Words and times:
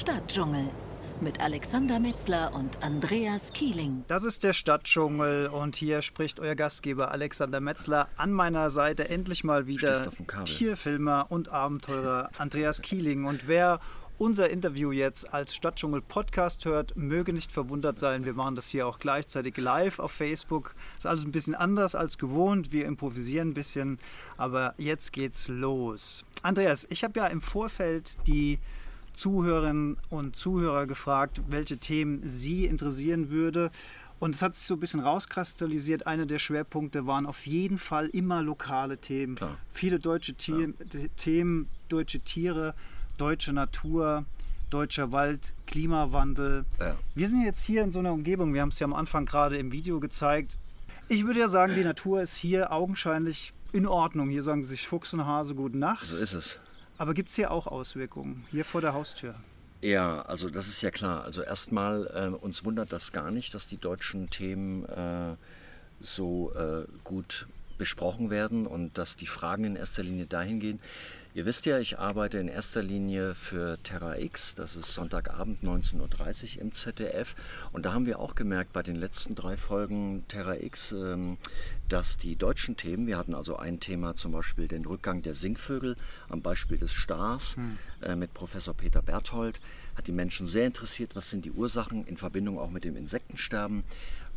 Stadtdschungel 0.00 0.64
mit 1.20 1.40
Alexander 1.40 2.00
Metzler 2.00 2.54
und 2.54 2.82
Andreas 2.82 3.52
Kieling. 3.52 4.02
Das 4.08 4.24
ist 4.24 4.42
der 4.44 4.54
Stadtdschungel 4.54 5.48
und 5.48 5.76
hier 5.76 6.00
spricht 6.00 6.40
euer 6.40 6.54
Gastgeber 6.54 7.10
Alexander 7.10 7.60
Metzler. 7.60 8.08
An 8.16 8.32
meiner 8.32 8.70
Seite 8.70 9.10
endlich 9.10 9.44
mal 9.44 9.66
wieder 9.66 10.10
Tierfilmer 10.46 11.26
und 11.28 11.50
Abenteurer 11.50 12.30
Andreas 12.38 12.80
Kieling. 12.80 13.26
Und 13.26 13.46
wer 13.46 13.78
unser 14.16 14.48
Interview 14.48 14.90
jetzt 14.90 15.34
als 15.34 15.54
Stadtdschungel 15.54 16.00
Podcast 16.00 16.64
hört, 16.64 16.96
möge 16.96 17.34
nicht 17.34 17.52
verwundert 17.52 17.98
sein. 17.98 18.24
Wir 18.24 18.32
machen 18.32 18.56
das 18.56 18.68
hier 18.68 18.86
auch 18.86 19.00
gleichzeitig 19.00 19.58
live 19.58 19.98
auf 19.98 20.12
Facebook. 20.12 20.74
Ist 20.96 21.06
alles 21.06 21.24
ein 21.24 21.32
bisschen 21.32 21.54
anders 21.54 21.94
als 21.94 22.16
gewohnt. 22.16 22.72
Wir 22.72 22.86
improvisieren 22.86 23.50
ein 23.50 23.54
bisschen, 23.54 23.98
aber 24.38 24.72
jetzt 24.78 25.12
geht's 25.12 25.48
los. 25.48 26.24
Andreas, 26.40 26.86
ich 26.88 27.04
habe 27.04 27.20
ja 27.20 27.26
im 27.26 27.42
Vorfeld 27.42 28.16
die 28.26 28.60
Zuhörerinnen 29.12 29.96
und 30.08 30.36
Zuhörer 30.36 30.86
gefragt, 30.86 31.40
welche 31.48 31.78
Themen 31.78 32.20
sie 32.24 32.66
interessieren 32.66 33.30
würde. 33.30 33.70
Und 34.18 34.34
es 34.34 34.42
hat 34.42 34.54
sich 34.54 34.66
so 34.66 34.74
ein 34.74 34.80
bisschen 34.80 35.00
rauskristallisiert. 35.00 36.06
Einer 36.06 36.26
der 36.26 36.38
Schwerpunkte 36.38 37.06
waren 37.06 37.24
auf 37.24 37.46
jeden 37.46 37.78
Fall 37.78 38.06
immer 38.08 38.42
lokale 38.42 38.98
Themen. 38.98 39.36
Klar. 39.36 39.56
Viele 39.72 39.98
deutsche 39.98 40.34
ja. 40.46 40.66
Themen, 41.16 41.68
deutsche 41.88 42.20
Tiere, 42.20 42.74
deutsche 43.16 43.52
Natur, 43.54 44.26
deutscher 44.68 45.10
Wald, 45.10 45.54
Klimawandel. 45.66 46.64
Ja. 46.78 46.96
Wir 47.14 47.28
sind 47.28 47.44
jetzt 47.44 47.62
hier 47.64 47.82
in 47.82 47.92
so 47.92 47.98
einer 47.98 48.12
Umgebung, 48.12 48.52
wir 48.54 48.60
haben 48.60 48.68
es 48.68 48.78
ja 48.78 48.86
am 48.86 48.94
Anfang 48.94 49.24
gerade 49.24 49.56
im 49.56 49.72
Video 49.72 50.00
gezeigt. 50.00 50.58
Ich 51.08 51.26
würde 51.26 51.40
ja 51.40 51.48
sagen, 51.48 51.74
die 51.74 51.82
Natur 51.82 52.22
ist 52.22 52.36
hier 52.36 52.72
augenscheinlich 52.72 53.52
in 53.72 53.86
Ordnung. 53.86 54.28
Hier 54.28 54.42
sagen 54.42 54.62
sich 54.62 54.86
Fuchs 54.86 55.12
und 55.12 55.26
Hase 55.26 55.54
gute 55.54 55.76
Nacht. 55.76 56.06
So 56.06 56.16
ist 56.16 56.34
es. 56.34 56.60
Aber 57.00 57.14
gibt 57.14 57.30
es 57.30 57.34
hier 57.34 57.50
auch 57.50 57.66
Auswirkungen, 57.66 58.44
hier 58.50 58.62
vor 58.62 58.82
der 58.82 58.92
Haustür? 58.92 59.34
Ja, 59.80 60.20
also 60.20 60.50
das 60.50 60.68
ist 60.68 60.82
ja 60.82 60.90
klar. 60.90 61.24
Also 61.24 61.40
erstmal, 61.40 62.06
äh, 62.14 62.44
uns 62.44 62.62
wundert 62.62 62.92
das 62.92 63.10
gar 63.12 63.30
nicht, 63.30 63.54
dass 63.54 63.66
die 63.66 63.78
deutschen 63.78 64.28
Themen 64.28 64.84
äh, 64.84 65.34
so 65.98 66.52
äh, 66.52 66.84
gut 67.02 67.46
besprochen 67.78 68.28
werden 68.28 68.66
und 68.66 68.98
dass 68.98 69.16
die 69.16 69.24
Fragen 69.24 69.64
in 69.64 69.76
erster 69.76 70.02
Linie 70.02 70.26
dahin 70.26 70.60
gehen. 70.60 70.78
Ihr 71.32 71.46
wisst 71.46 71.64
ja, 71.64 71.78
ich 71.78 72.00
arbeite 72.00 72.38
in 72.38 72.48
erster 72.48 72.82
Linie 72.82 73.36
für 73.36 73.80
Terra 73.84 74.18
X, 74.18 74.56
das 74.56 74.74
ist 74.74 74.92
Sonntagabend 74.92 75.62
19.30 75.62 76.56
Uhr 76.56 76.62
im 76.62 76.72
ZDF. 76.72 77.36
Und 77.70 77.86
da 77.86 77.92
haben 77.92 78.06
wir 78.06 78.18
auch 78.18 78.34
gemerkt 78.34 78.72
bei 78.72 78.82
den 78.82 78.96
letzten 78.96 79.36
drei 79.36 79.56
Folgen 79.56 80.24
Terra 80.26 80.56
X, 80.56 80.90
ähm, 80.90 81.38
dass 81.88 82.18
die 82.18 82.34
deutschen 82.34 82.76
Themen, 82.76 83.06
wir 83.06 83.16
hatten 83.16 83.36
also 83.36 83.54
ein 83.54 83.78
Thema 83.78 84.16
zum 84.16 84.32
Beispiel 84.32 84.66
den 84.66 84.84
Rückgang 84.84 85.22
der 85.22 85.34
Singvögel 85.34 85.94
am 86.28 86.42
Beispiel 86.42 86.78
des 86.78 86.92
Stars 86.92 87.54
hm. 87.54 87.78
Äh, 88.02 88.16
mit 88.16 88.34
Professor 88.34 88.74
Peter 88.74 89.00
Berthold, 89.00 89.60
hat 89.94 90.08
die 90.08 90.12
Menschen 90.12 90.48
sehr 90.48 90.66
interessiert, 90.66 91.14
was 91.14 91.30
sind 91.30 91.44
die 91.44 91.52
Ursachen 91.52 92.08
in 92.08 92.16
Verbindung 92.16 92.58
auch 92.58 92.70
mit 92.70 92.82
dem 92.82 92.96
Insektensterben. 92.96 93.84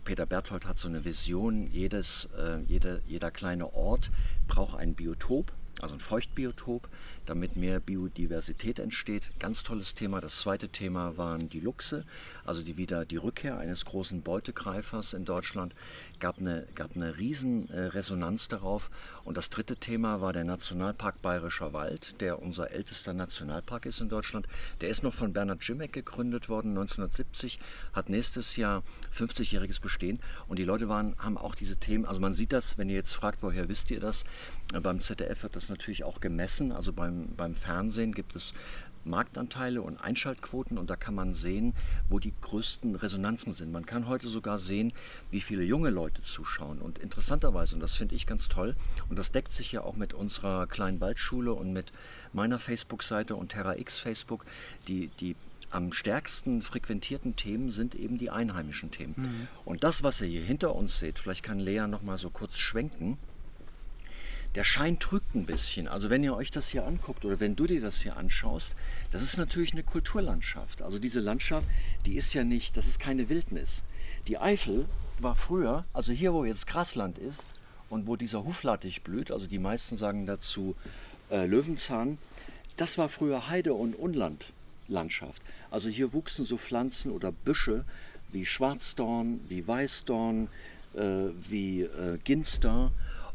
Peter 0.04 0.28
Berthold 0.28 0.68
hat 0.68 0.78
so 0.78 0.90
eine 0.90 1.06
Vision, 1.06 1.66
jedes, 1.72 2.30
äh, 2.38 2.60
jede, 2.68 3.02
jeder 3.08 3.32
kleine 3.32 3.74
Ort 3.74 4.12
braucht 4.48 4.78
ein 4.78 4.94
Biotop 4.94 5.52
also 5.82 5.96
ein 5.96 6.00
Feuchtbiotop, 6.00 6.88
damit 7.26 7.56
mehr 7.56 7.80
Biodiversität 7.80 8.80
entsteht. 8.80 9.32
Ganz 9.40 9.64
tolles 9.64 9.96
Thema. 9.96 10.22
Das 10.22 10.40
zweite 10.40 10.70
Thema 10.70 11.18
waren 11.18 11.50
die 11.50 11.60
Luchse, 11.60 12.06
also 12.46 12.64
die 12.64 12.78
wieder 12.78 13.06
die 13.06 13.18
Rückkehr 13.18 13.58
eines 13.58 13.86
großen 13.86 14.22
Beutegreifers 14.22 15.14
in 15.14 15.26
Deutschland. 15.26 15.74
Gab 16.20 16.38
eine, 16.38 16.68
gab 16.76 16.96
eine 16.96 17.18
riesen 17.18 17.70
äh, 17.70 17.86
Resonanz 17.86 18.48
darauf. 18.48 18.92
Und 19.24 19.38
das 19.38 19.50
dritte 19.50 19.78
Thema 19.78 20.22
war 20.22 20.34
der 20.34 20.44
Nationalpark 20.44 21.22
Bayerischer 21.22 21.74
Wald, 21.74 22.22
der 22.22 22.42
unser 22.42 22.72
ältester 22.72 23.14
Nationalpark 23.14 23.86
ist 23.86 24.00
in 24.00 24.10
Deutschland. 24.10 24.48
Der 24.82 24.90
ist 24.90 25.04
noch 25.04 25.14
von 25.14 25.34
Bernhard 25.34 25.64
Jimmeck 25.64 25.94
gegründet 25.94 26.50
worden 26.50 26.70
1970, 26.70 27.60
hat 27.94 28.10
nächstes 28.10 28.56
Jahr 28.58 28.84
50-jähriges 29.16 29.82
Bestehen. 29.82 30.20
Und 30.48 30.60
die 30.60 30.66
Leute 30.66 30.88
waren, 30.88 31.16
haben 31.18 31.38
auch 31.38 31.56
diese 31.56 31.78
Themen, 31.78 32.06
also 32.06 32.20
man 32.20 32.34
sieht 32.34 32.54
das, 32.54 32.78
wenn 32.78 32.90
ihr 32.90 32.96
jetzt 32.96 33.14
fragt, 33.14 33.42
woher 33.42 33.70
wisst 33.70 33.92
ihr 33.92 34.00
das, 34.00 34.24
beim 34.82 35.00
ZDF 35.00 35.44
wird 35.44 35.56
das 35.56 35.63
natürlich 35.70 36.04
auch 36.04 36.20
gemessen. 36.20 36.72
Also 36.72 36.94
beim, 36.94 37.36
beim 37.36 37.56
Fernsehen 37.56 38.14
gibt 38.14 38.36
es 38.36 38.54
Marktanteile 39.06 39.82
und 39.82 39.98
Einschaltquoten 39.98 40.78
und 40.78 40.90
da 40.90 40.96
kann 40.96 41.16
man 41.16 41.34
sehen, 41.34 41.74
wo 42.10 42.20
die 42.20 42.34
größten 42.42 42.96
Resonanzen 42.96 43.54
sind. 43.54 43.72
Man 43.72 43.86
kann 43.86 44.08
heute 44.08 44.28
sogar 44.28 44.58
sehen, 44.58 44.94
wie 45.32 45.42
viele 45.42 45.64
junge 45.64 45.90
Leute 45.90 46.22
zuschauen. 46.22 46.80
Und 46.80 47.00
interessanterweise, 47.00 47.76
und 47.76 47.82
das 47.82 47.96
finde 47.96 48.16
ich 48.16 48.26
ganz 48.26 48.48
toll, 48.48 48.76
und 49.10 49.18
das 49.18 49.32
deckt 49.32 49.52
sich 49.52 49.72
ja 49.72 49.82
auch 49.82 49.96
mit 49.96 50.14
unserer 50.14 50.68
kleinen 50.68 51.02
Waldschule 51.02 51.54
und 51.54 51.74
mit 51.74 51.92
meiner 52.32 52.60
Facebook-Seite 52.60 53.36
und 53.36 53.50
Terra 53.50 53.78
X 53.78 53.98
Facebook, 54.00 54.46
die, 54.88 55.08
die 55.20 55.36
am 55.70 55.92
stärksten 55.92 56.62
frequentierten 56.62 57.36
Themen 57.36 57.72
sind 57.72 57.96
eben 57.96 58.20
die 58.20 58.30
einheimischen 58.30 58.92
Themen. 58.92 59.16
Mhm. 59.18 59.48
Und 59.66 59.84
das, 59.84 60.04
was 60.04 60.22
ihr 60.22 60.28
hier 60.28 60.44
hinter 60.44 60.76
uns 60.76 61.00
seht, 61.00 61.18
vielleicht 61.18 61.44
kann 61.44 61.60
Lea 61.60 61.88
noch 61.88 62.04
mal 62.04 62.18
so 62.18 62.30
kurz 62.30 62.58
schwenken 62.58 63.18
der 64.56 64.64
Schein 64.64 65.00
trügt 65.00 65.34
ein 65.36 65.46
bisschen. 65.46 65.88
Also 65.88 66.10
wenn 66.10 66.24
ihr 66.24 66.36
euch 66.36 66.52
das 66.52 66.70
hier 66.70 66.86
anguckt 66.86 67.26
oder 67.26 67.40
wenn 67.40 67.56
du 67.56 67.66
dir 67.66 67.82
das 67.82 68.02
hier 68.02 68.18
anschaust, 68.18 68.76
das 69.12 69.24
ist 69.24 69.38
natürlich 69.38 69.74
eine 69.74 69.84
Kulturlandschaft. 69.84 70.82
Also 70.82 71.00
diese 71.00 71.20
Landschaft, 71.20 71.68
die 72.06 72.16
ist 72.16 72.34
ja 72.34 72.44
nicht, 72.44 72.78
das 72.78 72.88
ist 72.88 73.00
keine 73.00 73.30
Wildnis. 73.30 73.84
Die 74.28 74.38
Eifel 74.38 74.86
war 75.20 75.36
früher, 75.36 75.84
also 75.94 76.12
hier 76.12 76.34
wo 76.34 76.46
jetzt 76.46 76.68
Grasland 76.68 77.18
ist 77.18 77.60
und 77.90 78.08
wo 78.08 78.16
dieser 78.16 78.44
Huflattich 78.44 79.04
blüht, 79.04 79.32
also 79.32 79.48
die 79.48 79.60
meisten 79.60 79.98
sagen 79.98 80.26
dazu 80.26 80.76
äh, 81.30 81.46
Löwenzahn, 81.46 82.18
das 82.78 82.98
war 82.98 83.10
früher 83.10 83.50
Heide- 83.50 83.74
und 83.74 83.96
Unlandlandschaft. 83.96 85.42
Also 85.72 85.90
hier 85.90 86.14
wuchsen 86.14 86.46
so 86.46 86.58
Pflanzen 86.58 87.12
oder 87.12 87.32
Büsche 87.32 87.86
wie 88.32 88.46
Schwarzdorn, 88.46 89.42
wie 89.48 89.68
Weißdorn, 89.68 90.48
äh, 90.96 91.02
wie 91.48 91.82
äh, 91.82 92.18
Ginster 92.24 92.92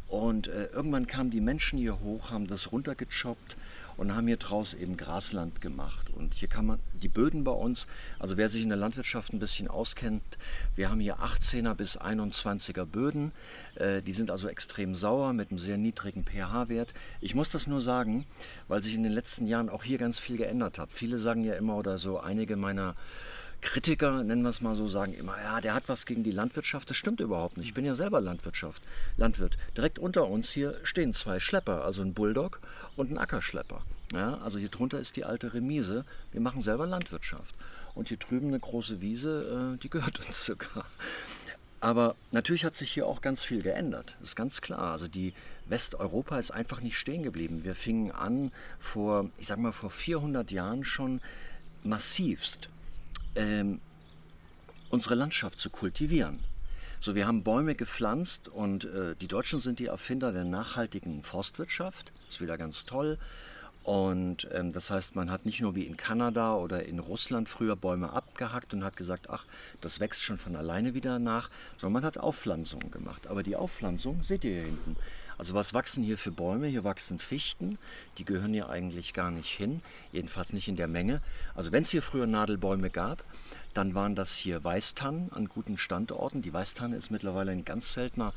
und 0.08 0.48
äh, 0.48 0.66
irgendwann 0.66 1.06
kamen 1.06 1.30
die 1.30 1.41
Menschen 1.41 1.78
hier 1.78 2.00
hoch, 2.00 2.30
haben 2.30 2.46
das 2.46 2.72
runtergechoppt 2.72 3.56
und 3.98 4.14
haben 4.14 4.26
hier 4.26 4.36
draus 4.36 4.74
eben 4.74 4.96
Grasland 4.96 5.60
gemacht. 5.60 6.08
Und 6.10 6.32
hier 6.34 6.48
kann 6.48 6.64
man 6.64 6.78
die 6.94 7.08
Böden 7.08 7.44
bei 7.44 7.52
uns, 7.52 7.86
also 8.19 8.36
wer 8.36 8.48
sich 8.48 8.62
in 8.62 8.69
der 8.69 8.78
Landwirtschaft 8.78 9.32
ein 9.32 9.41
bisschen 9.41 9.69
auskennt, 9.69 10.22
wir 10.76 10.88
haben 10.88 11.00
hier 11.00 11.19
18er 11.19 11.74
bis 11.74 12.00
21er 12.00 12.86
Böden. 12.86 13.32
Äh, 13.74 14.00
die 14.00 14.12
sind 14.12 14.30
also 14.30 14.48
extrem 14.48 14.94
sauer 14.94 15.32
mit 15.32 15.50
einem 15.50 15.58
sehr 15.58 15.76
niedrigen 15.76 16.25
pH-Wert. 16.25 16.94
Ich 17.20 17.34
muss 17.34 17.50
das 17.50 17.66
nur 17.66 17.82
sagen, 17.82 18.25
weil 18.69 18.82
sich 18.82 18.94
in 18.94 19.02
den 19.02 19.12
letzten 19.12 19.46
Jahren 19.46 19.69
auch 19.69 19.82
hier 19.82 19.98
ganz 19.98 20.19
viel 20.19 20.38
geändert 20.38 20.78
hat. 20.78 20.92
Viele 20.92 21.19
sagen 21.19 21.44
ja 21.44 21.54
immer 21.54 21.76
oder 21.76 21.98
so 21.98 22.20
einige 22.20 22.56
meiner 22.56 22.94
Kritiker, 23.60 24.22
nennen 24.22 24.42
wir 24.42 24.50
es 24.50 24.60
mal 24.60 24.76
so, 24.76 24.88
sagen 24.88 25.14
immer, 25.14 25.36
ja, 25.41 25.60
der 25.60 25.74
hat 25.74 25.88
was 25.88 26.06
gegen 26.06 26.22
die 26.22 26.30
Landwirtschaft. 26.30 26.88
Das 26.91 26.96
stimmt 26.96 27.20
überhaupt 27.20 27.56
nicht. 27.56 27.66
Ich 27.66 27.74
bin 27.74 27.84
ja 27.84 27.94
selber 27.94 28.20
Landwirtschaft, 28.20 28.82
Landwirt. 29.16 29.58
Direkt 29.76 29.98
unter 29.98 30.26
uns 30.28 30.50
hier 30.50 30.78
stehen 30.84 31.12
zwei 31.12 31.41
Schlepper, 31.41 31.84
also 31.84 32.02
ein 32.02 32.14
Bulldog 32.14 32.60
und 32.96 33.10
ein 33.10 33.19
Ackerschlepper. 33.19 33.82
Ja, 34.12 34.38
also 34.38 34.58
hier 34.58 34.69
drunter 34.69 35.00
ist 35.00 35.16
die 35.16 35.24
alte 35.24 35.52
Remise. 35.52 36.04
Wir 36.32 36.41
machen 36.41 36.62
selber 36.62 36.86
Landwirtschaft. 36.86 37.54
Und 37.94 38.08
hier 38.08 38.16
drüben 38.16 38.48
eine 38.48 38.60
große 38.60 39.00
Wiese, 39.00 39.75
äh, 39.75 39.82
die 39.82 39.90
gehört 39.90 40.19
uns 40.26 40.44
sogar. 40.44 40.86
Aber 41.80 42.16
natürlich 42.30 42.64
hat 42.64 42.75
sich 42.75 42.92
hier 42.92 43.06
auch 43.06 43.20
ganz 43.20 43.44
viel 43.44 43.62
geändert. 43.62 44.16
Das 44.20 44.30
ist 44.30 44.36
ganz 44.36 44.60
klar. 44.60 44.92
Also 44.92 45.08
die 45.08 45.34
Westeuropa 45.66 46.38
ist 46.38 46.52
einfach 46.52 46.80
nicht 46.80 46.96
stehen 46.96 47.22
geblieben. 47.22 47.64
Wir 47.64 47.75
fingen 47.75 48.12
an 48.12 48.52
vor, 48.80 49.30
ich 49.38 49.48
sag 49.48 49.58
mal, 49.58 49.72
vor 49.72 49.90
400 49.90 50.50
Jahren 50.50 50.84
schon 50.84 51.20
massivst 51.84 52.69
ähm, 53.38 53.81
unsere 54.91 55.15
Landschaft 55.15 55.60
zu 55.60 55.71
kultivieren. 55.71 56.41
So, 57.00 57.15
wir 57.15 57.28
haben 57.28 57.44
Bäume 57.44 57.76
gepflanzt 57.76 58.49
und 58.49 58.84
äh, 58.84 59.15
die 59.21 59.28
Deutschen 59.28 59.60
sind 59.60 59.78
die 59.78 59.87
Erfinder 59.87 60.32
der 60.32 60.44
nachhaltigen 60.44 61.22
Forstwirtschaft. 61.22 62.12
Ist 62.28 62.41
wieder 62.41 62.59
ganz 62.59 62.84
toll. 62.84 63.19
Und 63.84 64.49
ähm, 64.52 64.73
das 64.73 64.90
heißt, 64.90 65.14
man 65.14 65.31
hat 65.31 65.46
nicht 65.46 65.61
nur 65.61 65.75
wie 65.76 65.85
in 65.85 65.96
Kanada 65.96 66.56
oder 66.56 66.85
in 66.85 66.99
Russland 66.99 67.49
früher 67.49 67.76
Bäume 67.76 68.12
abgehackt 68.12 68.75
und 68.75 68.85
hat 68.85 68.96
gesagt, 68.96 69.31
ach, 69.31 69.46
das 69.81 70.00
wächst 70.00 70.23
schon 70.23 70.37
von 70.37 70.56
alleine 70.56 70.93
wieder 70.94 71.19
nach, 71.19 71.49
sondern 71.79 71.94
man 71.94 72.05
hat 72.05 72.19
Aufpflanzungen 72.19 72.90
gemacht. 72.90 73.29
Aber 73.29 73.43
die 73.43 73.56
Aufpflanzung 73.56 74.23
seht 74.23 74.44
ihr 74.44 74.55
hier 74.55 74.64
hinten. 74.64 74.96
Also 75.38 75.55
was 75.55 75.73
wachsen 75.73 76.02
hier 76.02 76.19
für 76.19 76.32
Bäume? 76.32 76.67
Hier 76.67 76.85
wachsen 76.85 77.19
Fichten, 77.19 77.79
die 78.19 78.25
gehören 78.25 78.52
hier 78.52 78.69
eigentlich 78.69 79.14
gar 79.14 79.31
nicht 79.31 79.50
hin, 79.50 79.81
jedenfalls 80.12 80.52
nicht 80.52 80.69
in 80.69 80.76
der 80.76 80.88
Menge. 80.88 81.23
Also 81.55 81.70
wenn 81.73 81.85
es 81.85 81.90
hier 81.90 82.02
früher 82.02 82.26
Nadelbäume 82.26 82.90
gab, 82.90 83.25
dann 83.73 83.94
waren 83.94 84.17
das 84.17 84.35
hier 84.35 84.62
Weißtannen 84.64 85.32
an 85.32 85.49
guten 85.49 85.79
Standorten. 85.79 86.43
Die 86.43 86.52
Weißtanne 86.52 86.96
ist 86.96 87.11
mittlerweile 87.11 87.52
ein 87.52 87.64
ganz 87.64 87.93
seltener 87.93 88.32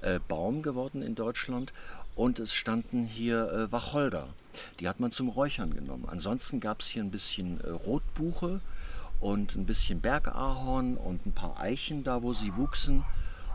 äh, 0.00 0.18
Baum 0.26 0.62
geworden 0.62 1.02
in 1.02 1.14
Deutschland. 1.14 1.72
Und 2.14 2.38
es 2.38 2.54
standen 2.54 3.04
hier 3.04 3.52
äh, 3.52 3.72
Wacholder. 3.72 4.28
Die 4.80 4.88
hat 4.88 5.00
man 5.00 5.12
zum 5.12 5.28
Räuchern 5.28 5.74
genommen. 5.74 6.06
Ansonsten 6.08 6.60
gab 6.60 6.80
es 6.80 6.86
hier 6.86 7.02
ein 7.02 7.10
bisschen 7.10 7.60
äh, 7.60 7.68
Rotbuche 7.68 8.62
und 9.20 9.54
ein 9.54 9.66
bisschen 9.66 10.00
Bergahorn 10.00 10.96
und 10.96 11.26
ein 11.26 11.32
paar 11.32 11.60
Eichen 11.60 12.04
da, 12.04 12.22
wo 12.22 12.32
sie 12.32 12.56
wuchsen. 12.56 13.04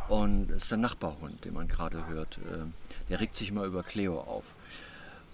Und 0.09 0.51
es 0.51 0.63
ist 0.63 0.71
der 0.71 0.77
Nachbarhund, 0.77 1.43
den 1.43 1.55
man 1.55 1.67
gerade 1.67 2.05
hört. 2.05 2.37
Äh, 2.37 2.65
der 3.11 3.19
regt 3.19 3.35
sich 3.35 3.51
mal 3.51 3.67
über 3.67 3.83
Cleo 3.83 4.21
auf. 4.21 4.55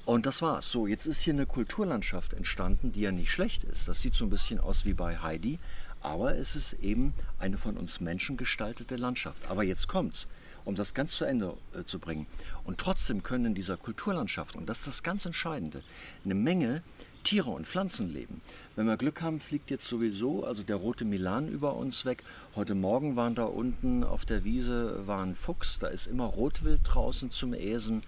Und 0.04 0.26
das 0.26 0.42
war's. 0.42 0.72
So, 0.72 0.88
jetzt 0.88 1.06
ist 1.06 1.22
hier 1.22 1.34
eine 1.34 1.46
Kulturlandschaft 1.46 2.34
entstanden, 2.34 2.92
die 2.92 3.02
ja 3.02 3.12
nicht 3.12 3.32
schlecht 3.32 3.64
ist. 3.64 3.88
Das 3.88 4.02
sieht 4.02 4.16
so 4.16 4.26
ein 4.26 4.32
bisschen 4.32 4.60
aus 4.60 4.84
wie 4.84 4.94
bei 4.94 5.20
Heidi, 5.20 5.60
aber 6.02 6.36
es 6.36 6.56
ist 6.56 6.74
eben 6.74 7.14
eine 7.38 7.60
von 7.60 7.78
uns 7.78 8.02
Menschen 8.02 8.36
gestaltete 8.36 8.96
Landschaft. 8.96 9.48
Aber 9.48 9.64
jetzt 9.64 9.88
kommt's, 9.88 10.28
um 10.66 10.74
das 10.74 10.96
ganz 10.96 11.12
zu 11.12 11.26
Ende 11.26 11.56
äh, 11.76 11.84
zu 11.84 12.00
bringen. 12.00 12.26
Und 12.64 12.80
trotzdem 12.80 13.22
können 13.22 13.46
in 13.46 13.54
dieser 13.54 13.78
Kulturlandschaft, 13.78 14.56
und 14.56 14.68
das 14.68 14.80
ist 14.80 14.88
das 14.88 15.04
ganz 15.04 15.28
Entscheidende, 15.28 15.84
eine 16.26 16.34
Menge 16.34 16.82
Tiere 17.24 17.50
und 17.50 17.66
Pflanzen 17.66 18.12
leben. 18.12 18.42
Wenn 18.76 18.88
wir 18.88 18.98
Glück 18.98 19.22
haben, 19.22 19.40
fliegt 19.40 19.70
jetzt 19.72 19.88
sowieso, 19.88 20.44
also 20.44 20.64
der 20.64 20.78
rote 20.78 21.06
Milan 21.06 21.48
über 21.48 21.76
uns 21.76 22.06
weg. 22.06 22.24
Heute 22.56 22.76
Morgen 22.76 23.16
waren 23.16 23.36
da 23.36 23.46
unten 23.46 24.04
auf 24.04 24.26
der 24.26 24.44
Wiese 24.44 25.08
war 25.08 25.24
ein 25.24 25.36
Fuchs, 25.36 25.80
da 25.80 25.88
ist 25.88 26.08
immer 26.08 26.26
Rotwild 26.26 26.82
draußen 26.84 27.32
zum 27.32 27.54
Äsen 27.54 28.04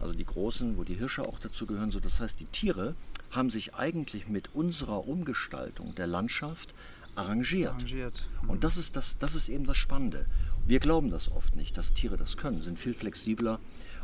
also 0.00 0.14
die 0.14 0.24
großen, 0.24 0.76
wo 0.76 0.84
die 0.84 0.94
Hirsche 0.94 1.26
auch 1.26 1.38
dazu 1.38 1.66
gehören. 1.66 1.90
So, 1.90 2.00
das 2.00 2.20
heißt, 2.20 2.38
die 2.40 2.46
Tiere 2.46 2.94
haben 3.30 3.50
sich 3.50 3.74
eigentlich 3.74 4.28
mit 4.28 4.54
unserer 4.54 5.06
Umgestaltung 5.06 5.94
der 5.94 6.06
Landschaft 6.06 6.72
arrangiert. 7.14 7.72
arrangiert. 7.72 8.26
Mhm. 8.42 8.50
Und 8.50 8.64
das 8.64 8.76
ist, 8.76 8.96
das, 8.96 9.16
das 9.18 9.34
ist 9.34 9.48
eben 9.48 9.64
das 9.64 9.76
Spannende. 9.76 10.26
Wir 10.66 10.78
glauben 10.78 11.10
das 11.10 11.30
oft 11.30 11.56
nicht, 11.56 11.76
dass 11.76 11.94
Tiere 11.94 12.16
das 12.16 12.36
können, 12.36 12.62
sind 12.62 12.78
viel 12.78 12.94
flexibler 12.94 13.58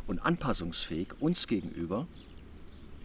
und 0.07 0.19
anpassungsfähig 0.19 1.09
uns 1.21 1.47
gegenüber 1.47 2.07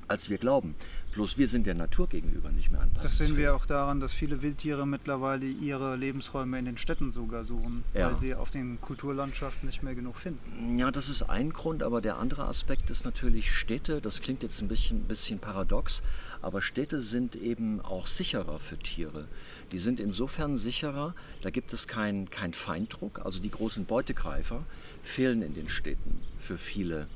als 0.07 0.29
wir 0.29 0.39
glauben. 0.39 0.73
Bloß 1.13 1.37
wir 1.39 1.47
sind 1.47 1.65
der 1.65 1.73
Natur 1.73 2.07
gegenüber 2.07 2.51
nicht 2.51 2.71
mehr 2.71 2.81
anpassungsfähig. 2.81 3.19
Das 3.19 3.27
sehen 3.27 3.37
wir 3.37 3.55
auch 3.55 3.65
daran, 3.65 3.99
dass 3.99 4.13
viele 4.13 4.41
Wildtiere 4.43 4.85
mittlerweile 4.85 5.47
ihre 5.47 5.95
Lebensräume 5.95 6.59
in 6.59 6.65
den 6.65 6.77
Städten 6.77 7.11
sogar 7.11 7.45
suchen, 7.45 7.83
ja. 7.93 8.07
weil 8.07 8.17
sie 8.17 8.35
auf 8.35 8.51
den 8.51 8.79
Kulturlandschaften 8.79 9.67
nicht 9.67 9.81
mehr 9.81 9.95
genug 9.95 10.17
finden. 10.17 10.77
Ja, 10.77 10.91
das 10.91 11.09
ist 11.09 11.23
ein 11.23 11.49
Grund, 11.49 11.81
aber 11.81 12.01
der 12.01 12.17
andere 12.17 12.45
Aspekt 12.45 12.89
ist 12.91 13.05
natürlich 13.05 13.51
Städte. 13.51 14.01
Das 14.01 14.21
klingt 14.21 14.43
jetzt 14.43 14.61
ein 14.61 14.67
bisschen, 14.67 15.01
bisschen 15.03 15.39
paradox, 15.39 16.03
aber 16.41 16.61
Städte 16.61 17.01
sind 17.01 17.35
eben 17.35 17.81
auch 17.81 18.05
sicherer 18.05 18.59
für 18.59 18.77
Tiere. 18.77 19.27
Die 19.71 19.79
sind 19.79 19.99
insofern 19.99 20.57
sicherer, 20.57 21.15
da 21.41 21.49
gibt 21.49 21.73
es 21.73 21.87
keinen 21.87 22.29
kein 22.29 22.53
Feinddruck. 22.53 23.25
Also 23.25 23.39
die 23.39 23.51
großen 23.51 23.85
Beutegreifer 23.85 24.63
fehlen 25.01 25.41
in 25.41 25.55
den 25.55 25.69
Städten 25.69 26.21
für 26.39 26.57
viele 26.57 27.07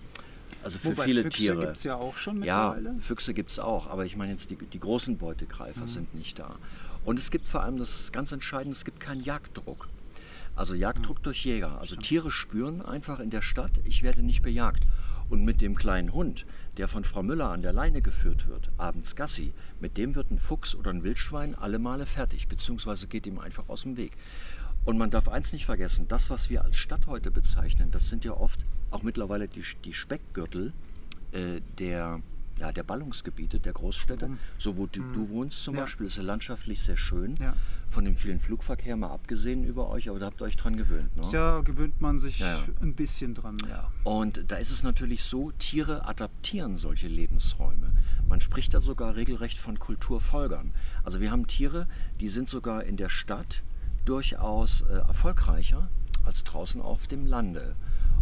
also 0.64 0.80
für 0.80 0.90
Wobei 0.90 1.06
viele 1.06 1.24
Füchse 1.24 1.38
Tiere. 1.38 1.60
gibt 1.60 1.78
es 1.78 1.84
ja 1.84 1.96
auch 1.96 2.18
schon 2.18 2.40
mittlerweile. 2.40 2.90
Ja, 2.90 3.00
Füchse 3.00 3.34
gibt 3.34 3.52
es 3.52 3.60
auch, 3.60 3.88
aber 3.88 4.06
ich 4.06 4.16
meine 4.16 4.32
jetzt 4.32 4.50
die, 4.50 4.56
die 4.56 4.80
großen 4.80 5.18
Beutegreifer 5.18 5.82
mhm. 5.82 5.88
sind 5.88 6.16
nicht 6.16 6.40
da. 6.40 6.56
Und 7.06 7.20
es 7.20 7.32
gibt 7.32 7.48
vor 7.48 7.64
allem, 7.64 7.78
das 7.78 8.00
ist 8.00 8.14
ganz 8.14 8.32
entscheidend, 8.32 8.76
es 8.76 8.86
gibt 8.86 9.00
keinen 9.00 9.24
Jagddruck. 9.24 9.90
Also 10.56 10.76
Jagddruck 10.76 11.20
mhm. 11.20 11.24
durch 11.24 11.46
Jäger. 11.46 11.80
Also 11.80 11.96
Tiere 11.96 12.32
spüren 12.32 12.82
einfach 12.82 13.20
in 13.20 13.30
der 13.30 13.42
Stadt, 13.42 13.72
ich 13.86 14.04
werde 14.04 14.24
nicht 14.24 14.42
bejagt. 14.42 14.84
Und 15.30 15.46
mit 15.46 15.62
dem 15.62 15.74
kleinen 15.74 16.14
Hund, 16.14 16.46
der 16.78 16.88
von 16.88 17.04
Frau 17.04 17.24
Müller 17.24 17.50
an 17.50 17.62
der 17.62 17.74
Leine 17.74 18.02
geführt 18.02 18.48
wird, 18.48 18.70
abends 18.78 19.16
Gassi, 19.16 19.54
mit 19.80 19.98
dem 19.98 20.16
wird 20.16 20.30
ein 20.30 20.38
Fuchs 20.38 20.76
oder 20.76 20.92
ein 20.92 21.04
Wildschwein 21.04 21.56
alle 21.56 21.80
Male 21.80 22.06
fertig, 22.06 22.48
beziehungsweise 22.48 23.08
geht 23.08 23.26
ihm 23.26 23.40
einfach 23.40 23.68
aus 23.68 23.82
dem 23.82 23.98
Weg. 23.98 24.12
Und 24.86 24.98
man 24.98 25.10
darf 25.10 25.30
eins 25.30 25.54
nicht 25.54 25.66
vergessen, 25.66 26.08
das, 26.08 26.30
was 26.30 26.50
wir 26.50 26.64
als 26.64 26.76
Stadt 26.76 27.08
heute 27.08 27.32
bezeichnen, 27.32 27.92
das 27.92 28.10
sind 28.10 28.26
ja 28.26 28.34
oft 28.34 28.66
auch 28.92 29.02
mittlerweile 29.02 29.48
die, 29.48 29.64
die 29.86 29.94
Speckgürtel 29.94 30.74
äh, 31.32 31.62
der, 31.80 32.22
ja, 32.60 32.72
der 32.72 32.84
Ballungsgebiete 32.84 33.60
der 33.60 33.74
Großstädte. 33.74 34.28
Mhm. 34.28 34.40
So 34.60 34.78
wo 34.78 34.86
du, 34.86 35.02
mhm. 35.02 35.14
du 35.14 35.30
wohnst 35.30 35.64
zum 35.64 35.76
ja. 35.76 35.82
Beispiel, 35.82 36.08
ist 36.08 36.18
ja 36.18 36.24
landschaftlich 36.24 36.82
sehr 36.82 36.98
schön. 36.98 37.36
Ja. 37.38 37.56
Von 37.90 38.06
dem 38.06 38.18
vielen 38.18 38.40
Flugverkehr 38.40 38.98
mal 38.98 39.12
abgesehen 39.12 39.64
über 39.64 39.90
euch, 39.90 40.10
aber 40.10 40.20
da 40.20 40.26
habt 40.26 40.42
ihr 40.42 40.46
euch 40.46 40.58
dran 40.58 40.76
gewöhnt. 40.76 41.16
Ne? 41.16 41.24
Ja, 41.32 41.62
gewöhnt 41.62 42.02
man 42.02 42.20
sich 42.20 42.40
ja, 42.40 42.64
ein 42.82 42.94
bisschen 42.94 43.36
dran. 43.36 43.58
Und 44.04 44.52
da 44.52 44.58
ist 44.58 44.72
es 44.72 44.84
natürlich 44.84 45.24
so, 45.24 45.52
Tiere 45.52 46.08
adaptieren 46.08 46.78
solche 46.78 47.08
Lebensräume. 47.08 47.94
Man 48.28 48.42
spricht 48.42 48.74
da 48.74 48.82
sogar 48.82 49.16
regelrecht 49.16 49.60
von 49.60 49.80
Kulturfolgern. 49.80 50.74
Also 51.04 51.22
wir 51.22 51.32
haben 51.32 51.48
Tiere, 51.48 51.88
die 52.20 52.30
sind 52.30 52.50
sogar 52.50 52.84
in 52.84 52.98
der 52.98 53.10
Stadt 53.10 53.64
durchaus 54.06 54.82
äh, 54.82 54.94
erfolgreicher 54.94 55.88
als 56.24 56.44
draußen 56.44 56.82
auf 56.82 57.08
dem 57.08 57.26
Lande. 57.26 57.76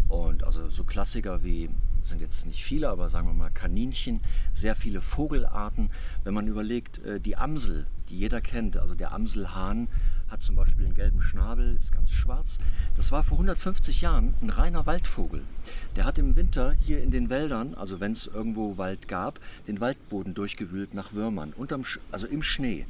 Und 0.08 0.44
also 0.44 0.70
so 0.70 0.84
Klassiker 0.84 1.44
wie, 1.44 1.70
sind 2.04 2.22
jetzt 2.22 2.46
nicht 2.46 2.64
viele, 2.64 2.90
aber 2.90 3.10
sagen 3.10 3.28
wir 3.28 3.34
mal 3.34 3.50
Kaninchen, 3.50 4.22
sehr 4.54 4.76
viele 4.76 5.02
Vogelarten. 5.02 5.90
Wenn 6.24 6.34
man 6.34 6.48
überlegt, 6.48 7.00
äh, 7.06 7.20
die 7.20 7.38
Amsel, 7.38 7.86
die 8.10 8.18
jeder 8.18 8.42
kennt, 8.42 8.78
also 8.78 8.96
der 8.96 9.14
Amselhahn 9.14 9.88
hat 10.32 10.44
zum 10.44 10.56
Beispiel 10.56 10.86
einen 10.86 10.96
gelben 10.96 11.22
Schnabel, 11.22 11.76
ist 11.78 11.92
ganz 11.92 12.12
schwarz. 12.12 12.58
Das 12.96 13.12
war 13.12 13.24
vor 13.24 13.36
150 13.36 14.02
Jahren 14.02 14.34
ein 14.42 14.50
reiner 14.50 14.86
Waldvogel. 14.86 15.44
Der 15.98 16.06
hat 16.06 16.18
im 16.18 16.36
Winter 16.36 16.74
hier 16.80 17.04
in 17.04 17.12
den 17.12 17.30
Wäldern, 17.30 17.74
also 17.76 18.00
wenn 18.00 18.14
es 18.14 18.28
irgendwo 18.28 18.78
Wald 18.78 19.10
gab, 19.10 19.40
den 19.68 19.82
Waldboden 19.82 20.34
durchgewühlt 20.34 20.94
nach 20.94 21.14
Würmern, 21.14 21.54
unterm, 21.56 21.84
also 22.12 22.28
im 22.28 22.44
Schnee. 22.44 22.86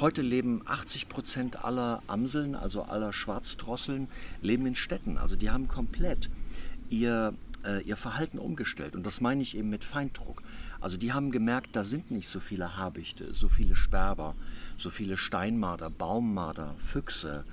Heute 0.00 0.22
leben 0.22 0.62
80 0.64 1.08
Prozent 1.08 1.64
aller 1.64 2.02
Amseln, 2.06 2.54
also 2.54 2.82
aller 2.82 3.12
Schwarzdrosseln, 3.12 4.08
leben 4.40 4.66
in 4.66 4.74
Städten. 4.74 5.18
Also 5.18 5.36
die 5.36 5.50
haben 5.50 5.68
komplett 5.68 6.30
ihr, 6.88 7.34
äh, 7.64 7.82
ihr 7.82 7.96
Verhalten 7.96 8.38
umgestellt. 8.38 8.96
Und 8.96 9.04
das 9.04 9.20
meine 9.20 9.42
ich 9.42 9.56
eben 9.56 9.68
mit 9.68 9.84
Feinddruck. 9.84 10.42
Also 10.80 10.96
die 10.96 11.12
haben 11.12 11.30
gemerkt, 11.30 11.76
da 11.76 11.84
sind 11.84 12.10
nicht 12.10 12.28
so 12.28 12.40
viele 12.40 12.76
Habichte, 12.76 13.34
so 13.34 13.48
viele 13.48 13.76
Sperber, 13.76 14.34
so 14.78 14.90
viele 14.90 15.16
Steinmarder, 15.16 15.90
Baummarder, 15.90 16.74
Füchse, 16.78 17.44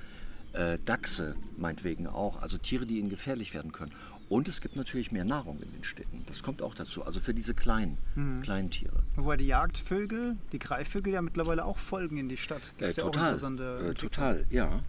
äh, 0.53 0.80
Dachse 0.85 1.35
meinetwegen 1.57 2.07
auch. 2.07 2.42
Also 2.42 2.57
Tiere, 2.57 2.85
die 2.85 3.00
ihnen 3.00 3.09
gefährlich 3.09 3.53
werden 3.53 3.74
können. 3.74 3.92
Und 4.30 4.48
es 4.48 4.62
gibt 4.62 4.76
natürlich 4.76 5.12
mehr 5.12 5.26
Nahrung 5.26 5.60
in 5.60 5.72
den 5.72 5.84
Städten. 5.84 6.24
Das 6.28 6.44
kommt 6.44 6.62
auch 6.62 6.76
dazu. 6.76 7.04
Also 7.04 7.20
für 7.20 7.34
diese 7.34 7.56
kleinen, 7.56 7.98
mhm. 8.16 8.42
kleinen 8.42 8.70
Tiere. 8.70 9.02
Wobei 9.16 9.38
die 9.38 9.48
Jagdvögel, 9.48 10.38
die 10.52 10.60
Greifvögel 10.60 11.14
ja 11.14 11.22
mittlerweile 11.24 11.66
auch 11.66 11.80
folgen 11.80 12.18
in 12.18 12.30
die 12.30 12.38
Stadt. 12.38 12.72
Äh, 12.78 12.94
total, 12.94 13.40
ja 13.40 13.80
äh, 13.80 13.94
total, 13.96 14.46
ja. 14.52 14.81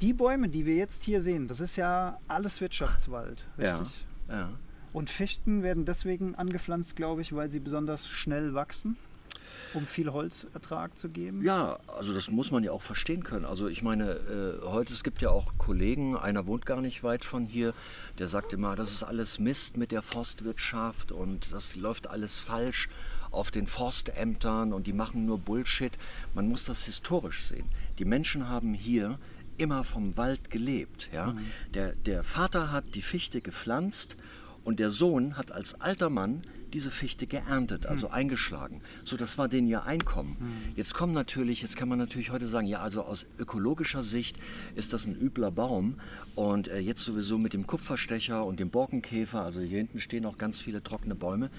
Die 0.00 0.12
Bäume, 0.12 0.48
die 0.48 0.66
wir 0.66 0.74
jetzt 0.74 1.04
hier 1.04 1.20
sehen, 1.20 1.46
das 1.46 1.60
ist 1.60 1.76
ja 1.76 2.18
alles 2.26 2.60
Wirtschaftswald, 2.60 3.46
richtig? 3.56 4.04
Ja, 4.28 4.34
ja. 4.34 4.50
Und 4.92 5.08
Fichten 5.08 5.62
werden 5.62 5.84
deswegen 5.84 6.34
angepflanzt, 6.34 6.96
glaube 6.96 7.22
ich, 7.22 7.32
weil 7.32 7.48
sie 7.48 7.60
besonders 7.60 8.08
schnell 8.08 8.54
wachsen 8.54 8.96
um 9.74 9.86
viel 9.86 10.12
Holzertrag 10.12 10.98
zu 10.98 11.08
geben? 11.08 11.42
Ja, 11.42 11.78
also 11.86 12.12
das 12.12 12.30
muss 12.30 12.50
man 12.50 12.64
ja 12.64 12.72
auch 12.72 12.82
verstehen 12.82 13.24
können. 13.24 13.44
Also 13.44 13.68
ich 13.68 13.82
meine, 13.82 14.12
äh, 14.12 14.64
heute 14.64 14.92
es 14.92 15.02
gibt 15.02 15.22
ja 15.22 15.30
auch 15.30 15.52
Kollegen, 15.58 16.16
einer 16.16 16.46
wohnt 16.46 16.66
gar 16.66 16.80
nicht 16.80 17.02
weit 17.02 17.24
von 17.24 17.46
hier, 17.46 17.72
der 18.18 18.28
sagt 18.28 18.52
immer, 18.52 18.76
das 18.76 18.92
ist 18.92 19.02
alles 19.02 19.38
Mist 19.38 19.76
mit 19.76 19.92
der 19.92 20.02
Forstwirtschaft 20.02 21.12
und 21.12 21.52
das 21.52 21.76
läuft 21.76 22.08
alles 22.08 22.38
falsch 22.38 22.88
auf 23.30 23.50
den 23.50 23.66
Forstämtern 23.66 24.72
und 24.72 24.86
die 24.86 24.92
machen 24.92 25.26
nur 25.26 25.38
Bullshit. 25.38 25.92
Man 26.34 26.48
muss 26.48 26.64
das 26.64 26.84
historisch 26.84 27.44
sehen. 27.44 27.66
Die 27.98 28.04
Menschen 28.04 28.48
haben 28.48 28.74
hier 28.74 29.18
immer 29.56 29.84
vom 29.84 30.16
Wald 30.16 30.50
gelebt. 30.50 31.08
Ja? 31.12 31.32
Mhm. 31.32 31.46
Der, 31.74 31.92
der 31.94 32.24
Vater 32.24 32.70
hat 32.70 32.94
die 32.94 33.02
Fichte 33.02 33.40
gepflanzt 33.40 34.16
und 34.64 34.78
der 34.78 34.90
Sohn 34.90 35.36
hat 35.36 35.52
als 35.52 35.80
alter 35.80 36.10
Mann 36.10 36.42
diese 36.72 36.90
Fichte 36.90 37.26
geerntet, 37.26 37.86
also 37.86 38.08
hm. 38.08 38.14
eingeschlagen. 38.14 38.80
So, 39.04 39.16
das 39.16 39.38
war 39.38 39.48
denen 39.48 39.68
ihr 39.68 39.84
Einkommen. 39.84 40.36
Hm. 40.38 40.76
Jetzt 40.76 40.94
kommen 40.94 41.12
natürlich, 41.12 41.62
jetzt 41.62 41.76
kann 41.76 41.88
man 41.88 41.98
natürlich 41.98 42.30
heute 42.30 42.48
sagen, 42.48 42.66
ja, 42.66 42.80
also 42.80 43.02
aus 43.02 43.26
ökologischer 43.38 44.02
Sicht 44.02 44.36
ist 44.74 44.92
das 44.92 45.04
ein 45.04 45.14
übler 45.14 45.50
Baum 45.50 45.96
und 46.34 46.68
äh, 46.68 46.78
jetzt 46.78 47.04
sowieso 47.04 47.38
mit 47.38 47.52
dem 47.52 47.66
Kupferstecher 47.66 48.44
und 48.44 48.58
dem 48.58 48.70
Borkenkäfer, 48.70 49.42
also 49.42 49.60
hier 49.60 49.78
hinten 49.78 50.00
stehen 50.00 50.24
auch 50.24 50.38
ganz 50.38 50.60
viele 50.60 50.82
trockene 50.82 51.14
Bäume. 51.14 51.50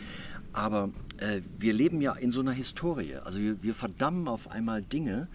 Aber 0.52 0.90
äh, 1.18 1.42
wir 1.58 1.74
leben 1.74 2.02
ja 2.02 2.14
in 2.14 2.32
so 2.32 2.42
einer 2.42 2.52
Historie. 2.52 3.16
Also 3.16 3.40
wir, 3.40 3.62
wir 3.64 3.74
verdammen 3.74 4.28
auf 4.28 4.50
einmal 4.50 4.82
Dinge, 4.82 5.28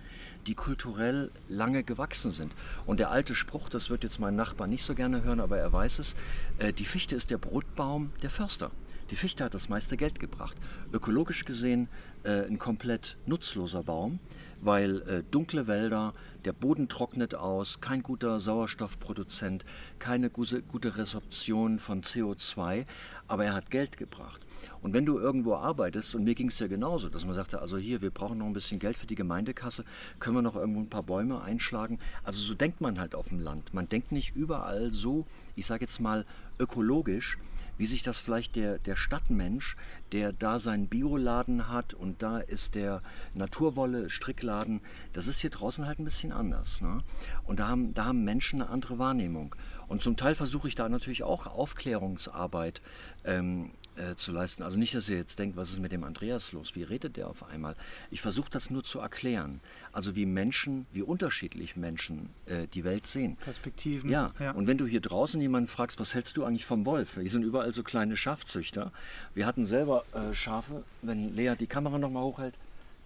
die 0.46 0.54
kulturell 0.54 1.30
lange 1.48 1.82
gewachsen 1.82 2.32
sind. 2.32 2.52
Und 2.86 3.00
der 3.00 3.10
alte 3.10 3.34
Spruch, 3.34 3.68
das 3.68 3.90
wird 3.90 4.04
jetzt 4.04 4.20
mein 4.20 4.36
Nachbar 4.36 4.66
nicht 4.66 4.84
so 4.84 4.94
gerne 4.94 5.22
hören, 5.22 5.40
aber 5.40 5.58
er 5.58 5.72
weiß 5.72 5.98
es, 5.98 6.16
äh, 6.58 6.72
die 6.72 6.84
Fichte 6.84 7.14
ist 7.14 7.30
der 7.30 7.38
Brotbaum 7.38 8.12
der 8.22 8.30
Förster. 8.30 8.70
Die 9.10 9.16
Fichte 9.16 9.42
hat 9.42 9.54
das 9.54 9.70
meiste 9.70 9.96
Geld 9.96 10.20
gebracht. 10.20 10.56
Ökologisch 10.92 11.46
gesehen 11.46 11.88
äh, 12.24 12.46
ein 12.46 12.58
komplett 12.58 13.16
nutzloser 13.24 13.82
Baum, 13.82 14.18
weil 14.60 15.00
äh, 15.02 15.22
dunkle 15.30 15.66
Wälder, 15.66 16.12
der 16.44 16.52
Boden 16.52 16.88
trocknet 16.88 17.34
aus, 17.34 17.80
kein 17.80 18.02
guter 18.02 18.38
Sauerstoffproduzent, 18.38 19.64
keine 19.98 20.28
gute, 20.28 20.62
gute 20.62 20.96
Resorption 20.96 21.78
von 21.78 22.02
CO2, 22.02 22.84
aber 23.28 23.46
er 23.46 23.54
hat 23.54 23.70
Geld 23.70 23.96
gebracht. 23.96 24.44
Und 24.80 24.92
wenn 24.92 25.06
du 25.06 25.18
irgendwo 25.18 25.54
arbeitest, 25.54 26.14
und 26.14 26.24
mir 26.24 26.34
ging 26.34 26.48
es 26.48 26.58
ja 26.58 26.66
genauso, 26.66 27.08
dass 27.08 27.24
man 27.24 27.34
sagte, 27.34 27.60
also 27.60 27.76
hier, 27.76 28.00
wir 28.00 28.10
brauchen 28.10 28.38
noch 28.38 28.46
ein 28.46 28.52
bisschen 28.52 28.78
Geld 28.78 28.96
für 28.96 29.06
die 29.06 29.14
Gemeindekasse, 29.14 29.84
können 30.20 30.36
wir 30.36 30.42
noch 30.42 30.56
irgendwo 30.56 30.80
ein 30.80 30.90
paar 30.90 31.02
Bäume 31.02 31.42
einschlagen. 31.42 31.98
Also 32.24 32.40
so 32.40 32.54
denkt 32.54 32.80
man 32.80 32.98
halt 32.98 33.14
auf 33.14 33.28
dem 33.28 33.40
Land. 33.40 33.74
Man 33.74 33.88
denkt 33.88 34.12
nicht 34.12 34.34
überall 34.34 34.90
so, 34.92 35.26
ich 35.56 35.66
sage 35.66 35.84
jetzt 35.84 36.00
mal, 36.00 36.24
ökologisch, 36.58 37.38
wie 37.78 37.86
sich 37.86 38.02
das 38.02 38.18
vielleicht 38.18 38.56
der, 38.56 38.78
der 38.78 38.96
Stadtmensch, 38.96 39.76
der 40.12 40.32
da 40.32 40.58
seinen 40.58 40.88
Bioladen 40.88 41.68
hat 41.68 41.94
und 41.94 42.22
da 42.22 42.38
ist 42.38 42.74
der 42.74 43.02
Naturwolle 43.34 44.10
Strickladen, 44.10 44.80
das 45.12 45.28
ist 45.28 45.40
hier 45.40 45.50
draußen 45.50 45.86
halt 45.86 46.00
ein 46.00 46.04
bisschen 46.04 46.32
anders. 46.32 46.80
Ne? 46.80 47.02
Und 47.44 47.60
da 47.60 47.68
haben, 47.68 47.94
da 47.94 48.06
haben 48.06 48.24
Menschen 48.24 48.60
eine 48.60 48.70
andere 48.70 48.98
Wahrnehmung. 48.98 49.54
Und 49.86 50.02
zum 50.02 50.16
Teil 50.16 50.34
versuche 50.34 50.68
ich 50.68 50.74
da 50.74 50.88
natürlich 50.88 51.22
auch 51.22 51.46
Aufklärungsarbeit 51.46 52.82
ähm, 53.24 53.70
äh, 53.98 54.16
zu 54.16 54.32
leisten. 54.32 54.62
Also 54.62 54.78
nicht, 54.78 54.94
dass 54.94 55.08
ihr 55.08 55.16
jetzt 55.16 55.38
denkt, 55.38 55.56
was 55.56 55.70
ist 55.70 55.80
mit 55.80 55.92
dem 55.92 56.04
Andreas 56.04 56.52
los? 56.52 56.74
Wie 56.74 56.82
redet 56.82 57.16
der 57.16 57.28
auf 57.28 57.48
einmal? 57.48 57.74
Ich 58.10 58.20
versuche 58.20 58.50
das 58.50 58.70
nur 58.70 58.84
zu 58.84 59.00
erklären. 59.00 59.60
Also 59.92 60.14
wie 60.14 60.26
Menschen, 60.26 60.86
wie 60.92 61.02
unterschiedlich 61.02 61.76
Menschen 61.76 62.30
äh, 62.46 62.66
die 62.72 62.84
Welt 62.84 63.06
sehen. 63.06 63.36
Perspektiven. 63.36 64.10
Ja. 64.10 64.32
ja. 64.38 64.52
Und 64.52 64.66
wenn 64.66 64.78
du 64.78 64.86
hier 64.86 65.00
draußen 65.00 65.40
jemanden 65.40 65.68
fragst, 65.68 65.98
was 66.00 66.14
hältst 66.14 66.36
du 66.36 66.44
eigentlich 66.44 66.66
vom 66.66 66.86
Wolf? 66.86 67.14
Hier 67.14 67.30
sind 67.30 67.42
überall 67.42 67.72
so 67.72 67.82
kleine 67.82 68.16
Schafzüchter. 68.16 68.92
Wir 69.34 69.46
hatten 69.46 69.66
selber 69.66 70.04
äh, 70.12 70.34
Schafe. 70.34 70.84
Wenn 71.02 71.34
Lea 71.34 71.54
die 71.58 71.66
Kamera 71.66 71.98
nochmal 71.98 72.22
hochhält, 72.22 72.54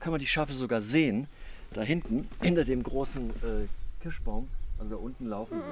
kann 0.00 0.10
man 0.10 0.20
die 0.20 0.26
Schafe 0.26 0.52
sogar 0.52 0.82
sehen. 0.82 1.26
Da 1.72 1.82
hinten, 1.82 2.28
hinter 2.42 2.64
dem 2.64 2.82
großen 2.82 3.30
äh, 3.30 4.02
Kirschbaum, 4.02 4.48
also 4.82 4.96
da 4.96 5.00
unten 5.00 5.26
laufen. 5.26 5.62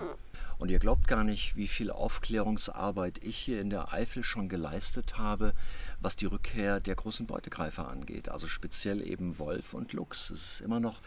Und 0.58 0.70
ihr 0.70 0.78
glaubt 0.78 1.08
gar 1.08 1.24
nicht, 1.24 1.56
wie 1.56 1.66
viel 1.66 1.90
Aufklärungsarbeit 1.90 3.18
ich 3.24 3.36
hier 3.36 3.60
in 3.60 3.70
der 3.70 3.92
Eifel 3.92 4.22
schon 4.22 4.48
geleistet 4.48 5.18
habe, 5.18 5.52
was 6.00 6.16
die 6.16 6.26
Rückkehr 6.26 6.80
der 6.80 6.94
großen 6.94 7.26
Beutegreifer 7.26 7.88
angeht. 7.88 8.28
Also 8.28 8.46
speziell 8.46 9.06
eben 9.06 9.38
Wolf 9.38 9.74
und 9.74 9.92
Luchs. 9.92 10.30
Es 10.30 10.52
ist 10.52 10.60
immer 10.60 10.78
noch 10.78 11.00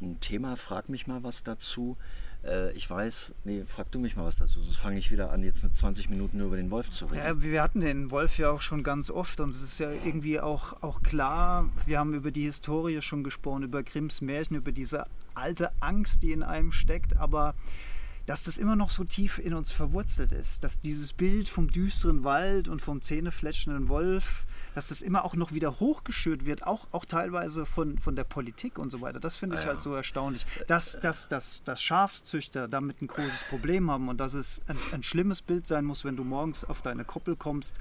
ein 0.00 0.20
Thema. 0.20 0.56
Frag 0.56 0.88
mich 0.88 1.06
mal 1.06 1.22
was 1.22 1.42
dazu. 1.42 1.96
Äh, 2.44 2.72
ich 2.72 2.88
weiß, 2.88 3.34
nee, 3.44 3.64
frag 3.66 3.90
du 3.90 3.98
mich 3.98 4.16
mal 4.16 4.24
was 4.24 4.36
dazu, 4.36 4.62
sonst 4.62 4.76
fange 4.76 4.98
ich 4.98 5.10
wieder 5.10 5.30
an, 5.30 5.42
jetzt 5.42 5.64
20 5.72 6.08
Minuten 6.08 6.38
nur 6.38 6.48
über 6.48 6.56
den 6.56 6.70
Wolf 6.70 6.90
zu 6.90 7.06
reden. 7.06 7.24
Ja, 7.24 7.42
wir 7.42 7.62
hatten 7.62 7.80
den 7.80 8.10
Wolf 8.10 8.38
ja 8.38 8.50
auch 8.50 8.62
schon 8.62 8.82
ganz 8.82 9.10
oft 9.10 9.40
und 9.40 9.50
es 9.50 9.62
ist 9.62 9.78
ja 9.78 9.90
irgendwie 9.90 10.40
auch, 10.40 10.82
auch 10.82 11.02
klar, 11.02 11.68
wir 11.86 11.98
haben 11.98 12.14
über 12.14 12.30
die 12.30 12.44
Historie 12.44 13.00
schon 13.02 13.24
gesprochen, 13.24 13.62
über 13.62 13.82
Grimms 13.82 14.20
Märchen, 14.20 14.56
über 14.56 14.72
diese 14.72 15.04
alte 15.34 15.70
Angst, 15.80 16.22
die 16.22 16.32
in 16.32 16.42
einem 16.42 16.72
steckt, 16.72 17.16
aber 17.16 17.54
dass 18.26 18.44
das 18.44 18.58
immer 18.58 18.76
noch 18.76 18.90
so 18.90 19.04
tief 19.04 19.38
in 19.38 19.54
uns 19.54 19.72
verwurzelt 19.72 20.32
ist, 20.32 20.62
dass 20.62 20.80
dieses 20.80 21.12
Bild 21.12 21.48
vom 21.48 21.68
düsteren 21.68 22.24
Wald 22.24 22.68
und 22.68 22.80
vom 22.80 23.02
zähnefletschenden 23.02 23.88
Wolf, 23.88 24.44
dass 24.74 24.88
das 24.88 25.02
immer 25.02 25.24
auch 25.24 25.34
noch 25.34 25.52
wieder 25.52 25.80
hochgeschürt 25.80 26.44
wird, 26.44 26.66
auch, 26.66 26.86
auch 26.92 27.04
teilweise 27.04 27.66
von, 27.66 27.98
von 27.98 28.16
der 28.16 28.24
Politik 28.24 28.78
und 28.78 28.90
so 28.90 29.00
weiter. 29.00 29.20
Das 29.20 29.36
finde 29.36 29.56
ich 29.56 29.62
ja. 29.62 29.68
halt 29.68 29.80
so 29.80 29.94
erstaunlich, 29.94 30.46
dass, 30.66 30.98
dass, 31.00 31.28
dass, 31.28 31.62
dass 31.64 31.82
Schafszüchter 31.82 32.68
damit 32.68 33.02
ein 33.02 33.06
großes 33.06 33.44
Problem 33.44 33.90
haben 33.90 34.08
und 34.08 34.18
dass 34.18 34.34
es 34.34 34.62
ein, 34.66 34.76
ein 34.92 35.02
schlimmes 35.02 35.42
Bild 35.42 35.66
sein 35.66 35.84
muss, 35.84 36.04
wenn 36.04 36.16
du 36.16 36.24
morgens 36.24 36.64
auf 36.64 36.82
deine 36.82 37.04
Koppel 37.04 37.36
kommst 37.36 37.76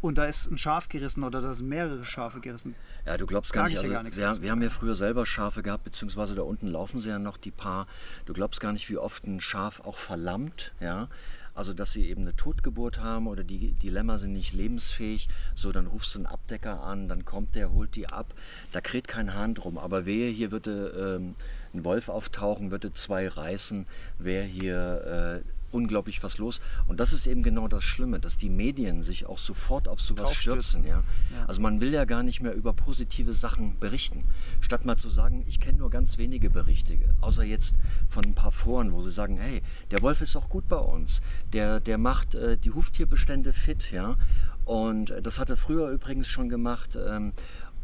und 0.00 0.18
da 0.18 0.26
ist 0.26 0.50
ein 0.50 0.58
Schaf 0.58 0.88
gerissen 0.88 1.24
oder 1.24 1.40
da 1.40 1.54
sind 1.54 1.68
mehrere 1.68 2.04
Schafe 2.04 2.40
gerissen. 2.40 2.74
Ja, 3.06 3.16
du 3.16 3.26
glaubst 3.26 3.52
gar 3.52 3.68
nicht. 3.68 3.78
Also, 3.78 3.90
gar 3.90 4.04
wir, 4.04 4.42
wir, 4.42 4.50
haben 4.50 4.62
ja 4.62 4.70
früher 4.70 4.94
selber 4.94 5.26
Schafe 5.26 5.62
gehabt, 5.62 5.84
beziehungsweise 5.84 6.34
da 6.34 6.42
unten 6.42 6.68
laufen 6.68 7.00
sie 7.00 7.08
ja 7.08 7.18
noch 7.18 7.36
die 7.36 7.50
paar. 7.50 7.86
Du 8.26 8.32
glaubst 8.32 8.60
gar 8.60 8.72
nicht, 8.72 8.88
wie 8.90 8.98
oft 8.98 9.26
ein 9.26 9.40
Schaf 9.40 9.80
auch 9.80 9.96
verlammt, 9.96 10.72
ja. 10.80 11.08
Also, 11.56 11.72
dass 11.72 11.92
sie 11.92 12.08
eben 12.08 12.20
eine 12.20 12.36
Totgeburt 12.36 12.98
haben 13.00 13.26
oder 13.26 13.42
die, 13.42 13.72
die 13.72 13.88
Lämmer 13.88 14.18
sind 14.18 14.34
nicht 14.34 14.52
lebensfähig. 14.52 15.28
So, 15.54 15.72
dann 15.72 15.86
rufst 15.86 16.14
du 16.14 16.18
einen 16.18 16.26
Abdecker 16.26 16.82
an, 16.82 17.08
dann 17.08 17.24
kommt 17.24 17.54
der, 17.54 17.72
holt 17.72 17.96
die 17.96 18.08
ab. 18.08 18.34
Da 18.72 18.80
kräht 18.82 19.08
kein 19.08 19.34
Hahn 19.34 19.54
drum. 19.54 19.78
Aber 19.78 20.04
wehe, 20.04 20.30
hier 20.30 20.52
würde 20.52 21.16
ähm, 21.18 21.34
ein 21.72 21.84
Wolf 21.84 22.10
auftauchen, 22.10 22.70
würde 22.70 22.92
zwei 22.92 23.26
reißen, 23.26 23.86
wer 24.18 24.44
hier 24.44 25.42
äh, 25.42 25.55
unglaublich 25.76 26.22
was 26.22 26.38
los. 26.38 26.60
Und 26.86 26.98
das 26.98 27.12
ist 27.12 27.26
eben 27.26 27.42
genau 27.42 27.68
das 27.68 27.84
Schlimme, 27.84 28.18
dass 28.18 28.38
die 28.38 28.48
Medien 28.48 29.02
sich 29.02 29.26
auch 29.26 29.38
sofort 29.38 29.88
auf 29.88 30.00
sowas 30.00 30.34
stürzen. 30.34 30.84
Ja? 30.84 31.02
ja? 31.34 31.44
Also 31.46 31.60
man 31.60 31.80
will 31.80 31.92
ja 31.92 32.04
gar 32.04 32.22
nicht 32.22 32.40
mehr 32.40 32.54
über 32.54 32.72
positive 32.72 33.34
Sachen 33.34 33.78
berichten. 33.78 34.24
Statt 34.60 34.84
mal 34.84 34.96
zu 34.96 35.08
sagen, 35.08 35.44
ich 35.46 35.60
kenne 35.60 35.78
nur 35.78 35.90
ganz 35.90 36.18
wenige 36.18 36.50
Berichte, 36.50 36.98
außer 37.20 37.44
jetzt 37.44 37.76
von 38.08 38.24
ein 38.24 38.34
paar 38.34 38.52
Foren, 38.52 38.92
wo 38.92 39.02
sie 39.02 39.10
sagen, 39.10 39.36
hey, 39.36 39.62
der 39.90 40.02
Wolf 40.02 40.20
ist 40.22 40.36
auch 40.36 40.48
gut 40.48 40.68
bei 40.68 40.78
uns. 40.78 41.20
Der, 41.52 41.80
der 41.80 41.98
macht 41.98 42.34
äh, 42.34 42.56
die 42.56 42.70
Huftierbestände 42.70 43.52
fit. 43.52 43.92
Ja? 43.92 44.16
Und 44.64 45.10
äh, 45.10 45.22
das 45.22 45.38
hat 45.38 45.50
er 45.50 45.56
früher 45.56 45.90
übrigens 45.90 46.26
schon 46.26 46.48
gemacht. 46.48 46.96
Ähm, 46.96 47.32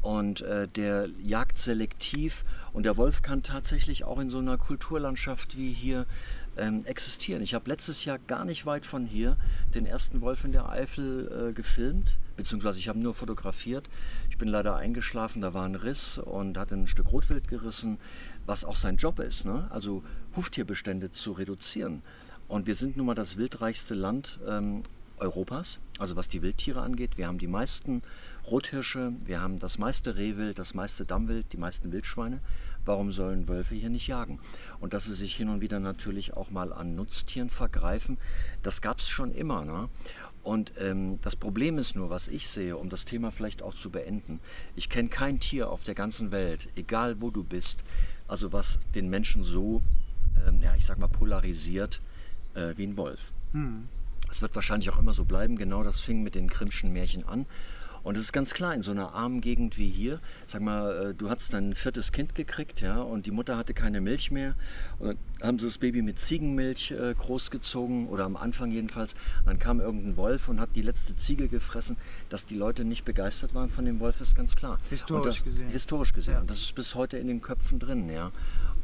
und 0.02 0.40
äh, 0.40 0.66
der 0.66 1.08
jagt 1.22 1.58
selektiv 1.58 2.44
und 2.72 2.82
der 2.82 2.96
Wolf 2.96 3.22
kann 3.22 3.44
tatsächlich 3.44 4.02
auch 4.02 4.18
in 4.18 4.30
so 4.30 4.38
einer 4.38 4.58
Kulturlandschaft 4.58 5.56
wie 5.56 5.72
hier 5.72 6.06
ähm, 6.56 6.84
existieren. 6.84 7.42
Ich 7.42 7.54
habe 7.54 7.68
letztes 7.70 8.04
Jahr 8.04 8.18
gar 8.18 8.44
nicht 8.44 8.66
weit 8.66 8.86
von 8.86 9.06
hier 9.06 9.36
den 9.74 9.86
ersten 9.86 10.20
Wolf 10.20 10.44
in 10.44 10.52
der 10.52 10.68
Eifel 10.68 11.50
äh, 11.50 11.52
gefilmt, 11.52 12.16
beziehungsweise 12.36 12.78
ich 12.78 12.88
habe 12.88 12.98
nur 12.98 13.14
fotografiert. 13.14 13.88
Ich 14.30 14.38
bin 14.38 14.48
leider 14.48 14.76
eingeschlafen, 14.76 15.42
da 15.42 15.54
war 15.54 15.64
ein 15.64 15.74
Riss 15.74 16.18
und 16.18 16.58
hat 16.58 16.72
ein 16.72 16.86
Stück 16.86 17.12
Rotwild 17.12 17.48
gerissen, 17.48 17.98
was 18.46 18.64
auch 18.64 18.76
sein 18.76 18.96
Job 18.96 19.18
ist, 19.18 19.44
ne? 19.44 19.66
also 19.70 20.02
Huftierbestände 20.36 21.12
zu 21.12 21.32
reduzieren. 21.32 22.02
Und 22.48 22.66
wir 22.66 22.74
sind 22.74 22.96
nun 22.96 23.06
mal 23.06 23.14
das 23.14 23.36
wildreichste 23.36 23.94
Land 23.94 24.38
ähm, 24.46 24.82
Europas, 25.22 25.78
also 25.98 26.16
was 26.16 26.28
die 26.28 26.42
Wildtiere 26.42 26.82
angeht. 26.82 27.16
Wir 27.16 27.28
haben 27.28 27.38
die 27.38 27.46
meisten 27.46 28.02
Rothirsche, 28.46 29.12
wir 29.24 29.40
haben 29.40 29.58
das 29.58 29.78
meiste 29.78 30.16
Rehwild, 30.16 30.58
das 30.58 30.74
meiste 30.74 31.06
Dammwild, 31.06 31.46
die 31.52 31.56
meisten 31.56 31.92
Wildschweine 31.92 32.40
warum 32.84 33.12
sollen 33.12 33.48
Wölfe 33.48 33.74
hier 33.74 33.90
nicht 33.90 34.06
jagen? 34.06 34.40
Und 34.80 34.92
dass 34.92 35.04
sie 35.04 35.14
sich 35.14 35.34
hin 35.34 35.48
und 35.48 35.60
wieder 35.60 35.80
natürlich 35.80 36.34
auch 36.34 36.50
mal 36.50 36.72
an 36.72 36.94
Nutztieren 36.94 37.50
vergreifen, 37.50 38.18
das 38.62 38.82
gab 38.82 38.98
es 38.98 39.08
schon 39.08 39.32
immer. 39.32 39.64
Ne? 39.64 39.88
Und 40.42 40.72
ähm, 40.78 41.18
das 41.22 41.36
Problem 41.36 41.78
ist 41.78 41.94
nur, 41.94 42.10
was 42.10 42.28
ich 42.28 42.48
sehe, 42.48 42.76
um 42.76 42.88
das 42.88 43.04
Thema 43.04 43.30
vielleicht 43.30 43.62
auch 43.62 43.74
zu 43.74 43.90
beenden, 43.90 44.40
ich 44.74 44.88
kenne 44.88 45.08
kein 45.08 45.38
Tier 45.38 45.70
auf 45.70 45.84
der 45.84 45.94
ganzen 45.94 46.32
Welt, 46.32 46.68
egal 46.74 47.20
wo 47.20 47.30
du 47.30 47.44
bist, 47.44 47.84
also 48.26 48.52
was 48.52 48.80
den 48.94 49.08
Menschen 49.08 49.44
so, 49.44 49.82
ähm, 50.46 50.60
ja, 50.60 50.74
ich 50.76 50.86
sag 50.86 50.98
mal, 50.98 51.08
polarisiert 51.08 52.00
äh, 52.54 52.74
wie 52.76 52.86
ein 52.86 52.96
Wolf. 52.96 53.32
Hm. 53.52 53.88
Es 54.30 54.40
wird 54.40 54.54
wahrscheinlich 54.54 54.88
auch 54.90 54.98
immer 54.98 55.12
so 55.12 55.24
bleiben. 55.24 55.56
Genau 55.56 55.82
das 55.82 56.00
fing 56.00 56.22
mit 56.22 56.34
den 56.34 56.48
Grimmschen 56.48 56.92
Märchen 56.92 57.28
an. 57.28 57.44
Und 58.02 58.16
es 58.16 58.26
ist 58.26 58.32
ganz 58.32 58.52
klar, 58.52 58.74
in 58.74 58.82
so 58.82 58.90
einer 58.90 59.14
armen 59.14 59.40
Gegend 59.40 59.78
wie 59.78 59.88
hier, 59.88 60.20
sag 60.46 60.62
mal, 60.62 61.10
äh, 61.10 61.14
du 61.14 61.30
hast 61.30 61.52
dein 61.52 61.74
viertes 61.74 62.12
Kind 62.12 62.34
gekriegt, 62.34 62.80
ja, 62.80 63.00
und 63.00 63.26
die 63.26 63.30
Mutter 63.30 63.56
hatte 63.56 63.74
keine 63.74 64.00
Milch 64.00 64.30
mehr. 64.30 64.54
Und 64.98 65.18
dann 65.38 65.48
haben 65.48 65.58
sie 65.58 65.66
das 65.66 65.78
Baby 65.78 66.02
mit 66.02 66.18
Ziegenmilch 66.18 66.90
äh, 66.90 67.14
großgezogen, 67.14 68.08
oder 68.08 68.24
am 68.24 68.36
Anfang 68.36 68.70
jedenfalls. 68.70 69.14
Und 69.40 69.46
dann 69.46 69.58
kam 69.58 69.80
irgendein 69.80 70.16
Wolf 70.16 70.48
und 70.48 70.60
hat 70.60 70.70
die 70.74 70.82
letzte 70.82 71.14
Ziege 71.16 71.48
gefressen. 71.48 71.96
Dass 72.28 72.46
die 72.46 72.56
Leute 72.56 72.84
nicht 72.84 73.04
begeistert 73.04 73.54
waren 73.54 73.70
von 73.70 73.84
dem 73.84 74.00
Wolf, 74.00 74.20
ist 74.20 74.34
ganz 74.34 74.56
klar. 74.56 74.78
Historisch 74.90 75.36
das, 75.36 75.44
gesehen. 75.44 75.68
Historisch 75.68 76.12
gesehen. 76.12 76.34
Ja. 76.34 76.40
Und 76.40 76.50
das 76.50 76.58
ist 76.58 76.74
bis 76.74 76.94
heute 76.94 77.18
in 77.18 77.28
den 77.28 77.40
Köpfen 77.40 77.78
drin, 77.78 78.08
ja. 78.08 78.32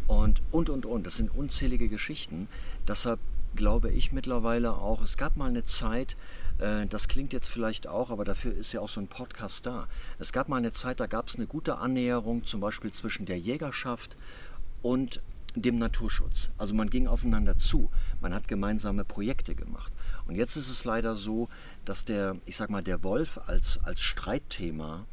Und, 0.06 0.42
und, 0.52 0.70
und, 0.70 0.86
und. 0.86 1.06
Das 1.06 1.16
sind 1.16 1.34
unzählige 1.34 1.88
Geschichten. 1.88 2.48
Deshalb 2.86 3.18
glaube 3.54 3.90
ich 3.90 4.12
mittlerweile 4.12 4.74
auch, 4.74 5.02
es 5.02 5.16
gab 5.16 5.36
mal 5.36 5.48
eine 5.48 5.64
Zeit, 5.64 6.16
äh, 6.58 6.86
das 6.86 7.08
klingt 7.08 7.32
jetzt 7.32 7.48
vielleicht 7.48 7.86
auch, 7.86 8.10
aber 8.10 8.24
dafür 8.24 8.54
ist 8.54 8.72
ja 8.72 8.80
auch 8.80 8.88
so 8.88 9.00
ein 9.00 9.08
Podcast 9.08 9.66
da. 9.66 9.88
Es 10.18 10.32
gab 10.32 10.48
mal 10.48 10.56
eine 10.56 10.72
Zeit, 10.72 11.00
da 11.00 11.06
gab 11.06 11.28
es 11.28 11.36
eine 11.36 11.46
gute 11.46 11.78
Annäherung, 11.78 12.44
zum 12.44 12.60
Beispiel 12.60 12.92
zwischen 12.92 13.26
der 13.26 13.38
Jägerschaft 13.38 14.16
und 14.82 15.20
dem 15.54 15.78
Naturschutz. 15.78 16.50
Also 16.58 16.74
man 16.74 16.90
ging 16.90 17.06
aufeinander 17.06 17.58
zu, 17.58 17.90
man 18.20 18.34
hat 18.34 18.48
gemeinsame 18.48 19.04
Projekte 19.04 19.54
gemacht. 19.54 19.92
Und 20.26 20.34
jetzt 20.34 20.56
ist 20.56 20.68
es 20.68 20.84
leider 20.84 21.16
so, 21.16 21.48
dass 21.84 22.04
der, 22.04 22.36
ich 22.44 22.56
sag 22.56 22.70
mal, 22.70 22.82
der 22.82 23.02
Wolf 23.02 23.40
als, 23.46 23.78
als 23.82 24.00
Streitthema 24.00 25.06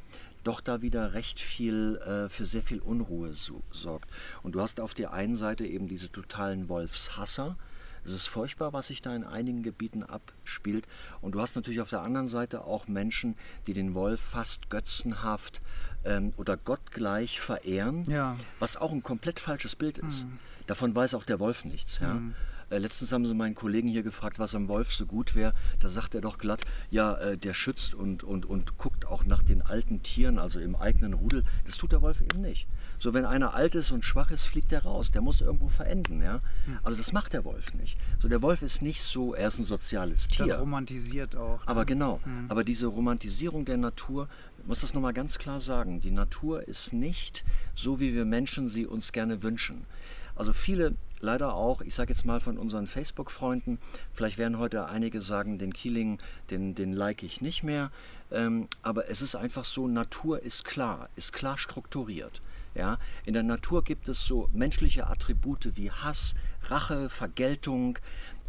doch 0.44 0.62
da 0.62 0.82
wieder 0.82 1.14
recht 1.14 1.40
viel 1.40 1.98
äh, 1.98 2.30
für 2.30 2.46
sehr 2.46 2.62
viel 2.62 2.80
Unruhe 2.80 3.34
so, 3.34 3.64
sorgt. 3.72 4.10
Und 4.44 4.54
du 4.54 4.62
hast 4.62 4.80
auf 4.80 4.94
der 4.94 5.12
einen 5.12 5.36
Seite 5.36 5.66
eben 5.66 5.88
diese 5.88 6.12
totalen 6.12 6.70
Wolfshasser, 6.70 7.58
es 8.06 8.14
ist 8.14 8.28
furchtbar, 8.28 8.74
was 8.74 8.88
sich 8.88 9.02
da 9.02 9.16
in 9.16 9.24
einigen 9.24 9.64
Gebieten 9.64 10.04
abspielt. 10.04 10.88
Und 11.22 11.34
du 11.34 11.42
hast 11.42 11.56
natürlich 11.56 11.82
auf 11.82 11.90
der 11.90 12.02
anderen 12.02 12.28
Seite 12.28 12.64
auch 12.64 12.88
Menschen, 12.88 13.36
die 13.68 13.74
den 13.74 13.94
Wolf 13.94 14.22
fast 14.22 14.70
götzenhaft 14.70 15.62
ähm, 16.04 16.34
oder 16.38 16.56
gottgleich 16.58 17.40
verehren, 17.40 18.06
ja. 18.10 18.36
was 18.60 18.78
auch 18.78 18.92
ein 18.92 19.04
komplett 19.04 19.40
falsches 19.40 19.76
Bild 19.76 19.98
ist. 19.98 20.26
Mhm. 20.26 20.40
Davon 20.68 20.96
weiß 20.96 21.16
auch 21.16 21.26
der 21.26 21.40
Wolf 21.40 21.66
nichts. 21.66 22.00
Ja? 22.00 22.16
Mhm. 22.16 22.36
Äh, 22.70 22.80
letztens 22.80 23.12
haben 23.12 23.26
sie 23.26 23.34
meinen 23.34 23.56
Kollegen 23.56 23.88
hier 23.88 24.04
gefragt, 24.04 24.40
was 24.40 24.56
am 24.56 24.68
Wolf 24.68 24.94
so 24.94 25.06
gut 25.06 25.36
wäre. 25.36 25.54
Da 25.80 25.90
sagt 25.90 26.16
er 26.16 26.22
doch 26.22 26.38
glatt, 26.38 26.62
ja, 26.90 27.14
äh, 27.16 27.38
der 27.38 27.54
schützt 27.54 27.94
und, 27.94 28.24
und, 28.24 28.46
und 28.46 28.78
guckt 28.78 29.06
auch 29.06 29.26
nach 29.26 29.44
den 29.44 29.62
alten 29.62 30.04
Tieren, 30.04 30.40
also 30.40 30.60
im 30.60 30.76
eigenen 30.76 31.14
Rudel. 31.14 31.44
Das 31.66 31.78
tut 31.78 31.92
der 31.92 32.02
Wolf 32.02 32.22
eben 32.22 32.42
nicht. 32.42 32.68
So, 33.00 33.14
wenn 33.14 33.26
einer 33.26 33.54
alt 33.54 33.76
ist 33.76 33.92
und 33.92 34.04
schwach 34.04 34.32
ist, 34.32 34.46
fliegt 34.46 34.72
er 34.72 34.84
raus. 34.84 35.12
Der 35.12 35.22
muss 35.22 35.42
irgendwo 35.42 35.68
verenden. 35.68 36.22
Ja? 36.22 36.42
Hm. 36.66 36.80
Also 36.84 36.98
das 36.98 37.12
macht 37.12 37.34
der 37.34 37.46
Wolf 37.46 37.74
nicht. 37.74 37.98
So, 38.20 38.28
der 38.28 38.42
Wolf 38.42 38.62
ist 38.62 38.82
nicht 38.82 39.02
so, 39.02 39.34
er 39.34 39.48
ist 39.50 39.60
ein 39.60 39.66
soziales 39.66 40.28
Tier. 40.28 40.46
Der 40.46 40.60
romantisiert 40.60 41.36
auch. 41.36 41.60
Aber 41.66 41.82
ne? 41.82 41.86
genau, 41.86 42.20
hm. 42.24 42.46
aber 42.50 42.64
diese 42.64 42.88
Romantisierung 42.88 43.66
der 43.66 43.78
Natur, 43.78 44.28
ich 44.60 44.66
muss 44.68 44.80
das 44.80 44.94
nochmal 44.94 45.14
ganz 45.14 45.38
klar 45.38 45.60
sagen, 45.60 46.02
die 46.02 46.12
Natur 46.12 46.68
ist 46.68 46.94
nicht 46.94 47.44
so, 47.76 48.00
wie 48.00 48.14
wir 48.14 48.26
Menschen 48.26 48.70
sie 48.70 48.86
uns 48.86 49.12
gerne 49.12 49.44
wünschen. 49.44 49.86
Also 50.36 50.54
viele 50.54 50.96
leider 51.20 51.54
auch, 51.54 51.82
ich 51.82 51.96
sage 51.96 52.14
jetzt 52.14 52.26
mal 52.26 52.40
von 52.40 52.58
unseren 52.58 52.88
Facebook-Freunden, 52.88 53.80
vielleicht 54.14 54.38
werden 54.38 54.60
heute 54.60 54.86
einige 54.88 55.22
sagen, 55.22 55.58
den 55.58 55.74
Keeling, 55.74 56.20
den, 56.50 56.76
den 56.76 56.94
like 56.94 57.24
ich 57.24 57.42
nicht 57.42 57.64
mehr, 57.64 57.92
ähm, 58.32 58.68
aber 58.82 59.10
es 59.10 59.22
ist 59.22 59.36
einfach 59.36 59.66
so, 59.66 59.88
Natur 59.88 60.42
ist 60.42 60.66
klar, 60.66 61.10
ist 61.16 61.34
klar 61.34 61.58
strukturiert. 61.58 62.42
Ja? 62.76 63.00
In 63.26 63.34
der 63.34 63.44
Natur 63.44 63.84
gibt 63.84 64.08
es 64.08 64.26
so 64.26 64.50
menschliche 64.54 65.08
Attribute 65.08 65.76
wie 65.76 65.92
Hass, 65.92 66.36
Rache, 66.64 67.10
Vergeltung, 67.10 67.98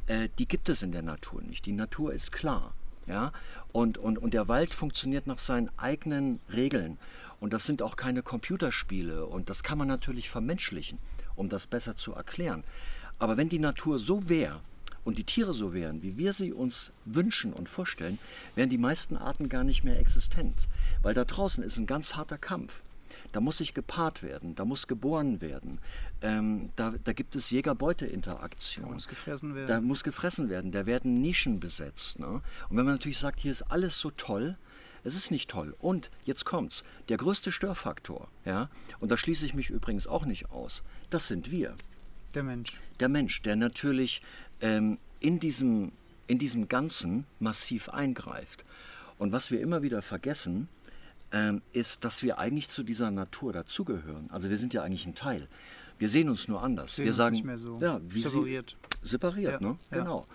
äh, 0.06 0.28
die 0.38 0.46
gibt 0.46 0.68
es 0.68 0.82
in 0.82 0.92
der 0.92 1.02
Natur 1.02 1.42
nicht. 1.42 1.66
Die 1.66 1.72
Natur 1.72 2.12
ist 2.12 2.32
klar. 2.32 2.74
Ja? 3.06 3.32
Und, 3.72 3.98
und, 3.98 4.18
und 4.18 4.34
der 4.34 4.48
Wald 4.48 4.74
funktioniert 4.74 5.26
nach 5.26 5.38
seinen 5.38 5.70
eigenen 5.78 6.40
Regeln. 6.52 6.98
Und 7.40 7.52
das 7.52 7.66
sind 7.66 7.82
auch 7.82 7.96
keine 7.96 8.22
Computerspiele. 8.22 9.26
Und 9.26 9.50
das 9.50 9.62
kann 9.62 9.78
man 9.78 9.88
natürlich 9.88 10.30
vermenschlichen, 10.30 10.98
um 11.34 11.48
das 11.48 11.66
besser 11.66 11.96
zu 11.96 12.12
erklären. 12.12 12.64
Aber 13.18 13.36
wenn 13.36 13.48
die 13.48 13.58
Natur 13.58 13.98
so 13.98 14.28
wäre, 14.28 14.60
und 15.06 15.18
die 15.18 15.24
Tiere 15.24 15.54
so 15.54 15.72
wären, 15.72 16.02
wie 16.02 16.18
wir 16.18 16.32
sie 16.32 16.52
uns 16.52 16.92
wünschen 17.04 17.52
und 17.52 17.68
vorstellen, 17.68 18.18
wären 18.56 18.68
die 18.68 18.76
meisten 18.76 19.16
Arten 19.16 19.48
gar 19.48 19.62
nicht 19.62 19.84
mehr 19.84 20.00
existent. 20.00 20.66
Weil 21.00 21.14
da 21.14 21.24
draußen 21.24 21.62
ist 21.62 21.78
ein 21.78 21.86
ganz 21.86 22.16
harter 22.16 22.38
Kampf. 22.38 22.82
Da 23.30 23.40
muss 23.40 23.58
sich 23.58 23.72
gepaart 23.72 24.24
werden, 24.24 24.56
da 24.56 24.64
muss 24.64 24.88
geboren 24.88 25.40
werden, 25.40 25.78
ähm, 26.22 26.70
da, 26.74 26.94
da, 27.04 27.12
gibt 27.12 27.36
es 27.36 27.50
Jäger-Beute-Interaktion. 27.50 28.86
Da 28.86 28.92
muss 28.92 29.08
gefressen 29.08 29.54
werden. 29.54 29.68
Da 29.68 29.80
muss 29.80 30.02
gefressen 30.02 30.48
werden, 30.48 30.72
da 30.72 30.86
werden 30.86 31.20
Nischen 31.20 31.60
besetzt. 31.60 32.18
Ne? 32.18 32.26
Und 32.26 32.76
wenn 32.76 32.84
man 32.84 32.94
natürlich 32.94 33.18
sagt, 33.18 33.40
hier 33.40 33.52
ist 33.52 33.62
alles 33.62 33.98
so 33.98 34.10
toll, 34.10 34.56
es 35.06 35.16
ist 35.16 35.30
nicht 35.30 35.48
toll. 35.48 35.74
Und 35.78 36.10
jetzt 36.24 36.44
kommt's. 36.44 36.84
Der 37.08 37.16
größte 37.16 37.52
Störfaktor, 37.52 38.28
ja, 38.44 38.68
und 39.00 39.10
da 39.10 39.16
schließe 39.16 39.46
ich 39.46 39.54
mich 39.54 39.70
übrigens 39.70 40.06
auch 40.06 40.26
nicht 40.26 40.50
aus, 40.50 40.82
das 41.10 41.28
sind 41.28 41.50
wir. 41.50 41.74
Der 42.34 42.42
Mensch. 42.42 42.80
Der 43.00 43.08
Mensch, 43.08 43.40
der 43.42 43.56
natürlich 43.56 44.20
ähm, 44.60 44.98
in, 45.20 45.40
diesem, 45.40 45.92
in 46.26 46.38
diesem 46.38 46.68
Ganzen 46.68 47.24
massiv 47.38 47.88
eingreift. 47.88 48.64
Und 49.18 49.32
was 49.32 49.50
wir 49.50 49.60
immer 49.60 49.82
wieder 49.82 50.02
vergessen, 50.02 50.68
ähm, 51.32 51.62
ist, 51.72 52.04
dass 52.04 52.22
wir 52.22 52.38
eigentlich 52.38 52.68
zu 52.68 52.82
dieser 52.82 53.10
Natur 53.10 53.52
dazugehören. 53.52 54.28
Also 54.30 54.50
wir 54.50 54.58
sind 54.58 54.74
ja 54.74 54.82
eigentlich 54.82 55.06
ein 55.06 55.14
Teil. 55.14 55.48
Wir 55.98 56.08
sehen 56.08 56.28
uns 56.28 56.46
nur 56.46 56.62
anders. 56.62 56.96
Sehen 56.96 57.06
wir 57.06 57.12
sagen, 57.12 57.34
nicht 57.36 57.44
mehr 57.44 57.58
so. 57.58 57.78
ja, 57.80 58.00
wie 58.06 58.22
separiert. 58.22 58.76
Sie, 59.02 59.08
separiert, 59.08 59.60
ja. 59.60 59.68
ne? 59.68 59.76
Genau. 59.90 60.26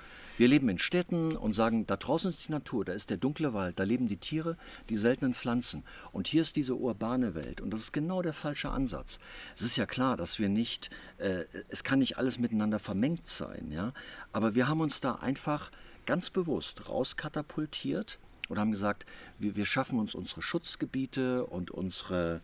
Wir 0.42 0.48
leben 0.48 0.70
in 0.70 0.80
Städten 0.80 1.38
und 1.38 1.54
sagen, 1.54 1.86
da 1.86 1.98
draußen 1.98 2.32
ist 2.32 2.48
die 2.48 2.52
Natur, 2.52 2.84
da 2.84 2.94
ist 2.94 3.12
der 3.12 3.18
dunkle 3.18 3.54
Wald, 3.54 3.78
da 3.78 3.84
leben 3.84 4.08
die 4.08 4.18
Tiere, 4.18 4.58
die 4.90 4.98
seltenen 4.98 5.36
Pflanzen. 5.36 5.84
Und 6.12 6.28
hier 6.28 6.42
ist 6.42 6.56
diese 6.56 6.74
urbane 6.74 7.36
Welt. 7.36 7.62
Und 7.62 7.70
das 7.70 7.82
ist 7.82 7.92
genau 7.92 8.24
der 8.24 8.34
falsche 8.34 8.72
Ansatz. 8.72 9.20
Es 9.54 9.62
ist 9.62 9.76
ja 9.76 9.86
klar, 9.86 10.18
dass 10.18 10.40
wir 10.40 10.50
nicht, 10.50 10.90
äh, 11.20 11.44
es 11.70 11.84
kann 11.84 12.00
nicht 12.00 12.18
alles 12.18 12.40
miteinander 12.40 12.80
vermengt 12.80 13.30
sein, 13.30 13.70
ja. 13.70 13.94
Aber 14.34 14.56
wir 14.56 14.68
haben 14.68 14.82
uns 14.82 15.00
da 15.00 15.14
einfach 15.14 15.70
ganz 16.08 16.32
bewusst 16.32 16.90
rauskatapultiert 16.90 18.18
und 18.50 18.58
haben 18.58 18.72
gesagt, 18.72 19.06
wir, 19.38 19.56
wir 19.56 19.68
schaffen 19.68 20.00
uns 20.00 20.16
unsere 20.16 20.42
Schutzgebiete 20.42 21.46
und 21.46 21.70
unsere 21.70 22.42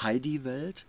Heidi-Welt 0.00 0.86